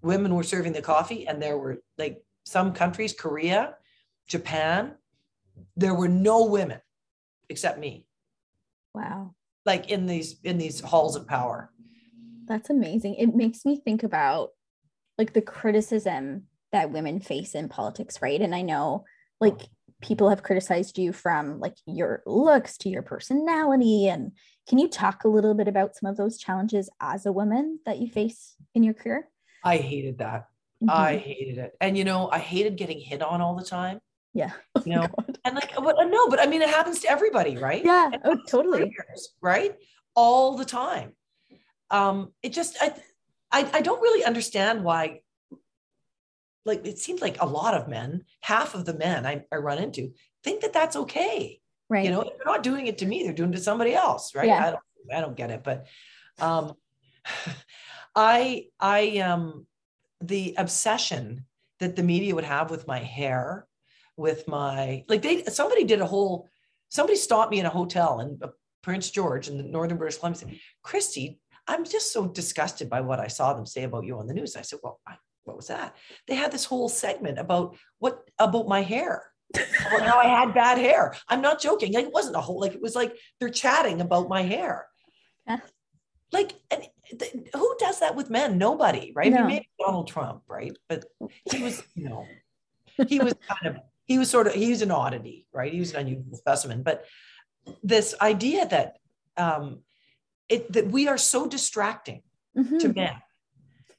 women 0.01 0.33
were 0.35 0.43
serving 0.43 0.73
the 0.73 0.81
coffee 0.81 1.27
and 1.27 1.41
there 1.41 1.57
were 1.57 1.81
like 1.97 2.21
some 2.47 2.71
countries, 2.71 3.13
Korea, 3.13 3.75
Japan, 4.27 4.95
there 5.75 5.93
were 5.93 6.07
no 6.07 6.45
women 6.45 6.79
except 7.49 7.77
me. 7.77 8.05
Wow. 8.93 9.35
Like 9.65 9.89
in 9.89 10.05
these 10.05 10.39
in 10.43 10.57
these 10.57 10.79
halls 10.79 11.15
of 11.17 11.27
power. 11.27 11.71
That's 12.47 12.69
amazing. 12.69 13.15
It 13.15 13.35
makes 13.35 13.65
me 13.65 13.81
think 13.83 14.03
about 14.03 14.51
like 15.17 15.33
the 15.33 15.41
criticism 15.41 16.43
that 16.71 16.91
women 16.91 17.19
face 17.19 17.53
in 17.53 17.67
politics, 17.67 18.21
right? 18.21 18.39
And 18.39 18.55
I 18.55 18.61
know 18.61 19.03
like 19.41 19.61
people 20.01 20.29
have 20.29 20.43
criticized 20.43 20.97
you 20.97 21.11
from 21.11 21.59
like 21.59 21.75
your 21.85 22.21
looks 22.25 22.77
to 22.77 22.89
your 22.89 23.01
personality 23.01 24.07
and 24.07 24.31
can 24.67 24.77
you 24.77 24.87
talk 24.89 25.23
a 25.23 25.29
little 25.29 25.53
bit 25.53 25.67
about 25.67 25.95
some 25.95 26.09
of 26.09 26.17
those 26.17 26.37
challenges 26.37 26.89
as 26.99 27.25
a 27.25 27.31
woman 27.31 27.79
that 27.85 27.99
you 27.99 28.07
face 28.07 28.55
in 28.75 28.83
your 28.83 28.93
career? 28.93 29.29
I 29.63 29.77
hated 29.77 30.17
that. 30.19 30.47
Mm-hmm. 30.83 30.89
I 30.89 31.15
hated 31.15 31.57
it. 31.57 31.73
And 31.81 31.97
you 31.97 32.03
know, 32.03 32.29
I 32.29 32.39
hated 32.39 32.75
getting 32.75 32.99
hit 32.99 33.21
on 33.21 33.41
all 33.41 33.55
the 33.55 33.63
time. 33.63 33.99
Yeah. 34.33 34.51
Oh 34.75 34.83
you 34.85 34.95
know, 34.95 35.07
and 35.45 35.55
like 35.55 35.73
but 35.75 35.95
no, 36.09 36.27
but 36.27 36.39
I 36.39 36.45
mean 36.45 36.61
it 36.61 36.69
happens 36.69 36.99
to 36.99 37.09
everybody, 37.09 37.57
right? 37.57 37.83
Yeah. 37.83 38.11
Oh, 38.23 38.37
totally. 38.47 38.95
right? 39.41 39.73
All 40.15 40.57
the 40.57 40.65
time. 40.65 41.13
Um, 41.89 42.33
it 42.43 42.49
just 42.49 42.77
I, 42.81 42.93
I 43.51 43.69
I 43.73 43.81
don't 43.81 44.01
really 44.01 44.25
understand 44.25 44.83
why 44.83 45.21
like 46.67 46.85
it 46.85 46.99
seems 46.99 47.21
like 47.21 47.41
a 47.41 47.45
lot 47.45 47.73
of 47.73 47.87
men, 47.87 48.25
half 48.41 48.75
of 48.75 48.85
the 48.85 48.93
men 48.93 49.25
I, 49.25 49.45
I 49.51 49.55
run 49.55 49.79
into 49.79 50.13
think 50.43 50.61
that 50.61 50.73
that's 50.73 50.95
okay. 50.95 51.59
Right. 51.89 52.05
You 52.05 52.11
know, 52.11 52.23
they're 52.23 52.45
not 52.45 52.63
doing 52.63 52.87
it 52.87 52.99
to 52.99 53.05
me, 53.05 53.23
they're 53.23 53.33
doing 53.33 53.51
it 53.51 53.55
to 53.55 53.63
somebody 53.63 53.95
else, 53.95 54.35
right? 54.35 54.47
Yeah. 54.47 54.67
I 54.67 54.71
don't 54.71 54.83
I 55.15 55.21
don't 55.21 55.37
get 55.37 55.51
it, 55.51 55.63
but 55.63 55.87
um 56.39 56.73
I 58.15 58.67
I 58.79 59.19
um 59.19 59.65
the 60.21 60.55
obsession 60.57 61.45
that 61.79 61.95
the 61.95 62.03
media 62.03 62.35
would 62.35 62.43
have 62.43 62.69
with 62.69 62.87
my 62.87 62.99
hair, 62.99 63.67
with 64.15 64.47
my 64.47 65.03
like 65.07 65.21
they 65.21 65.43
somebody 65.45 65.83
did 65.83 66.01
a 66.01 66.05
whole 66.05 66.49
somebody 66.89 67.17
stopped 67.17 67.51
me 67.51 67.59
in 67.59 67.65
a 67.65 67.69
hotel 67.69 68.19
in 68.19 68.39
uh, 68.41 68.47
Prince 68.81 69.11
George 69.11 69.47
in 69.47 69.57
the 69.57 69.63
northern 69.63 69.97
British 69.97 70.17
Columbia. 70.17 70.39
Said, 70.39 70.59
Christy, 70.81 71.39
I'm 71.67 71.83
just 71.83 72.13
so 72.13 72.27
disgusted 72.27 72.89
by 72.89 73.01
what 73.01 73.19
I 73.19 73.27
saw 73.27 73.53
them 73.53 73.65
say 73.65 73.83
about 73.83 74.05
you 74.05 74.17
on 74.17 74.27
the 74.27 74.33
news. 74.33 74.55
I 74.55 74.61
said, 74.61 74.79
well, 74.81 74.99
I, 75.05 75.15
what 75.47 75.57
was 75.57 75.67
that? 75.67 75.95
They 76.27 76.35
had 76.35 76.51
this 76.51 76.65
whole 76.65 76.89
segment 76.89 77.39
about 77.39 77.77
what 77.99 78.29
about 78.37 78.67
my 78.67 78.81
hair. 78.81 79.23
about 79.55 80.01
how 80.01 80.19
I 80.23 80.25
had 80.25 80.53
bad 80.53 80.77
hair. 80.77 81.15
I'm 81.27 81.41
not 81.41 81.61
joking. 81.61 81.93
Like, 81.93 82.05
it 82.05 82.13
wasn't 82.13 82.35
a 82.35 82.41
whole 82.41 82.59
like 82.59 82.73
it 82.73 82.81
was 82.81 82.95
like 82.95 83.15
they're 83.39 83.49
chatting 83.49 84.01
about 84.01 84.29
my 84.29 84.41
hair. 84.41 84.87
Yeah. 85.47 85.59
Like, 86.33 86.53
and 86.69 86.83
who 87.55 87.75
does 87.79 88.01
that 88.01 88.15
with 88.15 88.29
men? 88.29 88.57
Nobody, 88.57 89.13
right? 89.15 89.31
No. 89.31 89.47
Maybe 89.47 89.69
Donald 89.79 90.09
Trump, 90.09 90.43
right? 90.49 90.77
But 90.89 91.05
he 91.49 91.63
was, 91.63 91.81
you 91.95 92.09
know, 92.09 92.25
he 93.07 93.19
was 93.19 93.33
kind 93.47 93.75
of, 93.75 93.81
he 94.03 94.19
was 94.19 94.29
sort 94.29 94.47
of, 94.47 94.53
he 94.53 94.69
was 94.69 94.81
an 94.81 94.91
oddity, 94.91 95.47
right? 95.53 95.71
He 95.71 95.79
was 95.79 95.93
an 95.93 96.01
unusual 96.01 96.35
specimen. 96.35 96.83
But 96.83 97.05
this 97.81 98.13
idea 98.21 98.67
that 98.67 98.97
um, 99.37 99.79
it 100.49 100.71
that 100.73 100.87
we 100.87 101.07
are 101.07 101.17
so 101.17 101.47
distracting 101.47 102.23
mm-hmm. 102.57 102.77
to 102.79 102.89
men, 102.89 103.13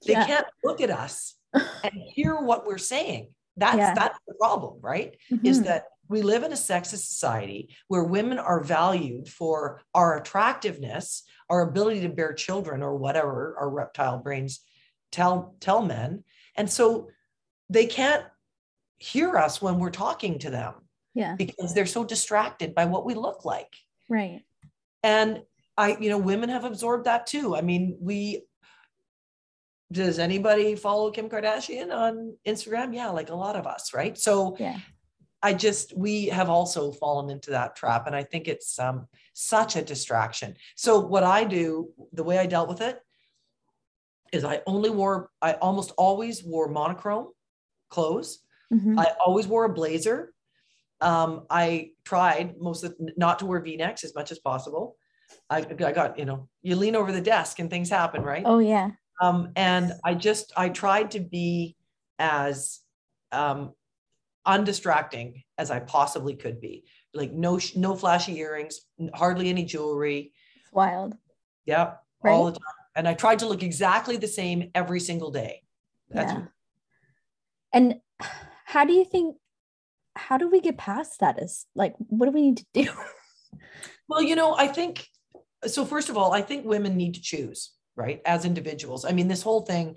they 0.07 0.13
yeah. 0.13 0.27
can't 0.27 0.47
look 0.63 0.83
at 0.83 0.91
us 0.91 1.38
and 1.55 1.93
hear 2.15 2.37
what 2.37 2.67
we're 2.67 2.79
saying. 2.79 3.29
That's 3.57 3.77
yeah. 3.77 3.95
that's 3.95 4.19
the 4.27 4.35
problem, 4.35 4.79
right? 4.81 5.17
Mm-hmm. 5.33 5.47
Is 5.47 5.63
that 5.63 5.85
we 6.09 6.23
live 6.23 6.43
in 6.43 6.53
a 6.53 6.57
sexist 6.57 7.07
society 7.07 7.75
where 7.89 8.05
women 8.05 8.39
are 8.39 8.63
valued 8.63 9.29
for 9.29 9.83
our 9.95 10.17
attractiveness, 10.17 11.25
our 11.51 11.63
ability 11.63 12.01
to 12.03 12.09
bear 12.09 12.33
children, 12.33 12.83
or 12.83 12.97
whatever 12.97 13.57
our 13.59 13.69
reptile 13.69 14.19
brains 14.19 14.61
tell 15.11 15.55
tell 15.61 15.83
men, 15.83 16.25
and 16.57 16.71
so 16.71 17.09
they 17.69 17.87
can't 17.87 18.25
hear 18.99 19.37
us 19.37 19.61
when 19.61 19.79
we're 19.79 19.91
talking 19.91 20.39
to 20.41 20.51
them. 20.51 20.75
Yeah, 21.15 21.35
because 21.35 21.75
they're 21.75 21.87
so 21.87 22.05
distracted 22.05 22.75
by 22.75 22.85
what 22.85 23.05
we 23.05 23.15
look 23.15 23.45
like. 23.45 23.75
Right. 24.09 24.43
And 25.03 25.43
I, 25.77 25.97
you 26.01 26.11
know, 26.11 26.19
women 26.19 26.49
have 26.49 26.65
absorbed 26.65 27.07
that 27.07 27.27
too. 27.27 27.57
I 27.57 27.61
mean, 27.61 27.97
we 28.01 28.43
does 29.91 30.19
anybody 30.19 30.75
follow 30.75 31.11
Kim 31.11 31.29
Kardashian 31.29 31.93
on 31.93 32.37
Instagram? 32.47 32.95
Yeah, 32.95 33.09
like 33.09 33.31
a 33.31 33.35
lot 33.35 33.57
of 33.57 33.67
us, 33.67 33.95
right? 33.95 34.17
So 34.19 34.57
yeah 34.59 34.79
I 35.43 35.55
just 35.55 35.97
we 35.97 36.27
have 36.27 36.51
also 36.51 36.91
fallen 36.91 37.31
into 37.31 37.51
that 37.51 37.77
trap, 37.77 38.07
and 38.07 38.17
I 38.17 38.25
think 38.25 38.49
it's 38.49 38.79
um, 38.79 39.07
such 39.35 39.77
a 39.77 39.83
distraction. 39.83 40.57
So 40.75 40.99
what 40.99 41.23
I 41.23 41.45
do, 41.45 41.91
the 42.13 42.25
way 42.25 42.39
I 42.39 42.47
dealt 42.47 42.69
with 42.69 42.81
it, 42.81 42.99
is 44.33 44.45
I 44.45 44.63
only 44.67 44.91
wore 44.91 45.31
I 45.41 45.53
almost 45.55 45.93
always 45.97 46.43
wore 46.43 46.69
monochrome 46.69 47.29
clothes. 47.89 48.41
Mm-hmm. 48.73 48.99
I 48.99 49.13
always 49.25 49.47
wore 49.47 49.65
a 49.65 49.73
blazer. 49.73 50.35
Um, 51.01 51.47
I 51.49 51.93
tried 52.05 52.59
most 52.59 52.83
of 52.83 52.97
not 53.17 53.39
to 53.39 53.47
wear 53.47 53.61
V-necks 53.61 54.03
as 54.03 54.15
much 54.17 54.33
as 54.33 54.41
possible. 54.41 54.97
I, 55.49 55.59
I 55.59 55.93
got 55.93 56.19
you 56.19 56.25
know 56.25 56.49
you 56.63 56.75
lean 56.75 56.97
over 56.97 57.13
the 57.13 57.21
desk 57.21 57.61
and 57.61 57.71
things 57.71 57.91
happen, 57.91 58.23
right? 58.23 58.43
Oh 58.45 58.59
yeah. 58.59 58.91
Um, 59.21 59.53
and 59.57 59.95
I 60.05 60.15
just 60.15 60.53
I 60.57 60.69
tried 60.69 61.13
to 61.13 61.21
be 61.21 61.77
as 62.19 62.81
um, 63.33 63.73
undistracting 64.47 65.43
as 65.57 65.71
I 65.71 65.81
possibly 65.81 66.35
could 66.35 66.61
be. 66.61 66.85
Like 67.15 67.33
no 67.33 67.59
no 67.75 67.97
flashy 67.97 68.39
earrings, 68.39 68.81
hardly 69.15 69.49
any 69.49 69.65
jewelry. 69.65 70.33
It's 70.63 70.73
wild. 70.73 71.17
Yeah, 71.67 71.95
right? 72.23 72.33
all 72.33 72.47
the 72.47 72.53
time. 72.53 72.63
And 72.95 73.09
I 73.09 73.15
tried 73.15 73.41
to 73.41 73.47
look 73.47 73.63
exactly 73.63 74.17
the 74.17 74.29
same 74.29 74.71
every 74.75 75.01
single 75.01 75.31
day. 75.31 75.63
That's 76.11 76.33
yeah. 76.33 76.43
And 77.73 77.97
how 78.65 78.85
do 78.85 78.93
you 78.93 79.05
think 79.05 79.37
how 80.15 80.37
do 80.37 80.49
we 80.49 80.61
get 80.61 80.77
past 80.77 81.21
that 81.21 81.41
is 81.41 81.67
like 81.75 81.95
what 81.99 82.27
do 82.27 82.33
we 82.33 82.43
need 82.43 82.59
to 82.59 82.67
do? 82.73 82.91
well, 84.09 84.23
you 84.23 84.37
know, 84.37 84.55
I 84.55 84.67
think 84.67 85.07
so 85.67 85.85
first 85.85 86.09
of 86.09 86.17
all, 86.17 86.33
I 86.33 86.43
think 86.43 86.65
women 86.65 86.97
need 86.97 87.15
to 87.15 87.23
choose, 87.23 87.73
right? 87.99 88.23
As 88.25 88.47
individuals. 88.47 89.05
I 89.05 89.13
mean, 89.13 89.29
this 89.29 89.43
whole 89.43 89.61
thing, 89.61 89.97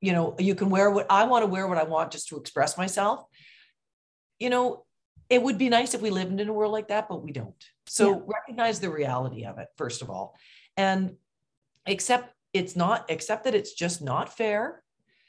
you 0.00 0.12
know, 0.12 0.34
you 0.38 0.56
can 0.56 0.70
wear 0.70 0.90
what 0.90 1.06
I 1.10 1.24
want 1.24 1.44
to 1.44 1.46
wear 1.46 1.68
what 1.68 1.78
I 1.78 1.84
want 1.84 2.10
just 2.10 2.28
to 2.28 2.36
express 2.36 2.76
myself 2.76 3.24
you 4.38 4.50
know, 4.50 4.84
it 5.30 5.42
would 5.42 5.58
be 5.58 5.68
nice 5.68 5.94
if 5.94 6.02
we 6.02 6.10
lived 6.10 6.38
in 6.38 6.48
a 6.48 6.52
world 6.52 6.72
like 6.72 6.88
that, 6.88 7.08
but 7.08 7.22
we 7.22 7.32
don't. 7.32 7.64
So 7.86 8.10
yeah. 8.10 8.20
recognize 8.26 8.80
the 8.80 8.90
reality 8.90 9.44
of 9.44 9.58
it, 9.58 9.68
first 9.76 10.02
of 10.02 10.10
all, 10.10 10.36
and 10.76 11.14
accept 11.86 12.34
it's 12.52 12.76
not, 12.76 13.10
accept 13.10 13.44
that 13.44 13.54
it's 13.54 13.72
just 13.72 14.02
not 14.02 14.36
fair. 14.36 14.82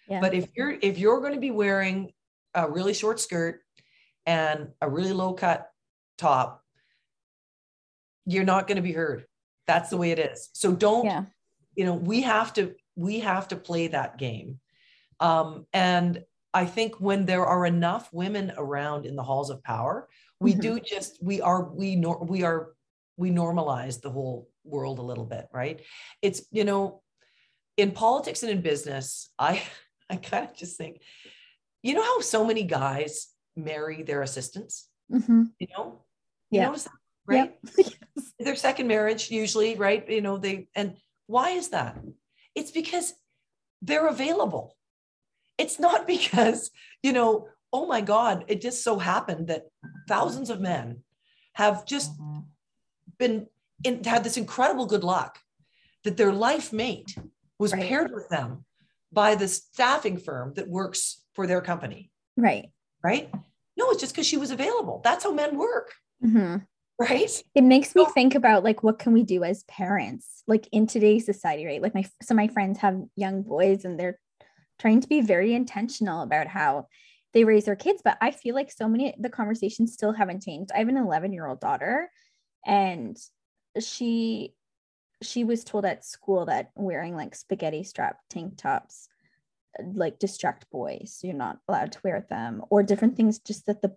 Yeah. 0.08 0.20
But 0.20 0.34
if 0.34 0.50
you're 0.56 0.76
if 0.82 0.98
you're 1.00 1.22
going 1.22 1.34
to 1.34 1.40
be 1.40 1.52
wearing 1.52 2.12
a 2.54 2.70
really 2.70 2.94
short 2.94 3.20
skirt 3.20 3.62
and 4.26 4.70
a 4.82 4.90
really 4.90 5.14
low 5.14 5.34
cut 5.34 5.68
top, 6.18 6.62
you're 8.26 8.44
not 8.44 8.68
going 8.68 8.76
to 8.76 8.84
be 8.84 8.92
heard. 8.92 9.26
That's 9.66 9.90
the 9.90 9.98
way 9.98 10.12
it 10.12 10.20
is. 10.20 10.50
So 10.54 10.74
don't, 10.74 11.06
yeah. 11.06 11.24
You 11.76 11.86
know, 11.86 11.94
we 11.94 12.22
have 12.22 12.54
to 12.54 12.76
we 12.96 13.20
have 13.20 13.48
to 13.50 13.56
play 13.56 13.88
that 13.88 14.18
game. 14.18 14.60
Um, 15.20 15.66
and 15.74 16.24
I 16.54 16.66
think 16.66 17.02
when 17.02 17.26
there 17.26 17.46
are 17.46 17.66
enough 17.66 18.10
women 18.14 18.54
around 18.58 19.06
in 19.06 19.16
the 19.16 19.24
halls 19.24 19.50
of 19.50 19.64
power, 19.64 20.08
we 20.40 20.52
mm-hmm. 20.52 20.62
do 20.62 20.80
just 20.80 21.22
we 21.22 21.42
are 21.42 21.64
we 21.64 21.96
nor, 21.96 22.24
we 22.24 22.44
are 22.44 22.74
we 23.18 23.32
normalize 23.32 24.02
the 24.02 24.10
whole 24.10 24.50
world 24.64 25.00
a 25.00 25.04
little 25.04 25.26
bit, 25.26 25.48
right? 25.54 25.82
It's 26.22 26.44
you 26.52 26.64
know, 26.64 27.02
in 27.78 27.92
politics 27.92 28.44
and 28.44 28.52
in 28.52 28.62
business, 28.62 29.30
I 29.38 29.62
I 30.10 30.18
kind 30.18 30.48
of 30.48 30.56
just 30.56 30.78
think, 30.78 31.02
you 31.84 31.94
know 31.94 32.04
how 32.04 32.20
so 32.22 32.46
many 32.46 32.64
guys 32.64 33.28
marry 33.56 34.04
their 34.04 34.22
assistants, 34.22 34.88
mm-hmm. 35.12 35.44
you 35.60 35.68
know, 35.76 36.04
you 36.52 36.60
yeah. 36.60 36.66
notice 36.68 36.84
that, 36.84 36.92
right? 37.26 37.56
Yep. 37.78 37.94
yes. 38.16 38.34
Their 38.40 38.56
second 38.56 38.88
marriage 38.88 39.32
usually, 39.32 39.76
right? 39.76 40.08
You 40.10 40.22
know, 40.22 40.38
they 40.38 40.68
and 40.76 40.96
why 41.28 41.52
is 41.52 41.70
that? 41.70 41.98
It's 42.54 42.72
because 42.72 43.14
they're 43.82 44.08
available 44.08 44.76
it's 45.58 45.80
not 45.80 46.08
because, 46.08 46.72
you 47.04 47.14
know, 47.14 47.48
oh 47.72 47.86
my 47.86 48.02
God, 48.02 48.46
it 48.48 48.62
just 48.62 48.84
so 48.84 48.98
happened 48.98 49.48
that 49.48 49.64
thousands 50.08 50.50
of 50.50 50.62
men 50.62 51.02
have 51.54 51.86
just 51.86 52.18
mm-hmm. 52.20 52.42
been 53.18 53.48
in, 53.84 54.04
had 54.04 54.24
this 54.24 54.38
incredible 54.38 54.86
good 54.86 55.04
luck 55.04 55.40
that 56.04 56.18
their 56.18 56.32
life 56.32 56.72
mate 56.72 57.16
was 57.60 57.74
right. 57.74 57.84
paired 57.84 58.14
with 58.14 58.30
them 58.30 58.66
by 59.12 59.36
the 59.36 59.48
staffing 59.48 60.18
firm 60.18 60.54
that 60.56 60.68
works 60.68 61.24
for 61.34 61.48
their 61.48 61.62
company. 61.62 62.12
Right. 62.38 62.70
Right. 63.04 63.30
No, 63.78 63.92
it's 63.92 64.02
just 64.02 64.14
because 64.14 64.28
she 64.28 64.38
was 64.38 64.52
available. 64.52 65.02
That's 65.04 65.24
how 65.24 65.32
men 65.32 65.58
work. 65.58 65.94
Mm-hmm. 66.24 66.58
Right. 66.98 67.44
It 67.54 67.64
makes 67.64 67.94
me 67.94 68.06
think 68.14 68.36
about 68.36 68.64
like 68.64 68.82
what 68.82 69.00
can 69.00 69.12
we 69.12 69.24
do 69.24 69.44
as 69.44 69.64
parents, 69.64 70.44
like 70.48 70.68
in 70.72 70.88
today's 70.88 71.26
society, 71.26 71.66
right? 71.66 71.82
Like 71.82 71.94
my 71.94 72.06
some 72.22 72.40
of 72.40 72.44
my 72.44 72.48
friends 72.48 72.80
have 72.80 73.02
young 73.18 73.42
boys 73.44 73.84
and 73.84 74.00
they're 74.00 74.18
trying 74.80 75.02
to 75.02 75.08
be 75.10 75.20
very 75.20 75.54
intentional 75.54 76.22
about 76.22 76.48
how 76.48 76.88
they 77.34 77.44
raise 77.44 77.66
their 77.66 77.76
kids. 77.76 78.02
But 78.04 78.18
I 78.22 78.32
feel 78.32 78.56
like 78.56 78.72
so 78.72 78.88
many 78.88 79.14
the 79.20 79.30
conversations 79.30 79.92
still 79.94 80.14
haven't 80.14 80.44
changed. 80.44 80.72
I 80.74 80.80
have 80.80 80.88
an 80.88 80.96
11 80.96 81.34
year 81.34 81.46
old 81.48 81.60
daughter, 81.60 82.10
and 82.66 83.18
she 83.80 84.54
she 85.22 85.44
was 85.44 85.66
told 85.66 85.86
at 85.86 86.06
school 86.06 86.46
that 86.46 86.72
wearing 86.76 87.16
like 87.16 87.36
spaghetti 87.36 87.84
strap 87.84 88.20
tank 88.30 88.58
tops 88.58 89.10
like 89.94 90.20
distract 90.20 90.70
boys 90.72 91.20
you're 91.24 91.34
not 91.34 91.60
allowed 91.68 91.92
to 91.92 92.00
wear 92.04 92.26
them 92.30 92.62
or 92.70 92.84
different 92.84 93.16
things 93.18 93.40
just 93.40 93.66
that 93.66 93.82
the 93.82 93.96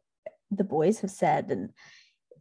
the 0.50 0.64
boys 0.64 1.00
have 1.00 1.10
said 1.10 1.50
and 1.50 1.70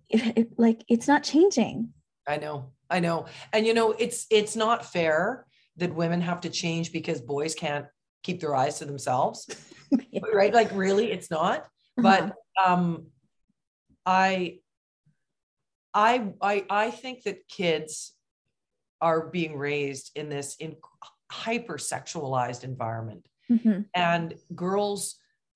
it, 0.10 0.34
it, 0.38 0.60
like 0.60 0.84
it's 0.88 1.08
not 1.08 1.24
changing 1.24 1.94
i 2.28 2.38
know 2.38 2.72
i 2.90 3.00
know 3.00 3.26
and 3.54 3.66
you 3.66 3.74
know 3.74 3.92
it's 3.92 4.26
it's 4.30 4.56
not 4.56 4.86
fair 4.86 5.46
that 5.78 5.94
women 5.94 6.22
have 6.22 6.42
to 6.42 6.50
change 6.50 6.92
because 6.92 7.22
boys 7.22 7.54
can't 7.54 7.86
keep 8.24 8.40
their 8.40 8.56
eyes 8.56 8.80
to 8.80 8.86
themselves 8.86 9.48
yeah. 10.12 10.22
right 10.34 10.54
like 10.54 10.72
really 10.74 11.12
it's 11.12 11.32
not 11.32 11.60
uh-huh. 11.98 12.02
but 12.02 12.36
um 12.66 13.08
i 14.06 14.58
i 15.94 16.32
i 16.42 16.66
i 16.70 16.92
think 16.92 17.24
that 17.24 17.48
kids 17.48 18.14
are 19.00 19.28
being 19.28 19.56
raised 19.56 20.12
in 20.16 20.28
this 20.28 20.56
in 20.60 20.76
hyper 21.32 21.78
sexualized 21.78 22.64
environment 22.64 23.28
mm-hmm. 23.52 23.82
and 23.94 24.34
girls 24.56 25.16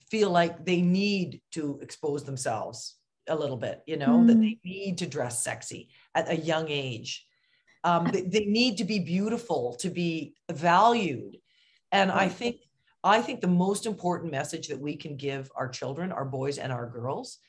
feel 0.10 0.30
like 0.30 0.66
they 0.66 0.82
need 0.82 1.41
to 1.52 1.80
expose 1.82 2.24
themselves 2.24 2.97
a 3.28 3.36
little 3.36 3.58
bit 3.58 3.82
you 3.86 3.98
know 3.98 4.18
mm. 4.18 4.28
that 4.28 4.40
they 4.40 4.58
need 4.64 4.98
to 4.98 5.08
dress 5.08 5.44
sexy 5.44 5.90
at 6.16 6.30
a 6.30 6.36
young 6.36 6.66
age 6.70 7.26
um, 7.84 8.06
they, 8.12 8.22
they 8.22 8.46
need 8.46 8.78
to 8.78 8.84
be 8.84 9.00
beautiful 9.00 9.76
to 9.76 9.90
be 9.90 10.36
valued 10.50 11.38
and 11.92 12.12
I 12.12 12.30
think 12.30 12.58
I 13.04 13.22
think 13.22 13.42
the 13.42 13.48
most 13.48 13.86
important 13.86 14.32
message 14.32 14.68
that 14.68 14.80
we 14.80 14.96
can 14.96 15.18
give 15.18 15.52
our 15.56 15.68
children, 15.68 16.12
our 16.12 16.26
boys 16.26 16.58
and 16.58 16.72
our 16.72 16.88
girls, 16.88 17.40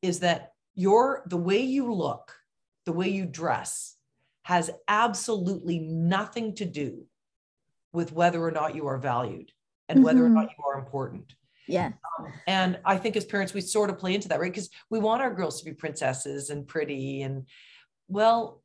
is 0.00 0.20
that 0.20 0.52
your 0.74 1.22
the 1.26 1.36
way 1.36 1.60
you 1.60 1.92
look, 1.92 2.34
the 2.86 2.92
way 2.92 3.08
you 3.08 3.26
dress, 3.26 3.96
has 4.42 4.70
absolutely 4.88 5.78
nothing 5.80 6.54
to 6.56 6.64
do 6.64 7.04
with 7.92 8.12
whether 8.12 8.42
or 8.42 8.50
not 8.50 8.74
you 8.74 8.86
are 8.86 8.98
valued 8.98 9.52
and 9.88 9.98
mm-hmm. 9.98 10.06
whether 10.06 10.24
or 10.24 10.30
not 10.30 10.48
you 10.56 10.64
are 10.64 10.78
important. 10.78 11.34
Yeah. 11.68 11.92
Um, 12.18 12.32
and 12.46 12.78
I 12.84 12.96
think 12.96 13.16
as 13.16 13.24
parents, 13.24 13.54
we 13.54 13.60
sort 13.60 13.90
of 13.90 13.98
play 13.98 14.14
into 14.14 14.28
that, 14.28 14.40
right? 14.40 14.52
Because 14.52 14.70
we 14.90 14.98
want 14.98 15.22
our 15.22 15.32
girls 15.32 15.60
to 15.60 15.64
be 15.64 15.72
princesses 15.72 16.50
and 16.50 16.66
pretty. 16.66 17.22
And 17.22 17.46
well, 18.08 18.62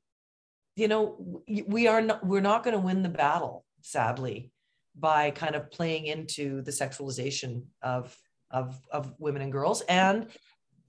you 0.75 0.87
know, 0.87 1.43
we 1.65 1.87
are 1.87 2.01
not, 2.01 2.25
we're 2.25 2.41
not 2.41 2.63
going 2.63 2.75
to 2.75 2.79
win 2.79 3.03
the 3.03 3.09
battle, 3.09 3.65
sadly, 3.81 4.51
by 4.99 5.31
kind 5.31 5.55
of 5.55 5.71
playing 5.71 6.05
into 6.07 6.61
the 6.61 6.71
sexualization 6.71 7.63
of 7.81 8.17
of 8.51 8.79
of 8.91 9.13
women 9.19 9.41
and 9.41 9.51
girls 9.51 9.81
and 9.89 10.27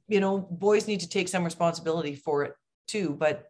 you 0.07 0.21
know 0.21 0.39
boys 0.39 0.87
need 0.87 1.01
to 1.01 1.09
take 1.09 1.29
some 1.29 1.45
responsibility 1.45 2.15
for 2.15 2.45
it 2.45 2.55
too 2.87 3.17
but 3.19 3.48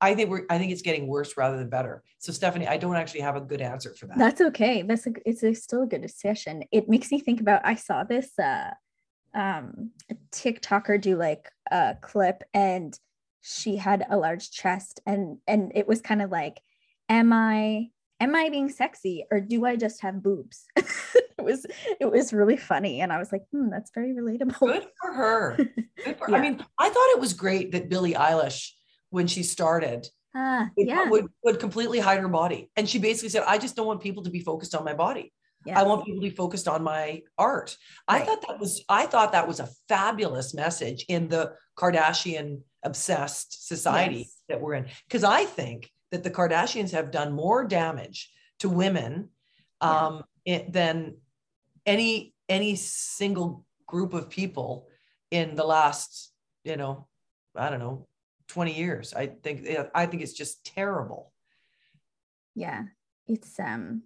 I 0.00 0.14
think 0.14 0.30
we're 0.30 0.44
I 0.50 0.58
think 0.58 0.72
it's 0.72 0.82
getting 0.82 1.06
worse 1.06 1.36
rather 1.36 1.56
than 1.56 1.68
better. 1.68 2.02
So 2.18 2.32
Stephanie, 2.32 2.66
I 2.66 2.76
don't 2.76 2.96
actually 2.96 3.20
have 3.20 3.36
a 3.36 3.40
good 3.40 3.60
answer 3.60 3.94
for 3.94 4.06
that. 4.06 4.18
That's 4.18 4.40
okay. 4.40 4.82
That's 4.82 5.06
a, 5.06 5.12
it's 5.24 5.42
a, 5.42 5.54
still 5.54 5.82
a 5.82 5.86
good 5.86 6.02
discussion. 6.02 6.64
It 6.70 6.88
makes 6.88 7.10
me 7.10 7.20
think 7.20 7.40
about 7.40 7.62
I 7.64 7.74
saw 7.74 8.04
this 8.04 8.38
uh 8.38 8.70
um 9.34 9.90
TikToker 10.32 11.00
do 11.00 11.16
like 11.16 11.50
a 11.70 11.96
clip 12.00 12.42
and 12.52 12.98
she 13.40 13.76
had 13.76 14.04
a 14.10 14.16
large 14.16 14.50
chest 14.50 15.00
and 15.06 15.38
and 15.46 15.72
it 15.74 15.86
was 15.86 16.00
kind 16.00 16.20
of 16.20 16.30
like 16.30 16.60
am 17.08 17.32
I 17.32 17.90
am 18.20 18.34
I 18.34 18.48
being 18.50 18.68
sexy 18.68 19.24
or 19.30 19.40
do 19.40 19.64
I 19.64 19.76
just 19.76 20.02
have 20.02 20.22
boobs? 20.22 20.66
it 20.76 21.44
was 21.44 21.66
it 22.00 22.10
was 22.10 22.32
really 22.32 22.56
funny, 22.56 23.00
and 23.00 23.12
I 23.12 23.18
was 23.18 23.32
like, 23.32 23.42
hmm, 23.52 23.70
that's 23.70 23.90
very 23.94 24.12
relatable. 24.12 24.58
Good 24.58 24.86
for 25.00 25.12
her. 25.12 25.56
Good 26.04 26.18
for, 26.18 26.30
yeah. 26.30 26.36
I 26.36 26.40
mean, 26.40 26.64
I 26.78 26.88
thought 26.88 27.10
it 27.10 27.20
was 27.20 27.32
great 27.32 27.72
that 27.72 27.88
Billie 27.88 28.14
Eilish, 28.14 28.70
when 29.16 29.26
she 29.26 29.42
started, 29.42 30.06
uh, 30.34 30.66
would, 30.76 30.86
yeah. 30.86 31.08
would, 31.08 31.26
would 31.42 31.58
completely 31.58 31.98
hide 31.98 32.20
her 32.20 32.28
body, 32.28 32.70
and 32.76 32.88
she 32.88 32.98
basically 32.98 33.30
said, 33.30 33.44
"I 33.46 33.56
just 33.58 33.74
don't 33.76 33.86
want 33.86 34.02
people 34.02 34.22
to 34.24 34.30
be 34.30 34.40
focused 34.40 34.74
on 34.74 34.84
my 34.84 34.94
body." 34.94 35.32
I 35.74 35.82
want 35.82 36.04
people 36.04 36.20
to 36.20 36.28
be 36.30 36.36
focused 36.36 36.68
on 36.68 36.84
my 36.84 37.22
art. 37.36 37.76
Right. 38.08 38.22
I 38.22 38.24
thought 38.24 38.42
that 38.46 38.60
was 38.60 38.84
I 38.88 39.06
thought 39.06 39.32
that 39.32 39.48
was 39.48 39.58
a 39.58 39.68
fabulous 39.88 40.54
message 40.54 41.04
in 41.08 41.28
the 41.28 41.54
Kardashian 41.76 42.60
obsessed 42.84 43.66
society 43.66 44.18
yes. 44.18 44.42
that 44.48 44.60
we're 44.60 44.74
in. 44.74 44.86
Because 45.08 45.24
I 45.24 45.44
think 45.44 45.90
that 46.12 46.22
the 46.22 46.30
Kardashians 46.30 46.92
have 46.92 47.10
done 47.10 47.32
more 47.32 47.64
damage 47.64 48.30
to 48.60 48.68
women 48.68 49.30
um, 49.80 50.22
yeah. 50.44 50.56
it, 50.56 50.72
than 50.72 51.16
any 51.84 52.34
any 52.48 52.76
single 52.76 53.64
group 53.86 54.14
of 54.14 54.30
people 54.30 54.86
in 55.30 55.56
the 55.56 55.64
last, 55.64 56.32
you 56.64 56.76
know, 56.76 57.08
I 57.56 57.70
don't 57.70 57.80
know, 57.80 58.06
20 58.48 58.74
years. 58.74 59.14
I 59.14 59.26
think 59.26 59.68
I 59.94 60.06
think 60.06 60.22
it's 60.22 60.32
just 60.32 60.64
terrible. 60.64 61.32
Yeah. 62.54 62.84
It's 63.26 63.58
um 63.58 64.02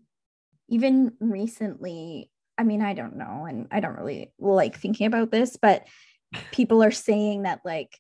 even 0.69 1.13
recently, 1.21 2.31
I 2.57 2.65
mean, 2.65 2.83
I 2.83 2.95
don't 2.95 3.17
know 3.17 3.47
and 3.49 3.67
I 3.71 3.81
don't 3.81 3.97
really 3.97 4.33
like 4.39 4.79
thinking 4.79 5.07
about 5.07 5.31
this, 5.31 5.57
but 5.61 5.87
people 6.53 6.83
are 6.83 6.93
saying 6.93 7.43
that 7.43 7.61
like 7.65 7.99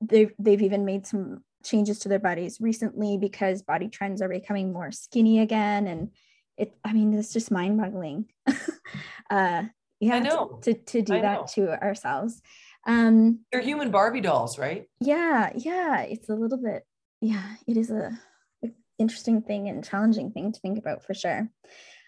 they've 0.00 0.32
they've 0.38 0.62
even 0.62 0.84
made 0.84 1.06
some 1.06 1.42
changes 1.64 1.98
to 2.00 2.08
their 2.08 2.18
bodies 2.18 2.58
recently 2.60 3.18
because 3.18 3.62
body 3.62 3.88
trends 3.88 4.22
are 4.22 4.28
becoming 4.28 4.72
more 4.72 4.90
skinny 4.90 5.40
again 5.40 5.86
and 5.86 6.10
it 6.56 6.74
i 6.84 6.92
mean 6.92 7.12
it's 7.12 7.32
just 7.32 7.50
mind-boggling 7.50 8.24
uh 9.30 9.62
yeah 10.00 10.14
I 10.14 10.18
know. 10.20 10.58
to, 10.62 10.72
to, 10.72 10.80
to 10.82 11.02
do 11.02 11.14
I 11.14 11.20
that 11.20 11.40
know. 11.40 11.46
to 11.54 11.82
ourselves 11.82 12.40
um 12.90 13.40
They're 13.52 13.60
human 13.60 13.90
Barbie 13.90 14.20
dolls, 14.20 14.58
right? 14.58 14.86
yeah 15.00 15.50
yeah 15.54 16.00
it's 16.02 16.28
a 16.28 16.34
little 16.34 16.58
bit 16.58 16.82
yeah 17.20 17.54
it 17.66 17.76
is 17.76 17.90
a, 17.90 18.10
a 18.64 18.68
interesting 18.98 19.40
thing 19.42 19.68
and 19.68 19.84
challenging 19.84 20.30
thing 20.30 20.52
to 20.52 20.60
think 20.60 20.78
about 20.78 21.02
for 21.04 21.14
sure 21.14 21.48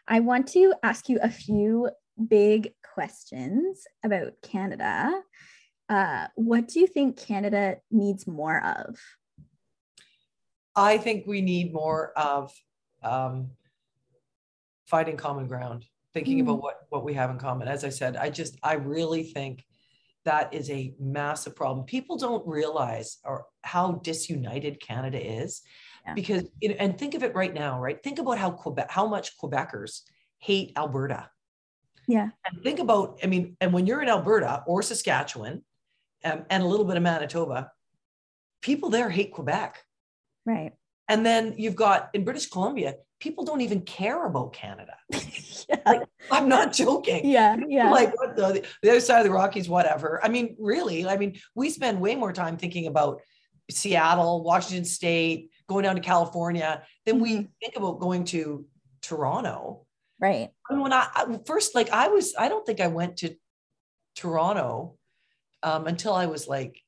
i 0.09 0.20
want 0.20 0.47
to 0.49 0.74
ask 0.83 1.09
you 1.09 1.18
a 1.22 1.30
few 1.30 1.89
big 2.28 2.70
questions 2.95 3.85
about 4.05 4.33
canada 4.43 5.11
uh, 5.89 6.26
what 6.37 6.68
do 6.68 6.80
you 6.80 6.87
think 6.87 7.16
canada 7.16 7.76
needs 7.91 8.26
more 8.26 8.62
of 8.64 8.97
I 10.74 10.97
think 10.97 11.26
we 11.26 11.43
need 11.43 11.70
more 11.74 12.12
of 12.16 12.51
um, 13.03 13.51
finding 14.87 15.18
common 15.18 15.47
ground, 15.47 15.85
thinking 16.14 16.39
Mm. 16.39 16.43
about 16.45 16.62
what 16.62 16.76
what 16.89 17.05
we 17.05 17.12
have 17.12 17.28
in 17.28 17.37
common. 17.39 17.68
As 17.68 17.85
I 17.85 17.91
said, 17.91 18.16
I 18.16 18.30
just 18.30 18.57
I 18.62 18.74
really 18.76 19.22
think 19.22 19.64
that 20.24 20.54
is 20.54 20.70
a 20.70 20.94
massive 21.00 21.56
problem. 21.56 21.84
People 21.86 22.16
don't 22.16 22.46
realize 22.46 23.18
or 23.24 23.46
how 23.62 23.92
disunited 23.92 24.80
Canada 24.80 25.18
is, 25.20 25.62
Yeah. 26.06 26.14
because 26.14 26.44
it, 26.60 26.76
and 26.78 26.96
think 26.98 27.14
of 27.14 27.22
it 27.22 27.34
right 27.34 27.52
now, 27.54 27.80
right? 27.80 28.00
Think 28.02 28.18
about 28.18 28.38
how 28.38 28.50
Quebec, 28.50 28.90
how 28.90 29.06
much 29.06 29.36
Quebecers 29.38 30.02
hate 30.38 30.72
Alberta. 30.76 31.30
yeah 32.08 32.30
And 32.46 32.62
think 32.62 32.78
about, 32.80 33.18
I 33.22 33.26
mean, 33.26 33.56
and 33.60 33.72
when 33.72 33.86
you're 33.86 34.02
in 34.02 34.08
Alberta 34.08 34.62
or 34.66 34.82
Saskatchewan, 34.82 35.62
um, 36.24 36.44
and 36.50 36.62
a 36.62 36.66
little 36.66 36.86
bit 36.86 36.96
of 36.96 37.02
Manitoba, 37.02 37.70
people 38.60 38.90
there 38.90 39.10
hate 39.10 39.32
Quebec. 39.32 39.82
right 40.46 40.72
And 41.08 41.24
then 41.26 41.54
you've 41.58 41.76
got 41.76 42.10
in 42.14 42.24
British 42.24 42.48
Columbia, 42.48 42.94
people 43.20 43.44
don't 43.44 43.60
even 43.60 43.80
care 43.82 44.26
about 44.26 44.52
Canada. 44.52 44.96
yeah 45.68 45.80
Like, 45.86 46.02
I'm 46.43 46.49
not 46.49 46.72
joking. 46.72 47.26
yeah 47.28 47.57
yeah 47.68 47.90
Like 47.90 48.16
what 48.18 48.36
the, 48.36 48.64
the 48.82 48.90
other 48.90 49.01
side 49.01 49.18
of 49.20 49.24
the 49.24 49.30
Rockies, 49.30 49.68
whatever. 49.68 50.20
I 50.24 50.28
mean, 50.28 50.57
really, 50.59 51.07
I 51.07 51.16
mean, 51.16 51.38
we 51.55 51.70
spend 51.70 52.01
way 52.01 52.14
more 52.14 52.32
time 52.32 52.57
thinking 52.57 52.86
about 52.86 53.20
Seattle, 53.70 54.43
Washington 54.43 54.84
State, 54.84 55.51
going 55.68 55.84
down 55.84 55.95
to 55.95 56.03
California 56.03 56.82
than 57.07 57.20
we 57.20 57.30
Mhm. 57.36 57.49
think 57.61 57.76
about 57.76 58.01
going 58.01 58.24
to 58.26 58.66
Toronto. 59.01 59.86
right 60.20 60.51
I 60.68 60.74
mean, 60.74 60.82
when 60.82 60.93
I, 60.93 61.09
I 61.14 61.38
first, 61.47 61.74
like, 61.74 61.90
I 61.90 62.09
was, 62.09 62.34
I 62.38 62.49
don't 62.49 62.64
think 62.66 62.80
I 62.80 62.86
went 62.88 63.16
to 63.18 63.34
Toronto 64.14 64.97
um, 65.62 65.86
until 65.86 66.12
I 66.14 66.26
was 66.26 66.47
like, 66.47 66.80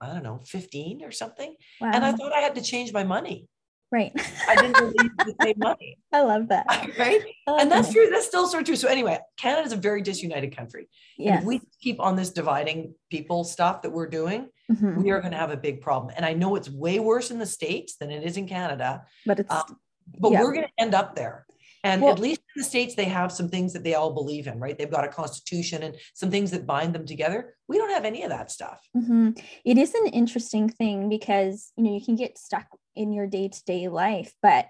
I 0.00 0.06
don't 0.14 0.22
know, 0.22 0.40
15 0.46 1.04
or 1.04 1.10
something. 1.12 1.54
wow 1.80 1.90
And 1.92 2.04
I 2.04 2.12
thought 2.12 2.32
I 2.32 2.40
had 2.40 2.54
to 2.54 2.62
change 2.62 2.92
my 2.92 3.04
money. 3.04 3.48
Right 3.92 4.12
I 4.48 4.54
didn't 4.56 4.74
believe 4.78 5.10
same 5.42 5.54
money. 5.58 5.96
i 6.12 6.20
love 6.20 6.48
that 6.48 6.66
right? 6.98 7.22
Love 7.46 7.60
And 7.60 7.70
that's 7.70 7.88
that. 7.88 7.94
true. 7.94 8.08
That's 8.10 8.26
still 8.26 8.46
so 8.46 8.62
true. 8.62 8.76
So 8.76 8.88
anyway, 8.88 9.18
Canada's 9.36 9.72
a 9.72 9.76
very 9.76 10.02
disunited 10.02 10.56
country. 10.56 10.88
If 11.18 11.44
we 11.44 11.60
keep 11.80 12.00
on 12.00 12.16
this 12.16 12.30
dividing 12.30 12.94
people 13.10 13.44
stuff 13.44 13.82
that 13.82 13.90
we're 13.90 14.08
doing, 14.08 14.48
Mhm. 14.70 15.02
we 15.02 15.10
are 15.10 15.20
going 15.20 15.32
to 15.32 15.36
have 15.38 15.50
a 15.50 15.56
big 15.56 15.80
problem. 15.80 16.14
And 16.16 16.24
I 16.24 16.32
know 16.32 16.54
it's 16.54 16.70
way 16.70 17.00
worse 17.00 17.30
in 17.32 17.38
the 17.40 17.46
States 17.46 17.96
than 17.96 18.10
it 18.12 18.22
is 18.24 18.36
in 18.36 18.46
Canada, 18.46 19.02
but 19.26 19.40
it's 19.40 19.52
um, 19.52 19.78
but 20.18 20.30
Yeah. 20.32 20.42
we're 20.42 20.52
going 20.52 20.66
to 20.66 20.72
end 20.78 20.94
up 20.94 21.16
there. 21.16 21.44
And 21.82 22.02
Well- 22.02 22.12
at 22.12 22.18
least 22.20 22.40
in 22.54 22.60
the 22.62 22.68
States, 22.68 22.94
they 22.94 23.06
have 23.06 23.32
some 23.32 23.48
things 23.48 23.72
that 23.72 23.82
they 23.82 23.94
all 23.94 24.12
believe 24.12 24.46
in, 24.46 24.60
right? 24.60 24.76
They've 24.78 24.90
got 24.90 25.04
a 25.04 25.08
constitution 25.08 25.82
and 25.82 25.96
some 26.14 26.30
things 26.30 26.50
that 26.52 26.66
bind 26.66 26.94
them 26.94 27.04
together. 27.06 27.56
We 27.68 27.78
don't 27.78 27.90
have 27.90 28.04
any 28.04 28.22
of 28.22 28.30
that 28.30 28.50
stuff. 28.52 28.80
Mhm. 28.96 29.42
It 29.64 29.76
is 29.78 29.92
an 29.94 30.06
interesting 30.08 30.68
thing 30.68 31.08
because 31.08 31.72
you 31.76 31.82
know 31.84 31.92
you 31.92 32.04
can 32.04 32.14
get 32.16 32.38
stuck 32.38 32.66
in 33.00 33.12
your 33.12 33.26
day 33.26 33.48
to 33.48 33.64
day 33.64 33.88
life, 33.88 34.32
but 34.42 34.66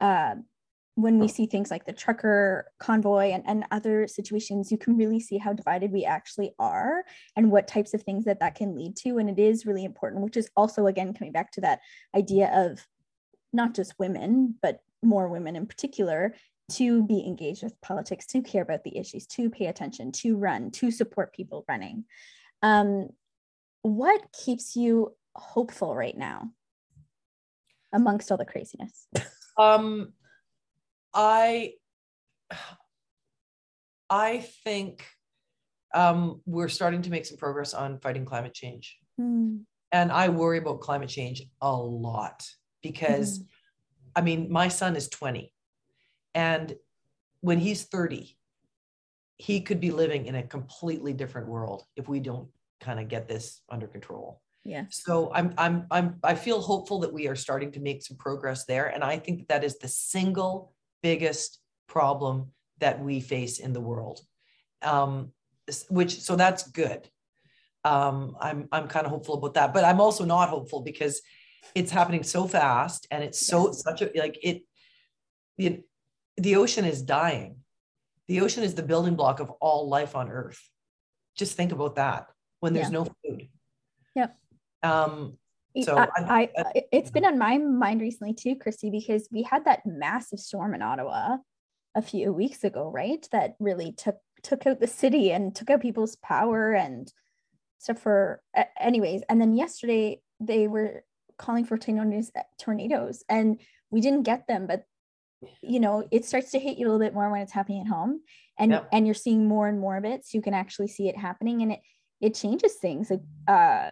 uh, 0.00 0.34
when 0.94 1.18
we 1.18 1.28
see 1.28 1.46
things 1.46 1.70
like 1.70 1.86
the 1.86 1.92
trucker 1.92 2.70
convoy 2.78 3.30
and, 3.30 3.42
and 3.46 3.64
other 3.70 4.06
situations, 4.06 4.70
you 4.70 4.76
can 4.76 4.96
really 4.96 5.20
see 5.20 5.38
how 5.38 5.52
divided 5.52 5.90
we 5.90 6.04
actually 6.04 6.52
are 6.58 7.04
and 7.34 7.50
what 7.50 7.66
types 7.66 7.94
of 7.94 8.02
things 8.02 8.24
that 8.26 8.40
that 8.40 8.56
can 8.56 8.76
lead 8.76 8.94
to. 8.96 9.16
And 9.16 9.30
it 9.30 9.38
is 9.38 9.64
really 9.64 9.84
important, 9.84 10.22
which 10.22 10.36
is 10.36 10.50
also 10.54 10.86
again 10.86 11.14
coming 11.14 11.32
back 11.32 11.50
to 11.52 11.62
that 11.62 11.80
idea 12.14 12.50
of 12.52 12.84
not 13.54 13.74
just 13.74 13.98
women, 13.98 14.54
but 14.60 14.80
more 15.02 15.28
women 15.28 15.56
in 15.56 15.66
particular 15.66 16.34
to 16.72 17.04
be 17.04 17.24
engaged 17.26 17.62
with 17.62 17.80
politics, 17.80 18.26
to 18.26 18.42
care 18.42 18.62
about 18.62 18.84
the 18.84 18.96
issues, 18.96 19.26
to 19.26 19.48
pay 19.50 19.66
attention, 19.66 20.12
to 20.12 20.36
run, 20.36 20.70
to 20.72 20.90
support 20.90 21.34
people 21.34 21.64
running. 21.68 22.04
Um, 22.60 23.08
what 23.82 24.20
keeps 24.44 24.76
you 24.76 25.16
hopeful 25.34 25.94
right 25.94 26.16
now 26.16 26.50
amongst 27.92 28.30
all 28.30 28.38
the 28.38 28.44
craziness? 28.44 29.06
Um, 29.58 30.14
I, 31.14 31.74
I 34.08 34.38
think 34.64 35.04
um, 35.94 36.40
we're 36.46 36.68
starting 36.68 37.02
to 37.02 37.10
make 37.10 37.26
some 37.26 37.36
progress 37.36 37.74
on 37.74 37.98
fighting 37.98 38.24
climate 38.24 38.54
change. 38.54 38.96
Hmm. 39.18 39.58
And 39.92 40.10
I 40.10 40.30
worry 40.30 40.58
about 40.58 40.80
climate 40.80 41.10
change 41.10 41.42
a 41.60 41.76
lot 41.76 42.46
because, 42.82 43.44
I 44.16 44.22
mean, 44.22 44.50
my 44.50 44.68
son 44.68 44.96
is 44.96 45.08
20. 45.10 45.52
And 46.34 46.74
when 47.42 47.58
he's 47.58 47.84
30, 47.84 48.36
he 49.36 49.60
could 49.60 49.80
be 49.80 49.90
living 49.90 50.26
in 50.26 50.34
a 50.34 50.42
completely 50.42 51.12
different 51.12 51.48
world 51.48 51.84
if 51.96 52.08
we 52.08 52.20
don't 52.20 52.48
kind 52.80 53.00
of 53.00 53.08
get 53.08 53.28
this 53.28 53.60
under 53.68 53.86
control. 53.86 54.41
Yeah. 54.64 54.84
So 54.90 55.32
I'm 55.34 55.54
I'm 55.58 55.86
I'm 55.90 56.18
I 56.22 56.34
feel 56.34 56.60
hopeful 56.60 57.00
that 57.00 57.12
we 57.12 57.26
are 57.26 57.34
starting 57.36 57.72
to 57.72 57.80
make 57.80 58.02
some 58.02 58.16
progress 58.16 58.64
there, 58.64 58.86
and 58.86 59.02
I 59.02 59.18
think 59.18 59.40
that, 59.40 59.48
that 59.48 59.64
is 59.64 59.78
the 59.78 59.88
single 59.88 60.72
biggest 61.02 61.58
problem 61.88 62.52
that 62.78 63.00
we 63.02 63.20
face 63.20 63.58
in 63.58 63.72
the 63.72 63.80
world. 63.80 64.20
Um, 64.82 65.32
which 65.90 66.20
so 66.20 66.36
that's 66.36 66.70
good. 66.70 67.08
Um, 67.84 68.36
I'm 68.40 68.68
I'm 68.70 68.86
kind 68.86 69.04
of 69.06 69.10
hopeful 69.10 69.34
about 69.34 69.54
that, 69.54 69.74
but 69.74 69.84
I'm 69.84 70.00
also 70.00 70.24
not 70.24 70.48
hopeful 70.48 70.80
because 70.82 71.20
it's 71.74 71.90
happening 71.90 72.22
so 72.22 72.46
fast 72.46 73.06
and 73.10 73.24
it's 73.24 73.44
so 73.44 73.68
Yes. 73.68 73.82
such 73.82 74.02
a 74.02 74.10
like 74.14 74.38
it. 74.42 74.62
The 75.58 75.82
the 76.36 76.56
ocean 76.56 76.84
is 76.84 77.02
dying. 77.02 77.56
The 78.28 78.40
ocean 78.40 78.62
is 78.62 78.74
the 78.74 78.82
building 78.84 79.16
block 79.16 79.40
of 79.40 79.50
all 79.60 79.88
life 79.88 80.14
on 80.14 80.30
Earth. 80.30 80.60
Just 81.36 81.56
think 81.56 81.72
about 81.72 81.96
that 81.96 82.28
when 82.60 82.72
there's 82.74 82.86
Yeah. 82.86 82.98
no 83.00 83.04
food. 83.04 83.48
Yep. 84.14 84.38
Um, 84.82 85.38
So 85.80 85.96
I, 85.96 86.08
I- 86.16 86.50
I, 86.56 86.82
it's 86.92 87.10
been 87.10 87.24
on 87.24 87.38
my 87.38 87.58
mind 87.58 88.00
recently 88.00 88.34
too, 88.34 88.56
Christy, 88.56 88.90
because 88.90 89.28
we 89.32 89.42
had 89.42 89.64
that 89.64 89.86
massive 89.86 90.38
storm 90.40 90.74
in 90.74 90.82
Ottawa 90.82 91.38
a 91.94 92.02
few 92.02 92.32
weeks 92.32 92.64
ago, 92.64 92.90
right? 92.90 93.26
That 93.32 93.56
really 93.58 93.92
took 93.92 94.16
took 94.42 94.66
out 94.66 94.80
the 94.80 94.88
city 94.88 95.30
and 95.30 95.54
took 95.54 95.70
out 95.70 95.80
people's 95.80 96.16
power 96.16 96.72
and 96.74 97.12
stuff 97.78 98.00
for 98.00 98.42
a- 98.56 98.66
anyways. 98.82 99.22
And 99.28 99.40
then 99.40 99.54
yesterday 99.54 100.20
they 100.40 100.66
were 100.68 101.04
calling 101.38 101.64
for 101.64 101.78
tornadoes 101.78 102.30
tornadoes 102.58 103.24
and 103.28 103.60
we 103.90 104.00
didn't 104.00 104.24
get 104.24 104.46
them, 104.46 104.66
but 104.66 104.84
you 105.60 105.80
know, 105.80 106.06
it 106.10 106.24
starts 106.24 106.50
to 106.52 106.58
hit 106.58 106.76
you 106.78 106.86
a 106.86 106.88
little 106.88 107.00
bit 107.04 107.14
more 107.14 107.30
when 107.30 107.40
it's 107.40 107.52
happening 107.52 107.80
at 107.82 107.88
home 107.88 108.20
and 108.58 108.72
Yep. 108.72 108.88
and 108.92 109.06
you're 109.06 109.14
seeing 109.14 109.46
more 109.46 109.68
and 109.68 109.80
more 109.80 109.96
of 109.96 110.04
it. 110.04 110.24
So 110.26 110.36
you 110.38 110.42
can 110.42 110.54
actually 110.54 110.88
see 110.88 111.08
it 111.08 111.16
happening 111.16 111.62
and 111.62 111.72
it 111.72 111.80
it 112.20 112.34
changes 112.34 112.74
things. 112.74 113.10
Like 113.10 113.22
uh 113.48 113.90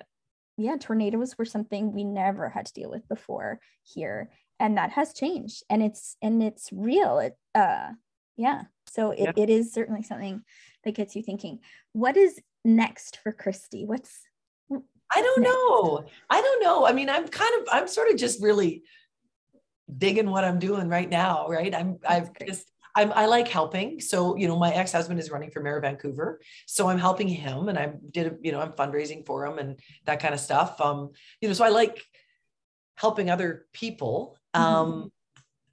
yeah, 0.61 0.77
tornadoes 0.79 1.37
were 1.39 1.45
something 1.45 1.93
we 1.93 2.05
never 2.05 2.49
had 2.49 2.67
to 2.67 2.73
deal 2.73 2.91
with 2.91 3.09
before 3.09 3.61
here, 3.83 4.31
and 4.59 4.77
that 4.77 4.91
has 4.91 5.13
changed, 5.15 5.65
and 5.71 5.83
it's 5.83 6.17
and 6.23 6.43
it's 6.43 6.71
real. 6.73 7.19
It 7.19 7.37
uh, 7.55 7.91
yeah. 8.37 8.63
So 8.89 9.11
it, 9.13 9.21
Yeah. 9.21 9.33
it 9.37 9.51
is 9.51 9.73
certainly 9.73 10.03
something 10.03 10.43
that 10.85 10.95
gets 10.95 11.15
you 11.15 11.23
thinking. 11.23 11.61
What 11.93 12.17
is 12.17 12.41
next 12.65 13.19
for 13.23 13.33
Christy? 13.33 13.85
What's 13.87 14.21
I 14.73 15.23
don't 15.23 15.41
next? 15.41 15.53
know. 15.53 16.05
I 16.29 16.41
don't 16.41 16.63
know. 16.63 16.87
I 16.87 16.93
mean, 16.93 17.09
I'm 17.11 17.27
kind 17.29 17.51
of, 17.61 17.69
I'm 17.73 17.89
sort 17.89 18.11
of 18.11 18.17
just 18.17 18.41
really 18.43 18.83
digging 19.97 20.31
what 20.31 20.45
I'm 20.45 20.59
doing 20.61 20.89
right 20.89 21.09
now, 21.11 21.49
right? 21.49 21.75
I'm, 21.75 21.99
That's 22.03 22.15
I've 22.15 22.35
great. 22.35 22.49
just, 22.49 22.71
I'm, 22.95 23.13
I 23.13 23.27
like 23.27 23.49
helping. 23.49 24.01
So, 24.01 24.37
you 24.37 24.49
know, 24.49 24.57
my 24.57 24.73
ex-husband 24.73 25.21
is 25.21 25.31
running 25.31 25.51
for 25.51 25.61
mayor 25.61 25.77
of 25.77 25.83
Vancouver. 25.83 26.41
So 26.67 26.89
I'm 26.89 26.99
helping 26.99 27.29
him 27.29 27.69
and 27.69 27.79
I 27.79 27.93
did, 28.11 28.39
you 28.43 28.53
know, 28.53 28.61
I'm 28.61 28.73
fundraising 28.73 29.25
for 29.27 29.47
him 29.47 29.59
and 29.59 29.79
that 30.07 30.21
kind 30.21 30.35
of 30.35 30.41
stuff. 30.41 30.81
Um, 30.81 31.11
you 31.41 31.49
know, 31.49 31.55
so 31.55 31.65
I 31.65 31.69
like 31.69 32.03
helping 32.97 33.31
other 33.31 33.67
people. 33.73 34.37
Mhm. 34.55 34.61
Um, 34.61 35.13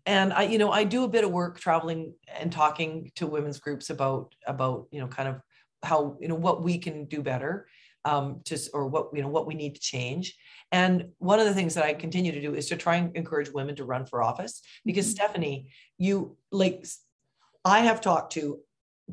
and 0.06 0.32
I, 0.32 0.44
you 0.44 0.58
know, 0.58 0.72
I 0.72 0.86
do 0.86 1.04
a 1.04 1.10
bit 1.10 1.26
of 1.26 1.32
work 1.32 1.60
traveling 1.60 2.14
and 2.40 2.52
talking 2.52 3.12
to 3.16 3.28
women's 3.28 3.60
groups 3.60 3.90
about, 3.90 4.34
about, 4.46 4.88
you 4.92 5.02
know, 5.02 5.08
kind 5.08 5.28
of 5.28 5.42
how 5.84 6.18
you 6.20 6.28
know 6.28 6.36
what 6.36 6.64
we 6.64 6.78
can 6.78 7.06
do 7.06 7.22
better 7.22 7.68
um, 8.06 8.42
just 8.44 8.70
or 8.74 8.88
what 8.88 9.10
you 9.14 9.22
know 9.22 9.28
what 9.28 9.48
we 9.48 9.54
need 9.54 9.76
to 9.76 9.82
change. 9.82 10.36
And 10.72 11.10
one 11.18 11.40
of 11.40 11.46
the 11.46 11.54
things 11.54 11.74
that 11.76 11.84
I 11.84 11.94
continue 11.94 12.32
to 12.32 12.42
do 12.42 12.56
is 12.56 12.68
to 12.68 12.76
try 12.76 12.96
and 12.96 13.16
encourage 13.16 13.50
women 13.50 13.76
to 13.76 13.86
run 13.86 14.06
for 14.06 14.22
office 14.22 14.62
because 14.86 15.06
mm-hmm. 15.08 15.16
Stephanie, 15.16 15.72
you 15.98 16.38
like 16.52 16.86
I 17.64 17.80
have 17.80 18.02
talked 18.02 18.34
to 18.34 18.60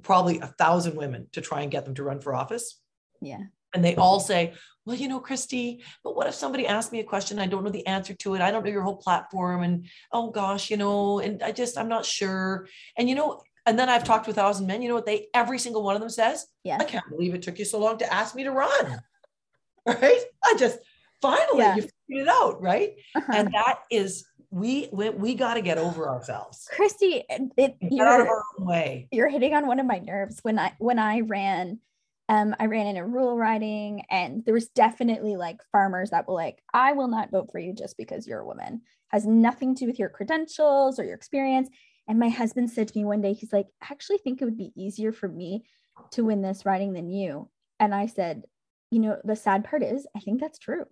probably 0.02 0.40
a 0.40 0.46
thousand 0.46 0.96
women 0.96 1.28
to 1.32 1.40
try 1.40 1.62
and 1.62 1.70
get 1.70 1.84
them 1.84 1.94
to 1.94 2.02
run 2.02 2.20
for 2.20 2.34
office. 2.34 2.80
Yeah. 3.20 3.40
And 3.74 3.84
they 3.84 3.96
all 3.96 4.20
say, 4.20 4.54
well, 4.86 4.96
you 4.96 5.08
know, 5.08 5.18
Christy, 5.18 5.82
but 6.02 6.14
what 6.14 6.26
if 6.26 6.34
somebody 6.34 6.66
asked 6.66 6.92
me 6.92 7.00
a 7.00 7.04
question? 7.04 7.38
I 7.38 7.46
don't 7.46 7.64
know 7.64 7.70
the 7.70 7.86
answer 7.86 8.14
to 8.14 8.34
it. 8.34 8.40
I 8.40 8.50
don't 8.50 8.64
know 8.64 8.70
your 8.70 8.82
whole 8.82 8.96
platform. 8.96 9.62
And 9.62 9.86
oh 10.12 10.30
gosh, 10.30 10.70
you 10.70 10.76
know, 10.76 11.18
and 11.18 11.42
I 11.42 11.52
just, 11.52 11.78
I'm 11.78 11.88
not 11.88 12.04
sure. 12.04 12.68
And 12.96 13.08
you 13.08 13.14
know, 13.14 13.40
and 13.66 13.78
then 13.78 13.88
I've 13.88 14.04
talked 14.04 14.26
to 14.26 14.30
a 14.30 14.34
thousand 14.34 14.66
men. 14.66 14.82
You 14.82 14.88
know 14.88 14.94
what 14.94 15.06
they 15.06 15.28
every 15.32 15.58
single 15.58 15.82
one 15.82 15.94
of 15.94 16.00
them 16.00 16.10
says? 16.10 16.46
Yeah. 16.64 16.76
I 16.78 16.84
can't 16.84 17.08
believe 17.08 17.34
it 17.34 17.42
took 17.42 17.58
you 17.58 17.64
so 17.64 17.78
long 17.78 17.98
to 17.98 18.12
ask 18.12 18.34
me 18.34 18.44
to 18.44 18.50
run. 18.50 19.00
right? 19.86 20.20
I 20.44 20.54
just 20.58 20.78
finally 21.22 21.58
yeah. 21.58 21.76
you 21.76 21.88
it 22.08 22.28
out, 22.28 22.60
right? 22.60 22.94
Uh-huh. 23.14 23.32
And 23.34 23.52
that 23.54 23.80
is 23.90 24.24
we 24.50 24.88
we, 24.92 25.10
we 25.10 25.34
got 25.34 25.54
to 25.54 25.62
get 25.62 25.78
over 25.78 26.08
ourselves. 26.08 26.68
Christy, 26.70 27.24
it, 27.28 27.78
get 27.80 28.06
out 28.06 28.20
of 28.20 28.26
our 28.26 28.42
own 28.58 28.66
way. 28.66 29.08
You're 29.10 29.28
hitting 29.28 29.54
on 29.54 29.66
one 29.66 29.80
of 29.80 29.86
my 29.86 29.98
nerves 29.98 30.40
when 30.42 30.58
I 30.58 30.72
when 30.78 30.98
I 30.98 31.20
ran 31.20 31.80
um, 32.28 32.54
I 32.58 32.66
ran 32.66 32.86
in 32.86 32.96
a 32.96 33.06
rural 33.06 33.36
riding, 33.36 34.02
and 34.10 34.44
there 34.44 34.54
was 34.54 34.68
definitely 34.68 35.36
like 35.36 35.60
farmers 35.70 36.10
that 36.10 36.26
were 36.26 36.34
like, 36.34 36.62
I 36.72 36.92
will 36.92 37.08
not 37.08 37.30
vote 37.30 37.50
for 37.52 37.58
you 37.58 37.74
just 37.74 37.98
because 37.98 38.26
you're 38.26 38.40
a 38.40 38.46
woman. 38.46 38.82
Has 39.08 39.26
nothing 39.26 39.74
to 39.74 39.80
do 39.80 39.86
with 39.86 39.98
your 39.98 40.08
credentials 40.08 40.98
or 40.98 41.04
your 41.04 41.14
experience. 41.14 41.68
And 42.08 42.18
my 42.18 42.28
husband 42.28 42.70
said 42.70 42.88
to 42.88 42.98
me 42.98 43.04
one 43.04 43.20
day, 43.20 43.34
he's 43.34 43.52
like, 43.52 43.66
I 43.82 43.88
actually 43.90 44.18
think 44.18 44.40
it 44.40 44.44
would 44.46 44.56
be 44.56 44.72
easier 44.74 45.12
for 45.12 45.28
me 45.28 45.64
to 46.12 46.24
win 46.24 46.42
this 46.42 46.64
riding 46.64 46.92
than 46.92 47.10
you. 47.10 47.50
And 47.78 47.94
I 47.94 48.06
said, 48.06 48.44
you 48.90 49.00
know, 49.00 49.18
the 49.24 49.36
sad 49.36 49.64
part 49.64 49.82
is, 49.82 50.06
I 50.16 50.20
think 50.20 50.40
that's 50.40 50.58
true. 50.58 50.84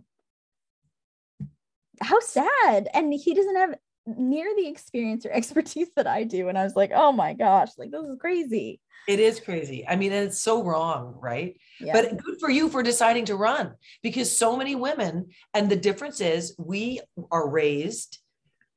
How 2.00 2.20
sad. 2.20 2.88
And 2.94 3.12
he 3.12 3.34
doesn't 3.34 3.56
have 3.56 3.74
near 4.06 4.52
the 4.56 4.66
experience 4.66 5.24
or 5.26 5.30
expertise 5.30 5.88
that 5.96 6.06
I 6.06 6.24
do. 6.24 6.48
And 6.48 6.58
I 6.58 6.64
was 6.64 6.76
like, 6.76 6.90
oh 6.94 7.12
my 7.12 7.34
gosh, 7.34 7.70
like 7.78 7.90
this 7.90 8.02
is 8.02 8.18
crazy. 8.20 8.80
It 9.08 9.18
is 9.18 9.40
crazy. 9.40 9.86
I 9.86 9.96
mean, 9.96 10.12
it's 10.12 10.40
so 10.40 10.62
wrong, 10.62 11.16
right? 11.20 11.56
Yeah. 11.80 11.92
But 11.92 12.22
good 12.22 12.38
for 12.38 12.50
you 12.50 12.68
for 12.68 12.82
deciding 12.82 13.24
to 13.26 13.36
run 13.36 13.74
because 14.02 14.36
so 14.36 14.56
many 14.56 14.76
women, 14.76 15.30
and 15.54 15.68
the 15.68 15.76
difference 15.76 16.20
is 16.20 16.54
we 16.56 17.00
are 17.30 17.48
raised 17.48 18.18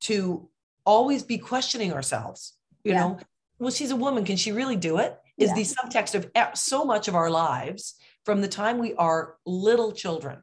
to 0.01 0.49
always 0.83 1.23
be 1.23 1.37
questioning 1.37 1.93
ourselves. 1.93 2.53
You 2.83 2.93
yeah. 2.93 2.99
know, 2.99 3.19
well, 3.59 3.71
she's 3.71 3.91
a 3.91 3.95
woman. 3.95 4.25
Can 4.25 4.35
she 4.35 4.51
really 4.51 4.75
do 4.75 4.97
it? 4.97 5.15
Is 5.37 5.49
yeah. 5.49 5.55
the 5.55 5.61
subtext 5.61 6.15
of 6.15 6.57
so 6.57 6.85
much 6.85 7.07
of 7.07 7.15
our 7.15 7.29
lives 7.29 7.95
from 8.23 8.41
the 8.41 8.47
time 8.47 8.79
we 8.79 8.95
are 8.95 9.35
little 9.45 9.91
children. 9.91 10.41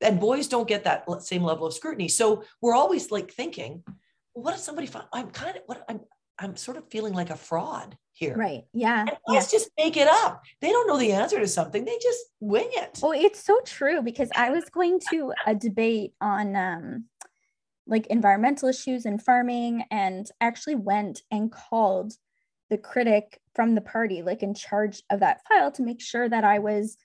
And 0.00 0.18
boys 0.18 0.48
don't 0.48 0.68
get 0.68 0.84
that 0.84 1.04
same 1.22 1.42
level 1.42 1.66
of 1.66 1.74
scrutiny. 1.74 2.08
So 2.08 2.44
we're 2.60 2.74
always 2.74 3.10
like 3.10 3.32
thinking, 3.32 3.82
what 4.32 4.54
if 4.54 4.60
somebody 4.60 4.86
find 4.86 5.06
I'm 5.12 5.30
kind 5.30 5.56
of 5.56 5.62
what 5.66 5.84
I'm 5.88 6.00
I'm 6.38 6.56
sort 6.56 6.78
of 6.78 6.88
feeling 6.90 7.12
like 7.12 7.28
a 7.28 7.36
fraud 7.36 7.98
here. 8.14 8.34
Right. 8.34 8.62
Yeah. 8.72 9.00
And 9.00 9.10
let's 9.28 9.52
yeah. 9.52 9.58
just 9.58 9.70
make 9.76 9.96
it 9.96 10.08
up. 10.08 10.42
They 10.60 10.70
don't 10.70 10.88
know 10.88 10.98
the 10.98 11.12
answer 11.12 11.38
to 11.38 11.46
something. 11.46 11.84
They 11.84 11.98
just 12.00 12.20
wing 12.40 12.70
it. 12.72 12.98
Oh, 13.02 13.12
it's 13.12 13.44
so 13.44 13.60
true 13.64 14.02
because 14.02 14.30
I 14.34 14.50
was 14.50 14.64
going 14.70 15.00
to 15.10 15.32
a 15.46 15.54
debate 15.54 16.14
on 16.20 16.56
um 16.56 17.04
like 17.86 18.06
environmental 18.06 18.68
issues 18.68 19.04
and 19.04 19.22
farming 19.22 19.84
and 19.90 20.30
actually 20.40 20.76
went 20.76 21.22
and 21.30 21.50
called 21.50 22.12
the 22.70 22.78
critic 22.78 23.40
from 23.54 23.74
the 23.74 23.80
party 23.80 24.22
like 24.22 24.44
in 24.44 24.54
charge 24.54 25.02
of 25.10 25.20
that 25.20 25.40
file 25.48 25.72
to 25.72 25.82
make 25.82 26.00
sure 26.00 26.28
that 26.28 26.44
I 26.44 26.60
was 26.60 26.96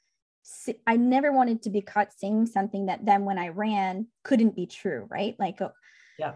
I 0.85 0.97
never 0.97 1.31
wanted 1.31 1.63
to 1.63 1.69
be 1.69 1.81
caught 1.81 2.09
saying 2.17 2.47
something 2.47 2.85
that 2.85 3.05
then 3.05 3.25
when 3.25 3.37
I 3.37 3.49
ran 3.49 4.07
couldn't 4.23 4.55
be 4.55 4.67
true, 4.67 5.07
right? 5.09 5.35
Like 5.39 5.61
oh, 5.61 5.71
yeah 6.19 6.33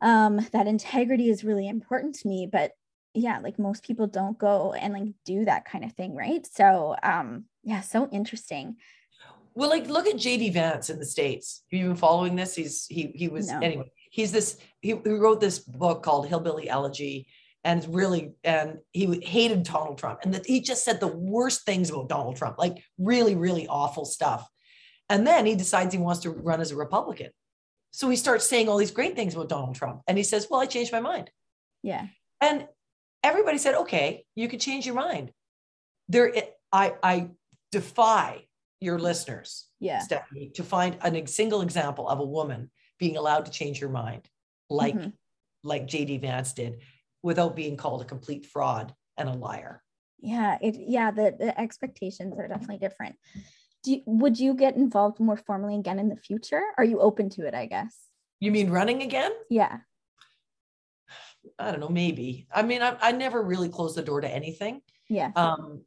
um, 0.00 0.46
that 0.52 0.66
integrity 0.66 1.28
is 1.28 1.44
really 1.44 1.68
important 1.68 2.14
to 2.16 2.28
me. 2.28 2.48
But 2.50 2.72
yeah, 3.14 3.38
like 3.40 3.58
most 3.58 3.84
people 3.84 4.06
don't 4.06 4.38
go 4.38 4.72
and 4.72 4.94
like 4.94 5.08
do 5.24 5.44
that 5.44 5.64
kind 5.64 5.84
of 5.84 5.92
thing, 5.92 6.14
right? 6.14 6.46
So 6.46 6.96
um, 7.02 7.44
yeah, 7.62 7.80
so 7.80 8.08
interesting. 8.10 8.76
Well, 9.54 9.68
like 9.68 9.88
look 9.88 10.06
at 10.06 10.14
JD 10.14 10.52
Vance 10.54 10.90
in 10.90 10.98
the 10.98 11.04
States. 11.04 11.62
Have 11.70 11.80
you 11.80 11.86
been 11.88 11.96
following 11.96 12.36
this? 12.36 12.54
He's 12.54 12.86
he 12.86 13.12
he 13.14 13.28
was 13.28 13.50
no. 13.50 13.58
anyway, 13.58 13.90
he's 14.10 14.32
this 14.32 14.58
he, 14.80 14.90
he 15.04 15.10
wrote 15.10 15.40
this 15.40 15.58
book 15.58 16.02
called 16.02 16.28
Hillbilly 16.28 16.68
Elegy 16.68 17.26
and 17.64 17.94
really 17.94 18.32
and 18.42 18.78
he 18.92 19.20
hated 19.22 19.64
Donald 19.64 19.98
Trump 19.98 20.20
and 20.22 20.34
that 20.34 20.46
he 20.46 20.60
just 20.60 20.84
said 20.84 21.00
the 21.00 21.06
worst 21.06 21.64
things 21.64 21.90
about 21.90 22.08
Donald 22.08 22.36
Trump, 22.36 22.58
like 22.58 22.82
really, 22.98 23.34
really 23.34 23.66
awful 23.68 24.04
stuff. 24.04 24.48
And 25.08 25.26
then 25.26 25.44
he 25.44 25.54
decides 25.54 25.92
he 25.92 25.98
wants 25.98 26.20
to 26.20 26.30
run 26.30 26.60
as 26.60 26.70
a 26.70 26.76
Republican. 26.76 27.30
So 27.90 28.08
he 28.08 28.16
starts 28.16 28.48
saying 28.48 28.68
all 28.68 28.76
these 28.76 28.92
great 28.92 29.16
things 29.16 29.34
about 29.34 29.48
Donald 29.48 29.74
Trump. 29.74 30.02
And 30.06 30.16
he 30.16 30.24
says, 30.24 30.46
Well, 30.48 30.60
I 30.60 30.66
changed 30.66 30.92
my 30.92 31.00
mind. 31.00 31.30
Yeah. 31.82 32.06
And 32.40 32.66
everybody 33.22 33.58
said, 33.58 33.74
Okay, 33.74 34.24
you 34.34 34.48
can 34.48 34.58
change 34.58 34.86
your 34.86 34.94
mind. 34.94 35.32
There, 36.08 36.32
I, 36.72 36.94
I 37.02 37.30
defy 37.72 38.46
your 38.80 38.98
listeners, 38.98 39.66
yeah. 39.78 39.98
Stephanie, 39.98 40.50
to 40.54 40.64
find 40.64 40.96
a 41.02 41.26
single 41.26 41.60
example 41.60 42.08
of 42.08 42.18
a 42.18 42.24
woman 42.24 42.70
being 42.98 43.16
allowed 43.16 43.44
to 43.44 43.50
change 43.50 43.80
her 43.80 43.88
mind 43.88 44.28
like 44.70 44.94
mm-hmm. 44.94 45.10
like 45.64 45.86
JD 45.86 46.20
Vance 46.22 46.52
did 46.52 46.78
without 47.22 47.56
being 47.56 47.76
called 47.76 48.02
a 48.02 48.04
complete 48.04 48.46
fraud 48.46 48.94
and 49.16 49.28
a 49.28 49.32
liar. 49.32 49.82
Yeah, 50.18 50.58
it 50.60 50.76
yeah, 50.78 51.10
the, 51.10 51.34
the 51.38 51.58
expectations 51.58 52.38
are 52.38 52.48
definitely 52.48 52.78
different 52.78 53.16
do 53.82 53.92
you, 53.92 54.02
would 54.06 54.38
you 54.38 54.54
get 54.54 54.76
involved 54.76 55.20
more 55.20 55.36
formally 55.36 55.76
again 55.76 55.98
in 55.98 56.08
the 56.08 56.16
future? 56.16 56.62
Are 56.76 56.84
you 56.84 57.00
open 57.00 57.30
to 57.30 57.46
it? 57.46 57.54
I 57.54 57.66
guess. 57.66 57.96
You 58.38 58.50
mean 58.50 58.70
running 58.70 59.02
again? 59.02 59.32
Yeah. 59.48 59.78
I 61.58 61.70
don't 61.70 61.80
know, 61.80 61.88
maybe. 61.88 62.46
I 62.52 62.62
mean, 62.62 62.82
I, 62.82 62.96
I 63.00 63.12
never 63.12 63.42
really 63.42 63.68
closed 63.68 63.96
the 63.96 64.02
door 64.02 64.20
to 64.20 64.28
anything. 64.28 64.82
Yeah. 65.08 65.30
Um, 65.36 65.84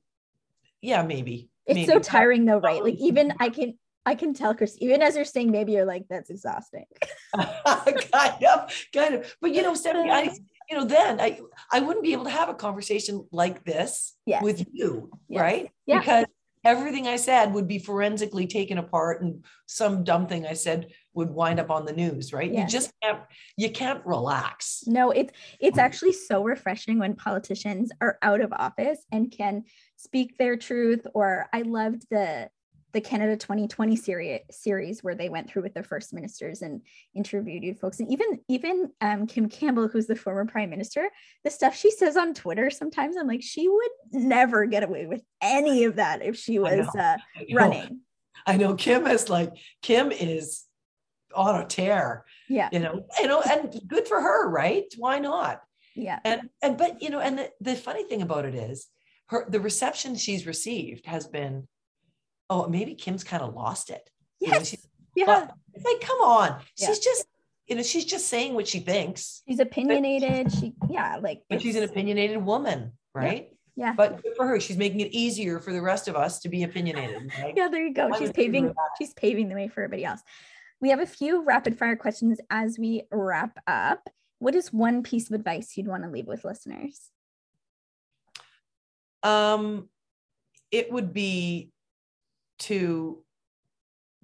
yeah, 0.81 1.03
maybe. 1.03 1.49
It's 1.65 1.75
maybe. 1.75 1.87
so 1.87 1.99
tiring 1.99 2.45
though, 2.45 2.59
right? 2.59 2.83
Like 2.83 2.95
even 2.95 3.33
I 3.39 3.49
can 3.49 3.77
I 4.05 4.15
can 4.15 4.33
tell 4.33 4.53
Chris, 4.53 4.75
even 4.79 5.01
as 5.01 5.15
you're 5.15 5.23
saying, 5.23 5.51
maybe 5.51 5.71
you're 5.71 5.85
like, 5.85 6.03
that's 6.09 6.29
exhausting. 6.29 6.85
kind 7.35 8.43
of, 8.43 8.85
kind 8.93 9.15
of. 9.15 9.35
But 9.39 9.53
you 9.53 9.61
know, 9.61 9.75
Stephanie, 9.75 10.11
I 10.11 10.35
you 10.73 10.79
know, 10.79 10.85
then 10.85 11.21
I 11.21 11.39
I 11.71 11.81
wouldn't 11.81 12.03
be 12.03 12.13
able 12.13 12.23
to 12.23 12.31
have 12.31 12.49
a 12.49 12.55
conversation 12.55 13.27
like 13.31 13.63
this 13.63 14.15
yes. 14.25 14.41
with 14.41 14.65
you, 14.71 15.11
yes. 15.29 15.41
right? 15.41 15.71
Yeah. 15.85 15.99
Because 15.99 16.25
everything 16.65 17.07
I 17.07 17.17
said 17.17 17.53
would 17.53 17.67
be 17.67 17.77
forensically 17.77 18.47
taken 18.47 18.79
apart 18.79 19.21
and 19.21 19.45
some 19.67 20.03
dumb 20.03 20.25
thing 20.25 20.47
I 20.47 20.53
said 20.53 20.87
would 21.13 21.29
wind 21.29 21.59
up 21.59 21.69
on 21.69 21.85
the 21.85 21.93
news, 21.93 22.33
right? 22.33 22.51
Yes. 22.51 22.61
You 22.63 22.79
just 22.79 22.91
can't 23.03 23.19
you 23.55 23.69
can't 23.69 24.03
relax. 24.03 24.83
No, 24.87 25.11
it's 25.11 25.31
it's 25.59 25.77
actually 25.77 26.13
so 26.13 26.43
refreshing 26.43 26.97
when 26.97 27.15
politicians 27.15 27.91
are 28.01 28.17
out 28.23 28.41
of 28.41 28.51
office 28.51 29.05
and 29.11 29.29
can 29.29 29.65
speak 29.97 30.39
their 30.39 30.57
truth 30.57 31.05
or 31.13 31.49
I 31.53 31.61
loved 31.61 32.07
the 32.09 32.49
the 32.93 33.01
Canada 33.01 33.35
2020 33.35 33.95
series 33.95 34.39
series 34.51 35.03
where 35.03 35.15
they 35.15 35.27
went 35.27 35.49
through 35.49 35.63
with 35.63 35.73
the 35.73 35.83
first 35.83 36.13
ministers 36.13 36.61
and 36.61 36.81
interviewed 37.15 37.77
folks. 37.79 37.99
And 37.99 38.11
even 38.11 38.39
even 38.47 38.91
um, 39.01 39.27
Kim 39.27 39.49
Campbell 39.49 39.87
who's 39.87 40.07
the 40.07 40.15
former 40.15 40.45
prime 40.45 40.69
minister 40.69 41.09
the 41.43 41.49
stuff 41.49 41.75
she 41.75 41.91
says 41.91 42.15
on 42.15 42.33
Twitter 42.33 42.69
sometimes 42.69 43.17
I'm 43.17 43.27
like 43.27 43.41
she 43.41 43.67
would 43.67 43.91
never 44.11 44.65
get 44.65 44.83
away 44.83 45.07
with 45.07 45.21
any 45.41 45.85
of 45.85 45.95
that 45.95 46.23
if 46.23 46.37
she 46.37 46.59
was 46.59 46.87
I 46.95 46.99
uh, 46.99 47.17
I 47.35 47.45
running. 47.53 47.99
I 48.45 48.57
know. 48.57 48.75
Kim 48.75 49.07
is 49.07 49.29
like 49.29 49.51
Kim 49.81 50.11
is 50.11 50.63
on 51.35 51.59
a 51.59 51.65
tear 51.65 52.25
yeah. 52.47 52.69
you 52.71 52.77
know 52.77 53.03
you 53.19 53.27
know 53.27 53.41
and 53.41 53.81
good 53.87 54.07
for 54.07 54.21
her 54.21 54.47
right? 54.49 54.85
Why 54.97 55.17
not? 55.19 55.61
Yeah. 55.95 56.19
And 56.23 56.49
and 56.61 56.77
but 56.77 57.01
you 57.01 57.09
know 57.09 57.19
and 57.19 57.39
the, 57.39 57.49
the 57.59 57.75
funny 57.75 58.03
thing 58.03 58.21
about 58.21 58.45
it 58.45 58.53
is 58.53 58.87
her 59.27 59.45
the 59.49 59.59
reception 59.59 60.15
she's 60.15 60.45
received 60.45 61.07
has 61.07 61.27
been 61.27 61.67
oh, 62.53 62.67
maybe 62.67 62.93
Kim's 62.93 63.23
kind 63.23 63.41
of 63.41 63.53
lost 63.53 63.89
it. 63.89 64.09
Yes. 64.39 64.73
You 65.15 65.25
know, 65.25 65.33
yeah. 65.33 65.47
Like, 65.83 66.01
come 66.01 66.21
on. 66.21 66.59
Yeah. 66.77 66.87
She's 66.87 66.99
just, 66.99 67.25
you 67.67 67.75
know, 67.75 67.83
she's 67.83 68.05
just 68.05 68.27
saying 68.27 68.53
what 68.53 68.67
she 68.67 68.79
thinks. 68.79 69.41
She's 69.47 69.59
opinionated. 69.59 70.51
She, 70.51 70.73
yeah, 70.89 71.17
like, 71.17 71.41
but 71.49 71.61
she's 71.61 71.75
an 71.75 71.83
opinionated 71.83 72.43
woman, 72.43 72.91
right? 73.15 73.49
Yeah. 73.75 73.87
yeah. 73.87 73.93
But 73.93 74.21
for 74.35 74.45
her, 74.45 74.59
she's 74.59 74.77
making 74.77 74.99
it 74.99 75.11
easier 75.11 75.59
for 75.59 75.73
the 75.73 75.81
rest 75.81 76.07
of 76.07 76.15
us 76.15 76.39
to 76.41 76.49
be 76.49 76.63
opinionated. 76.63 77.31
Right? 77.39 77.53
yeah, 77.57 77.69
there 77.69 77.85
you 77.85 77.93
go. 77.93 78.11
she's 78.19 78.31
paving, 78.31 78.73
she's 78.99 79.13
paving 79.13 79.49
the 79.49 79.55
way 79.55 79.67
for 79.67 79.81
everybody 79.81 80.05
else. 80.05 80.21
We 80.79 80.89
have 80.89 80.99
a 80.99 81.07
few 81.07 81.43
rapid 81.43 81.79
fire 81.79 81.95
questions 81.95 82.39
as 82.49 82.77
we 82.77 83.03
wrap 83.11 83.57
up. 83.65 84.09
What 84.39 84.53
is 84.53 84.71
one 84.73 85.01
piece 85.01 85.29
of 85.29 85.35
advice 85.35 85.75
you'd 85.77 85.87
want 85.87 86.03
to 86.03 86.09
leave 86.09 86.27
with 86.27 86.43
listeners? 86.43 87.09
Um, 89.23 89.87
it 90.73 90.91
would 90.91 91.13
be 91.13 91.72
to 92.59 93.23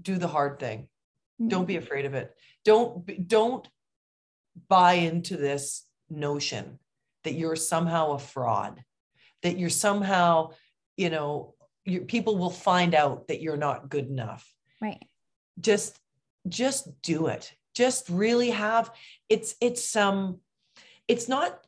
do 0.01 0.17
the 0.17 0.27
hard 0.27 0.59
thing. 0.59 0.87
Mm-hmm. 1.41 1.47
Don't 1.49 1.67
be 1.67 1.77
afraid 1.77 2.05
of 2.05 2.13
it. 2.13 2.35
Don't 2.65 3.27
don't 3.27 3.67
buy 4.67 4.93
into 4.93 5.37
this 5.37 5.85
notion 6.09 6.79
that 7.23 7.33
you're 7.33 7.55
somehow 7.55 8.11
a 8.11 8.19
fraud, 8.19 8.83
that 9.43 9.57
you're 9.57 9.69
somehow, 9.69 10.51
you 10.97 11.09
know, 11.09 11.53
you 11.89 12.01
people 12.01 12.37
will 12.37 12.49
find 12.49 12.93
out 12.93 13.27
that 13.27 13.41
you're 13.41 13.57
not 13.57 13.89
good 13.89 14.07
enough 14.07 14.53
right 14.81 15.03
just 15.59 15.99
just 16.47 17.01
do 17.01 17.27
it 17.27 17.53
just 17.73 18.09
really 18.09 18.51
have 18.51 18.91
it's 19.27 19.55
it's 19.61 19.95
um 19.95 20.39
it's 21.07 21.27
not 21.27 21.59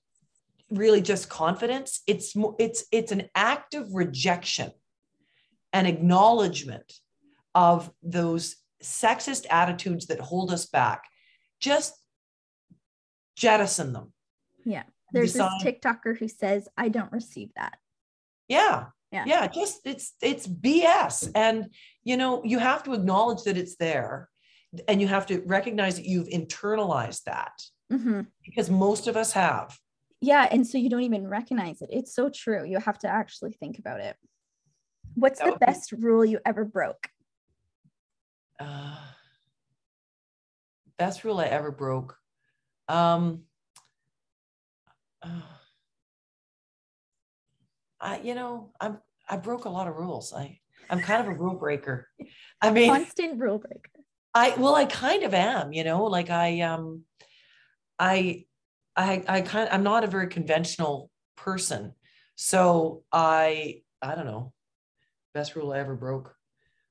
really 0.69 1.01
just 1.01 1.29
confidence 1.29 2.01
it's 2.07 2.33
it's 2.59 2.85
it's 2.91 3.11
an 3.11 3.29
act 3.35 3.73
of 3.73 3.93
rejection 3.93 4.71
and 5.73 5.87
acknowledgement 5.87 6.91
of 7.55 7.91
those 8.03 8.55
sexist 8.83 9.45
attitudes 9.49 10.07
that 10.07 10.19
hold 10.19 10.51
us 10.51 10.65
back. 10.65 11.03
Just 11.59 11.93
jettison 13.35 13.93
them. 13.93 14.13
Yeah. 14.65 14.83
There's 15.13 15.33
Decide, 15.33 15.61
this 15.61 15.73
tiktoker 15.73 16.17
who 16.17 16.27
says 16.27 16.67
i 16.77 16.89
don't 16.89 17.11
receive 17.11 17.49
that. 17.55 17.77
Yeah. 18.47 18.85
Yeah. 19.11 19.25
Yeah. 19.27 19.47
Just 19.47 19.81
it's 19.85 20.13
it's 20.21 20.47
bs 20.47 21.31
and 21.35 21.69
you 22.03 22.17
know 22.17 22.41
you 22.45 22.59
have 22.59 22.83
to 22.83 22.93
acknowledge 22.93 23.43
that 23.43 23.57
it's 23.57 23.75
there 23.75 24.29
and 24.87 25.01
you 25.01 25.07
have 25.07 25.25
to 25.27 25.41
recognize 25.45 25.95
that 25.95 26.05
you've 26.05 26.29
internalized 26.29 27.23
that 27.23 27.53
mm-hmm. 27.91 28.21
because 28.45 28.69
most 28.69 29.07
of 29.07 29.17
us 29.17 29.33
have. 29.33 29.77
Yeah. 30.21 30.47
And 30.49 30.65
so 30.65 30.77
you 30.77 30.89
don't 30.89 31.01
even 31.01 31.27
recognize 31.27 31.81
it. 31.81 31.89
It's 31.91 32.13
so 32.13 32.29
true. 32.29 32.65
You 32.65 32.79
have 32.79 32.99
to 32.99 33.07
actually 33.07 33.51
think 33.53 33.79
about 33.79 33.99
it 33.99 34.15
what's 35.15 35.39
that 35.39 35.53
the 35.53 35.65
best 35.65 35.91
be- 35.91 35.97
rule 35.97 36.25
you 36.25 36.39
ever 36.45 36.65
broke 36.65 37.09
uh, 38.59 38.97
best 40.97 41.23
rule 41.23 41.39
i 41.39 41.45
ever 41.45 41.71
broke 41.71 42.17
um 42.87 43.43
uh, 45.23 45.41
I, 48.01 48.19
you 48.21 48.33
know, 48.33 48.71
I'm 48.81 48.99
I 49.29 49.37
broke 49.37 49.65
a 49.65 49.69
lot 49.69 49.87
of 49.87 49.95
rules. 49.95 50.33
I 50.33 50.59
I'm 50.89 50.99
kind 50.99 51.21
of 51.21 51.27
a 51.27 51.37
rule 51.37 51.55
breaker. 51.55 52.07
I 52.61 52.71
mean, 52.71 52.89
constant 52.89 53.39
rule 53.39 53.59
breaker. 53.59 53.91
I 54.33 54.55
well, 54.57 54.75
I 54.75 54.85
kind 54.85 55.23
of 55.23 55.33
am. 55.33 55.71
You 55.71 55.83
know, 55.83 56.05
like 56.05 56.29
I 56.29 56.61
um, 56.61 57.03
I 57.99 58.45
I 58.95 59.23
I 59.27 59.41
kind 59.41 59.69
I'm 59.71 59.83
not 59.83 60.03
a 60.03 60.07
very 60.07 60.27
conventional 60.27 61.11
person, 61.37 61.93
so 62.35 63.03
I 63.11 63.83
I 64.01 64.15
don't 64.15 64.25
know. 64.25 64.53
Best 65.33 65.55
rule 65.55 65.71
I 65.73 65.79
ever 65.79 65.95
broke. 65.95 66.33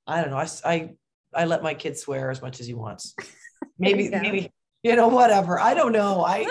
I 0.06 0.20
don't 0.20 0.30
know. 0.30 0.38
I 0.38 0.48
I 0.64 0.90
I 1.34 1.44
let 1.44 1.62
my 1.62 1.74
kid 1.74 1.98
swear 1.98 2.30
as 2.30 2.42
much 2.42 2.60
as 2.60 2.66
he 2.66 2.74
wants. 2.74 3.14
Maybe 3.78 4.10
maybe 4.10 4.52
you 4.82 4.94
know 4.94 5.08
whatever. 5.08 5.58
I 5.58 5.72
don't 5.72 5.92
know. 5.92 6.22
I 6.22 6.46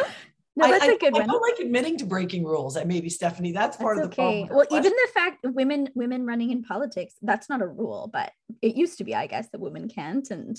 no, 0.60 0.72
that's 0.72 0.84
I, 0.84 0.92
a 0.94 0.98
good 0.98 1.16
I, 1.16 1.20
one. 1.20 1.22
I 1.24 1.26
don't 1.28 1.42
like 1.42 1.60
admitting 1.60 1.98
to 2.00 2.06
breaking 2.06 2.44
rules. 2.44 2.76
And 2.76 2.88
maybe 2.88 3.10
Stephanie, 3.10 3.52
that's 3.52 3.78
part 3.78 3.98
that's 3.98 4.08
of 4.08 4.16
the 4.16 4.22
okay. 4.22 4.46
problem. 4.48 4.58
Well, 4.58 4.80
even 4.80 4.92
the 4.92 5.08
fact 5.14 5.38
women 5.44 5.90
women 5.96 6.26
running 6.26 6.52
in 6.52 6.64
politics, 6.64 7.16
that's 7.22 7.50
not 7.50 7.62
a 7.62 7.68
rule, 7.68 8.10
but 8.12 8.32
it 8.62 8.76
used 8.76 8.98
to 8.98 9.04
be, 9.04 9.16
I 9.16 9.28
guess, 9.28 9.48
that 9.50 9.62
women 9.62 9.88
can't, 9.88 10.30
and 10.32 10.58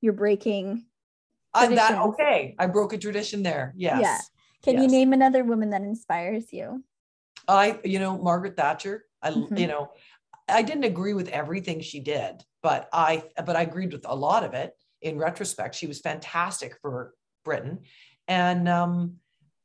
you're 0.00 0.12
breaking. 0.12 0.86
I'm 1.52 1.74
that 1.74 1.98
okay. 1.98 2.54
I 2.58 2.66
broke 2.66 2.92
a 2.92 2.98
tradition 2.98 3.42
there. 3.42 3.74
Yes. 3.76 4.00
Yeah. 4.00 4.18
Can 4.62 4.74
yes. 4.74 4.82
you 4.82 4.88
name 4.88 5.12
another 5.12 5.44
woman 5.44 5.70
that 5.70 5.82
inspires 5.82 6.52
you? 6.52 6.84
I, 7.48 7.78
you 7.84 7.98
know, 7.98 8.18
Margaret 8.18 8.56
Thatcher. 8.56 9.04
I, 9.22 9.30
mm-hmm. 9.30 9.56
you 9.56 9.66
know, 9.66 9.90
I 10.48 10.62
didn't 10.62 10.84
agree 10.84 11.14
with 11.14 11.28
everything 11.28 11.80
she 11.80 12.00
did, 12.00 12.42
but 12.62 12.88
I, 12.92 13.24
but 13.44 13.56
I 13.56 13.62
agreed 13.62 13.92
with 13.92 14.06
a 14.06 14.14
lot 14.14 14.44
of 14.44 14.54
it. 14.54 14.72
In 15.02 15.18
retrospect, 15.18 15.74
she 15.74 15.86
was 15.86 16.00
fantastic 16.00 16.76
for 16.80 17.12
Britain, 17.44 17.80
and 18.28 18.68
um, 18.68 19.16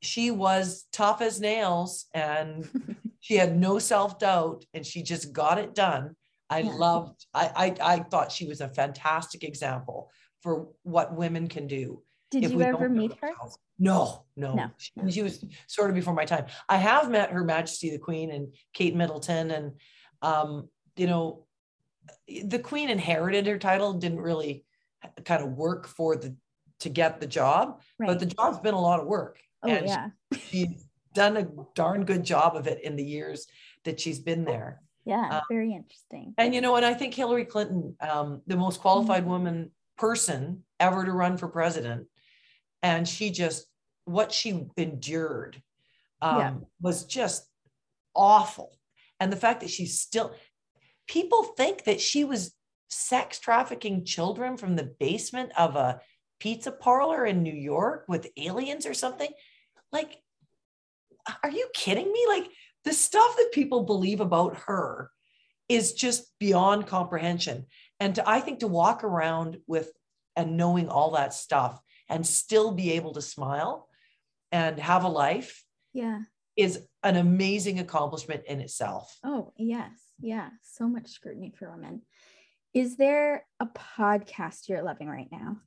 she 0.02 0.32
was 0.32 0.86
tough 0.92 1.22
as 1.22 1.40
nails 1.40 2.06
and 2.14 2.68
she 3.20 3.36
had 3.36 3.56
no 3.56 3.80
self-doubt 3.80 4.66
and 4.74 4.86
she 4.86 5.04
just 5.04 5.32
got 5.32 5.60
it 5.60 5.76
done 5.76 6.16
i 6.50 6.60
yeah. 6.60 6.72
loved 6.72 7.26
I, 7.34 7.76
I 7.82 7.94
i 7.94 8.00
thought 8.00 8.32
she 8.32 8.48
was 8.48 8.62
a 8.62 8.70
fantastic 8.70 9.44
example 9.44 10.10
for 10.42 10.68
what 10.84 11.16
women 11.16 11.48
can 11.48 11.68
do 11.68 12.02
did 12.32 12.50
you 12.50 12.62
ever 12.62 12.90
meet 12.90 13.14
her 13.22 13.32
no, 13.84 14.26
no, 14.36 14.54
no. 14.54 14.70
She, 14.78 14.92
she, 15.10 15.24
was 15.24 15.44
sort 15.66 15.90
of 15.90 15.96
before 15.96 16.14
my 16.14 16.24
time. 16.24 16.46
I 16.70 16.78
have 16.78 17.10
met 17.10 17.32
Her 17.32 17.44
Majesty 17.44 17.90
the 17.90 17.98
Queen 17.98 18.30
and 18.30 18.54
Kate 18.76 18.96
Middleton, 18.96 19.50
and 19.50 19.72
um, 20.22 20.70
you 20.96 21.08
know, 21.08 21.46
the 22.46 22.60
Queen 22.60 22.90
inherited 22.90 23.48
her 23.48 23.58
title, 23.58 23.94
didn't 23.94 24.22
really 24.22 24.66
kind 25.26 25.44
of 25.44 25.52
work 25.52 25.88
for 25.88 26.16
the 26.16 26.36
to 26.80 26.90
get 26.90 27.20
the 27.20 27.28
job, 27.28 27.82
right. 28.00 28.08
but 28.08 28.20
the 28.20 28.26
job's 28.26 28.60
been 28.60 28.74
a 28.74 28.82
lot 28.82 29.00
of 29.00 29.06
work. 29.06 29.40
Oh, 29.64 29.70
and 29.70 29.88
yeah. 29.88 30.08
she's 30.50 30.88
done 31.14 31.38
a 31.38 31.48
darn 31.76 32.06
good 32.06 32.24
job 32.24 32.56
of 32.56 32.68
it 32.68 32.84
in 32.84 32.96
the 32.96 33.04
years 33.04 33.48
that 33.86 34.00
she's 34.00 34.20
been 34.20 34.44
there. 34.44 34.82
Yeah, 35.06 35.30
um, 35.30 35.42
very 35.50 35.74
interesting. 35.74 36.34
And 36.38 36.54
you 36.54 36.62
know, 36.62 36.76
and 36.76 36.86
I 36.86 36.94
think 36.94 37.14
Hillary 37.14 37.46
Clinton, 37.46 37.96
um, 38.02 38.42
the 38.48 38.56
most 38.56 38.82
qualified 38.82 39.22
mm-hmm. 39.22 39.32
woman 39.32 39.72
person 39.98 40.64
ever 40.80 41.06
to 41.06 41.12
run 41.12 41.38
for 41.38 41.48
president, 41.48 42.08
and 42.84 43.08
she 43.08 43.32
just 43.32 43.66
what 44.06 44.32
she 44.32 44.66
endured 44.78 45.62
um, 46.22 46.38
yeah. 46.40 46.54
was 46.82 47.06
just 47.06 47.48
awful. 48.16 48.78
And 49.22 49.32
the 49.32 49.38
fact 49.38 49.62
that 49.62 49.70
she's 49.70 50.02
still, 50.02 50.34
people 51.08 51.44
think 51.44 51.86
that 51.86 52.02
she 52.02 52.26
was 52.26 52.54
sex 52.90 53.40
trafficking 53.40 54.04
children 54.04 54.58
from 54.58 54.76
the 54.76 54.94
basement 55.00 55.54
of 55.58 55.78
a 55.78 56.02
pizza 56.40 56.72
parlor 56.72 57.26
in 57.26 57.44
New 57.44 57.54
York 57.54 58.06
with 58.10 58.32
aliens 58.36 58.86
or 58.86 58.94
something. 58.94 59.30
Like, 59.94 60.18
are 61.44 61.52
you 61.52 61.70
kidding 61.74 62.12
me? 62.12 62.26
Like, 62.28 62.50
the 62.84 62.94
stuff 62.94 63.38
that 63.38 63.52
people 63.54 63.84
believe 63.84 64.20
about 64.20 64.58
her 64.66 65.12
is 65.70 65.94
just 65.94 66.26
beyond 66.40 66.88
comprehension. 66.88 67.68
And 68.00 68.16
to, 68.16 68.28
I 68.28 68.40
think 68.40 68.60
to 68.60 68.68
walk 68.68 69.04
around 69.04 69.58
with 69.68 69.92
and 70.36 70.58
knowing 70.58 70.90
all 70.90 71.12
that 71.12 71.34
stuff 71.34 71.80
and 72.10 72.26
still 72.26 72.72
be 72.72 72.94
able 72.94 73.14
to 73.14 73.22
smile 73.22 73.88
and 74.52 74.80
have 74.80 75.04
a 75.04 75.10
life 75.10 75.64
yeah 75.94 76.20
is 76.58 76.80
an 77.04 77.16
amazing 77.16 77.80
accomplishment 77.80 78.43
in 78.47 78.60
itself 78.60 79.18
oh 79.24 79.54
yes 79.58 79.91
yeah 80.20 80.49
so 80.62 80.88
much 80.88 81.08
scrutiny 81.08 81.54
for 81.58 81.72
women 81.72 82.02
is 82.74 82.97
there 82.97 83.45
a 83.60 83.66
podcast 83.66 84.68
you're 84.70 84.84
loving 84.84 85.08
right 85.08 85.30
now 85.32 85.58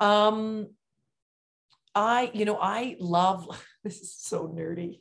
um, 0.00 0.68
I, 1.94 2.30
you 2.34 2.44
know, 2.44 2.58
I 2.60 2.96
love 2.98 3.48
this 3.84 4.00
is 4.00 4.14
so 4.14 4.48
nerdy. 4.48 5.00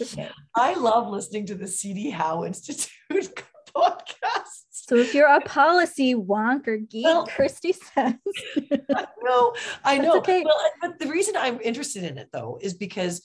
Okay. 0.00 0.28
I 0.56 0.74
love 0.74 1.08
listening 1.08 1.46
to 1.46 1.54
the 1.54 1.68
CD 1.68 2.10
Howe 2.10 2.44
Institute 2.44 2.90
podcast. 3.76 4.47
So 4.88 4.96
if 4.96 5.14
you're 5.14 5.28
a 5.28 5.40
policy 5.42 6.14
wonk 6.14 6.66
or 6.66 6.78
geek, 6.78 7.04
well, 7.04 7.26
Christy 7.26 7.72
says. 7.72 8.14
I 8.94 9.06
know, 9.22 9.54
I 9.84 9.98
know. 9.98 10.18
Okay. 10.18 10.42
Well, 10.44 10.58
but 10.80 10.98
the 10.98 11.08
reason 11.08 11.34
I'm 11.36 11.60
interested 11.60 12.04
in 12.04 12.18
it 12.18 12.30
though 12.32 12.58
is 12.60 12.74
because 12.74 13.22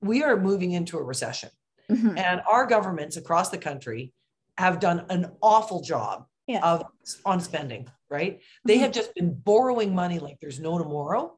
we 0.00 0.22
are 0.22 0.38
moving 0.38 0.72
into 0.72 0.98
a 0.98 1.02
recession, 1.02 1.50
mm-hmm. 1.90 2.16
and 2.18 2.42
our 2.50 2.66
governments 2.66 3.16
across 3.16 3.48
the 3.48 3.58
country 3.58 4.12
have 4.58 4.80
done 4.80 5.06
an 5.08 5.32
awful 5.42 5.80
job 5.80 6.26
yes. 6.46 6.62
of 6.62 6.84
on 7.24 7.40
spending 7.40 7.88
right? 8.10 8.40
They 8.64 8.74
mm-hmm. 8.74 8.82
have 8.84 8.92
just 8.92 9.14
been 9.14 9.34
borrowing 9.34 9.94
money 9.94 10.18
like 10.18 10.38
there's 10.40 10.60
no 10.60 10.78
tomorrow. 10.78 11.36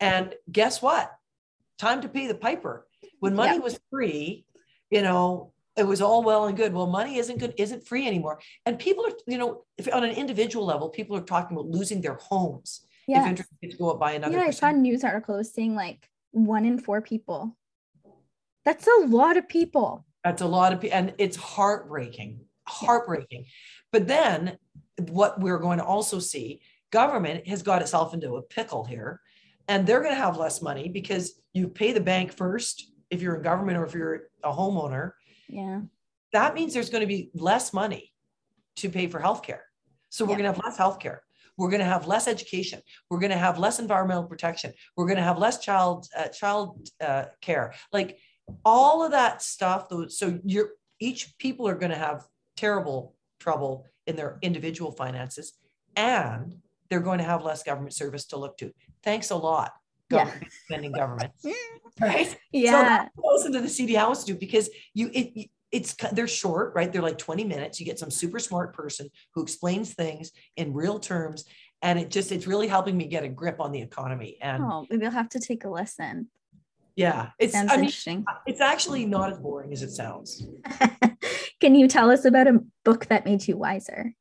And 0.00 0.34
guess 0.50 0.82
what? 0.82 1.10
Time 1.78 2.02
to 2.02 2.08
pay 2.08 2.26
the 2.26 2.34
piper. 2.34 2.86
When 3.20 3.34
money 3.34 3.58
was 3.58 3.78
free, 3.90 4.44
you 4.90 5.02
know, 5.02 5.51
it 5.76 5.84
was 5.84 6.02
all 6.02 6.22
well 6.22 6.46
and 6.46 6.56
good. 6.56 6.72
Well, 6.72 6.86
money 6.86 7.16
isn't 7.16 7.38
good, 7.38 7.54
isn't 7.56 7.86
free 7.86 8.06
anymore. 8.06 8.40
And 8.66 8.78
people 8.78 9.06
are, 9.06 9.12
you 9.26 9.38
know, 9.38 9.64
if 9.78 9.92
on 9.92 10.04
an 10.04 10.14
individual 10.14 10.66
level, 10.66 10.88
people 10.88 11.16
are 11.16 11.22
talking 11.22 11.56
about 11.56 11.68
losing 11.68 12.00
their 12.00 12.14
homes 12.14 12.86
yes. 13.06 13.24
if 13.24 13.30
interest 13.30 13.50
rates 13.62 13.76
go 13.76 13.90
up 13.90 13.98
by 13.98 14.12
another. 14.12 14.38
Yeah, 14.38 14.44
I 14.44 14.50
saw 14.50 14.68
a 14.68 14.72
news 14.72 15.04
article 15.04 15.42
saying 15.44 15.74
like 15.74 16.08
one 16.32 16.64
in 16.64 16.78
four 16.78 17.00
people. 17.00 17.56
That's 18.64 18.86
a 18.86 19.06
lot 19.06 19.36
of 19.36 19.48
people. 19.48 20.04
That's 20.24 20.42
a 20.42 20.46
lot 20.46 20.72
of 20.72 20.80
people, 20.80 20.96
and 20.96 21.14
it's 21.18 21.36
heartbreaking, 21.36 22.40
heartbreaking. 22.68 23.46
But 23.90 24.06
then 24.06 24.58
what 25.08 25.40
we're 25.40 25.58
going 25.58 25.78
to 25.78 25.84
also 25.84 26.18
see 26.18 26.60
government 26.90 27.48
has 27.48 27.62
got 27.62 27.82
itself 27.82 28.14
into 28.14 28.36
a 28.36 28.42
pickle 28.42 28.84
here 28.84 29.20
and 29.68 29.86
they're 29.86 30.02
going 30.02 30.14
to 30.14 30.20
have 30.20 30.36
less 30.36 30.60
money 30.62 30.88
because 30.88 31.40
you 31.52 31.68
pay 31.68 31.92
the 31.92 32.00
bank 32.00 32.32
first 32.32 32.92
if 33.10 33.22
you're 33.22 33.36
in 33.36 33.42
government 33.42 33.78
or 33.78 33.84
if 33.84 33.94
you're 33.94 34.24
a 34.44 34.52
homeowner 34.52 35.12
yeah. 35.52 35.80
That 36.32 36.54
means 36.54 36.72
there's 36.72 36.88
going 36.88 37.02
to 37.02 37.06
be 37.06 37.30
less 37.34 37.72
money 37.74 38.12
to 38.76 38.88
pay 38.88 39.06
for 39.06 39.20
healthcare. 39.20 39.60
So 40.08 40.24
we're 40.24 40.32
yeah. 40.32 40.38
going 40.38 40.54
to 40.54 40.60
have 40.60 40.64
less 40.64 40.78
healthcare. 40.78 41.18
We're 41.58 41.68
going 41.68 41.80
to 41.80 41.86
have 41.86 42.06
less 42.06 42.26
education. 42.26 42.80
We're 43.10 43.18
going 43.18 43.30
to 43.30 43.36
have 43.36 43.58
less 43.58 43.78
environmental 43.78 44.24
protection. 44.24 44.72
We're 44.96 45.04
going 45.04 45.18
to 45.18 45.22
have 45.22 45.38
less 45.38 45.58
child 45.58 46.06
uh, 46.16 46.28
child 46.28 46.88
uh, 47.00 47.26
care. 47.42 47.74
Like 47.92 48.18
all 48.64 49.04
of 49.04 49.12
that 49.12 49.40
stuff 49.40 49.86
so 50.08 50.38
you're 50.44 50.70
each 50.98 51.36
people 51.38 51.68
are 51.68 51.74
going 51.74 51.92
to 51.92 51.98
have 51.98 52.26
terrible 52.56 53.14
trouble 53.38 53.86
in 54.06 54.16
their 54.16 54.38
individual 54.42 54.90
finances 54.90 55.52
and 55.96 56.56
they're 56.88 57.00
going 57.00 57.18
to 57.18 57.24
have 57.24 57.42
less 57.42 57.62
government 57.62 57.94
service 57.94 58.26
to 58.26 58.36
look 58.36 58.56
to. 58.58 58.72
Thanks 59.02 59.30
a 59.30 59.36
lot, 59.36 59.72
government, 60.12 60.42
yeah. 60.42 60.48
spending 60.64 60.92
government. 60.92 61.32
right? 62.00 62.38
Yeah. 62.52 63.08
So 63.16 63.22
goes 63.22 63.46
into 63.46 63.60
the 63.60 63.68
CD 63.68 63.94
Howe 63.94 64.10
Institute 64.10 64.40
because 64.40 64.70
you 64.94 65.10
it 65.12 65.50
it's 65.72 65.94
they're 66.12 66.28
short, 66.28 66.74
right? 66.74 66.92
They're 66.92 67.02
like 67.02 67.18
20 67.18 67.44
minutes. 67.44 67.80
You 67.80 67.86
get 67.86 67.98
some 67.98 68.10
super 68.10 68.38
smart 68.38 68.74
person 68.74 69.08
who 69.34 69.42
explains 69.42 69.94
things 69.94 70.30
in 70.56 70.74
real 70.74 70.98
terms. 70.98 71.44
And 71.80 71.98
it 71.98 72.10
just, 72.10 72.30
it's 72.30 72.46
really 72.46 72.68
helping 72.68 72.96
me 72.96 73.06
get 73.06 73.24
a 73.24 73.28
grip 73.28 73.58
on 73.58 73.72
the 73.72 73.80
economy. 73.80 74.36
And 74.40 74.62
oh, 74.62 74.86
maybe 74.88 75.06
I'll 75.06 75.12
have 75.12 75.30
to 75.30 75.40
take 75.40 75.64
a 75.64 75.70
lesson. 75.70 76.28
Yeah. 76.94 77.30
It's 77.38 77.54
sounds 77.54 77.72
I 77.72 77.76
mean, 77.76 77.86
interesting. 77.86 78.24
It's 78.46 78.60
actually 78.60 79.06
not 79.06 79.32
as 79.32 79.38
boring 79.38 79.72
as 79.72 79.82
it 79.82 79.90
sounds. 79.90 80.46
Can 81.60 81.74
you 81.74 81.88
tell 81.88 82.10
us 82.10 82.26
about 82.26 82.48
a 82.48 82.60
book 82.84 83.06
that 83.06 83.24
made 83.24 83.48
you 83.48 83.56
wiser? 83.56 84.14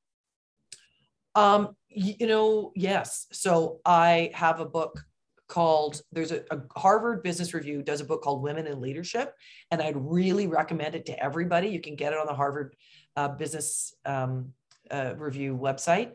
Um, 1.36 1.76
you 1.90 2.28
know, 2.28 2.72
yes. 2.76 3.28
So 3.34 3.82
I 3.86 4.32
have 4.34 4.62
a 4.62 4.66
book 4.66 5.04
called 5.52 6.02
there's 6.14 6.32
a, 6.32 6.44
a, 6.50 6.60
harvard 6.80 7.22
business 7.22 7.54
review 7.54 7.84
does 7.84 8.00
a 8.00 8.06
book 8.06 8.24
called 8.24 8.42
women 8.42 8.66
in 8.68 8.80
leadership 8.80 9.36
and 9.70 9.82
i'd 9.82 9.98
really 9.98 10.48
recommend 10.48 10.96
it 10.96 11.06
to 11.06 11.24
everybody. 11.24 11.68
You 11.68 11.82
can 11.82 11.96
get 11.96 12.14
it 12.14 12.20
on 12.20 12.26
the 12.26 12.34
harvard 12.34 12.76
uh, 13.16 13.28
business 13.28 13.94
um, 14.06 14.54
uh, 14.90 15.14
review 15.18 15.58
website. 15.58 16.14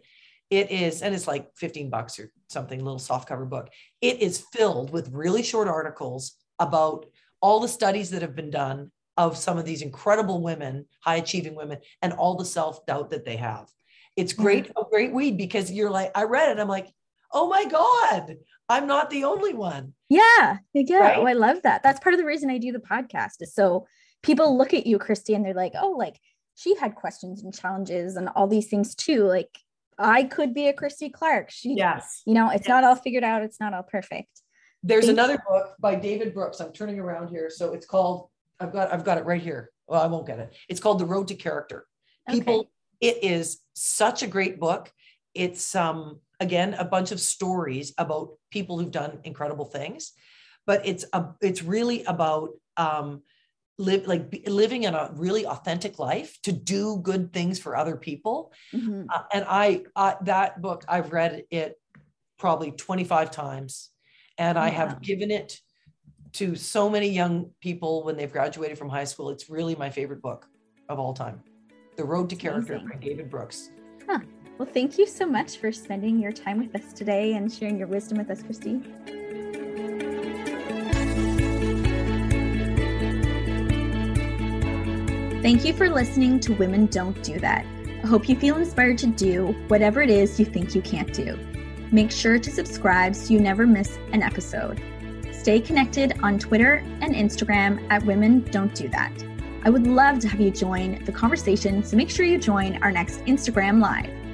It 0.51 0.71
is 0.71 1.03
and 1.03 1.15
it's 1.15 1.27
like 1.27 1.51
15 1.57 1.91
bucks 1.91 2.19
or 2.19 2.31
something 2.49 2.83
little 2.83 2.99
soft 2.99 3.29
cover 3.29 3.45
book. 3.45 3.69
It 4.01 4.21
is 4.21 4.45
filled 4.53 4.91
with 4.91 5.11
really 5.13 5.43
short 5.43 5.69
articles 5.69 6.35
about 6.59 7.07
all 7.41 7.61
the 7.61 7.69
studies 7.69 8.11
that 8.11 8.23
have 8.23 8.35
been 8.35 8.51
done 8.51 8.91
of 9.17 9.37
some 9.37 9.59
of 9.59 9.65
these 9.65 9.83
incredible 9.83 10.43
women 10.43 10.87
high 11.01 11.17
achieving 11.17 11.55
women 11.55 11.79
and 12.03 12.13
all 12.13 12.37
the 12.37 12.45
self-doubt 12.45 13.11
that 13.11 13.25
they 13.25 13.37
have. 13.37 13.69
It's 14.17 14.33
great 14.33 14.65
mm-hmm. 14.65 14.81
a 14.81 14.89
great 14.89 15.13
read 15.15 15.37
because 15.37 15.71
you're 15.71 15.91
like 15.91 16.11
i 16.15 16.23
read 16.23 16.49
it 16.51 16.61
i'm 16.61 16.69
like 16.69 16.89
oh 17.33 17.49
my 17.49 17.65
god 17.65 18.37
I'm 18.69 18.87
not 18.87 19.11
the 19.11 19.25
only 19.25 19.55
one. 19.55 19.95
Yeah. 20.09 20.59
Yeah. 20.73 20.99
Right? 20.99 21.19
Oh, 21.19 21.27
I 21.27 21.35
love 21.35 21.63
that. 21.63 21.83
That's 21.83 22.01
part 22.01 22.15
of 22.15 22.21
the 22.21 22.27
reason 22.27 22.51
I 22.51 22.59
do 22.59 22.73
the 22.73 22.79
podcast 22.79 23.41
is 23.41 23.55
so 23.55 23.87
people 24.23 24.59
look 24.59 24.75
at 24.75 24.87
you, 24.87 24.99
Christy, 24.99 25.35
and 25.35 25.45
they're 25.45 25.55
like, 25.55 25.75
oh, 25.81 25.91
like 25.91 26.19
she 26.57 26.75
had 26.77 26.95
questions 26.95 27.43
and 27.43 27.55
challenges 27.55 28.17
and 28.17 28.29
all 28.31 28.49
these 28.49 28.67
things 28.67 28.95
too. 28.95 29.25
Like 29.25 29.51
I 29.99 30.25
could 30.25 30.53
be 30.53 30.69
a 30.69 30.73
Christy 30.73 31.11
Clark. 31.11 31.51
She, 31.51 31.75
yes. 31.75 32.23
You 32.27 32.35
know, 32.35 32.51
it's 32.51 32.63
yes. 32.63 32.69
not 32.69 32.85
all 32.85 32.97
figured 32.97 33.25
out. 33.25 33.43
It's 33.43 33.61
not 33.61 33.73
all 33.73 33.85
perfect. 33.85 34.43
There's 34.83 35.07
Thank 35.07 35.19
another 35.19 35.35
you. 35.35 35.39
book 35.49 35.75
by 35.79 35.95
David 35.95 36.35
Brooks. 36.35 36.61
I'm 36.61 36.73
turning 36.73 36.99
around 36.99 37.29
here. 37.29 37.51
So 37.51 37.73
it's 37.73 37.87
called, 37.87 38.29
I've 38.59 38.73
got, 38.73 38.93
I've 38.93 39.05
got 39.05 39.19
it 39.19 39.25
right 39.25 39.41
here. 39.41 39.71
Well, 39.87 40.01
I 40.01 40.07
won't 40.07 40.27
get 40.27 40.41
it. 40.41 40.55
It's 40.69 40.81
called 40.81 40.99
The 40.99 41.07
Road 41.07 41.29
to 41.29 41.35
Character. 41.35 41.87
People, 42.29 42.61
okay. 42.61 42.69
it 43.01 43.19
is 43.23 43.61
such 43.75 44.25
a 44.25 44.27
great 44.27 44.59
book. 44.59 44.91
It's 45.35 45.77
um 45.77 46.21
again 46.41 46.75
a 46.75 46.85
bunch 46.85 47.13
of 47.13 47.21
stories 47.21 47.95
about 47.99 48.31
people 48.51 48.79
who've 48.79 48.91
done 48.91 49.19
incredible 49.25 49.65
things 49.65 50.13
but 50.67 50.85
it's 50.85 51.05
a, 51.13 51.27
it's 51.41 51.63
really 51.63 52.03
about 52.05 52.51
um, 52.77 53.23
live 53.79 54.07
like 54.07 54.43
living 54.47 54.85
in 54.85 54.95
a 54.95 55.11
really 55.15 55.47
authentic 55.47 55.99
life 55.99 56.39
to 56.43 56.53
do 56.53 56.99
good 57.03 57.33
things 57.33 57.59
for 57.59 57.77
other 57.77 57.97
people 57.97 58.53
mm-hmm. 58.75 59.05
uh, 59.13 59.23
and 59.33 59.45
I, 59.49 59.83
I 59.95 60.17
that 60.23 60.63
book 60.63 60.85
i've 60.89 61.13
read 61.13 61.45
it 61.51 61.79
probably 62.39 62.71
25 62.71 63.31
times 63.31 63.91
and 64.39 64.59
i 64.59 64.69
have 64.69 65.03
given 65.03 65.31
it 65.31 65.61
to 66.33 66.55
so 66.55 66.89
many 66.89 67.09
young 67.09 67.51
people 67.61 68.03
when 68.05 68.17
they've 68.17 68.33
graduated 68.33 68.79
from 68.79 68.89
high 68.89 69.05
school 69.05 69.31
it's 69.31 69.51
really 69.51 69.75
my 69.75 69.91
favorite 69.91 70.23
book 70.23 70.49
of 70.89 70.99
all 70.99 71.13
time 71.13 71.43
the 71.97 72.05
road 72.05 72.31
to 72.31 72.37
character 72.37 72.75
Amazing. 72.75 72.89
by 72.89 72.97
david 72.97 73.31
brooks 73.31 73.71
huh. 74.09 74.21
Well, 74.59 74.69
thank 74.73 74.97
you 74.97 75.07
so 75.07 75.27
much 75.27 75.59
for 75.59 75.71
spending 75.71 76.19
your 76.19 76.33
time 76.33 76.59
with 76.59 76.75
us 76.75 76.95
today 76.95 77.35
and 77.35 77.53
sharing 77.53 77.79
your 77.79 77.89
wisdom 77.89 78.17
with 78.17 78.31
us, 78.31 78.43
Christy. 78.43 78.81
Thank 85.43 85.67
you 85.67 85.75
for 85.75 85.91
listening 85.91 86.41
to 86.41 86.55
Women 86.55 86.87
Don't 86.87 87.23
Do 87.23 87.39
That. 87.39 87.67
I 88.03 88.07
hope 88.07 88.31
you 88.31 88.35
feel 88.35 88.57
inspired 88.57 88.97
to 88.99 89.09
do 89.09 89.49
whatever 89.69 90.01
it 90.01 90.09
is 90.09 90.41
you 90.41 90.47
think 90.47 90.75
you 90.75 90.81
can't 90.81 91.13
do. 91.13 91.39
Make 91.93 92.11
sure 92.11 92.39
to 92.39 92.51
subscribe 92.51 93.15
so 93.15 93.35
you 93.35 93.41
never 93.41 93.67
miss 93.67 93.99
an 94.13 94.23
episode. 94.23 94.83
Stay 95.33 95.61
connected 95.61 96.15
on 96.23 96.39
Twitter 96.39 96.77
and 97.03 97.15
Instagram 97.15 97.87
at 97.91 98.03
Women 98.07 98.41
Don't 98.51 98.75
Do 98.75 98.89
That. 98.89 99.13
I 99.65 99.71
would 99.71 99.87
love 99.87 100.19
to 100.21 100.29
have 100.29 100.41
you 100.41 100.51
join 100.51 101.05
the 101.05 101.13
conversation, 101.13 101.85
so 101.85 101.95
make 101.95 102.09
sure 102.09 102.25
you 102.25 102.39
join 102.39 102.83
our 102.83 102.91
next 102.91 103.21
Instagram 103.27 103.83
Live. 103.83 104.26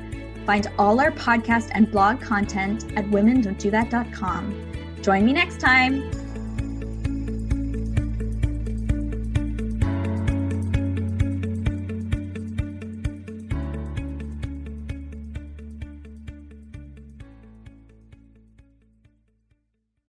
Find 0.46 0.66
all 0.78 1.00
our 1.00 1.10
podcast 1.10 1.70
and 1.72 1.90
blog 1.90 2.20
content 2.20 2.84
at 2.96 3.04
womendon'tdothat.com. 3.06 4.72
Join 5.02 5.24
me 5.24 5.32
next 5.32 5.60
time. 5.60 6.21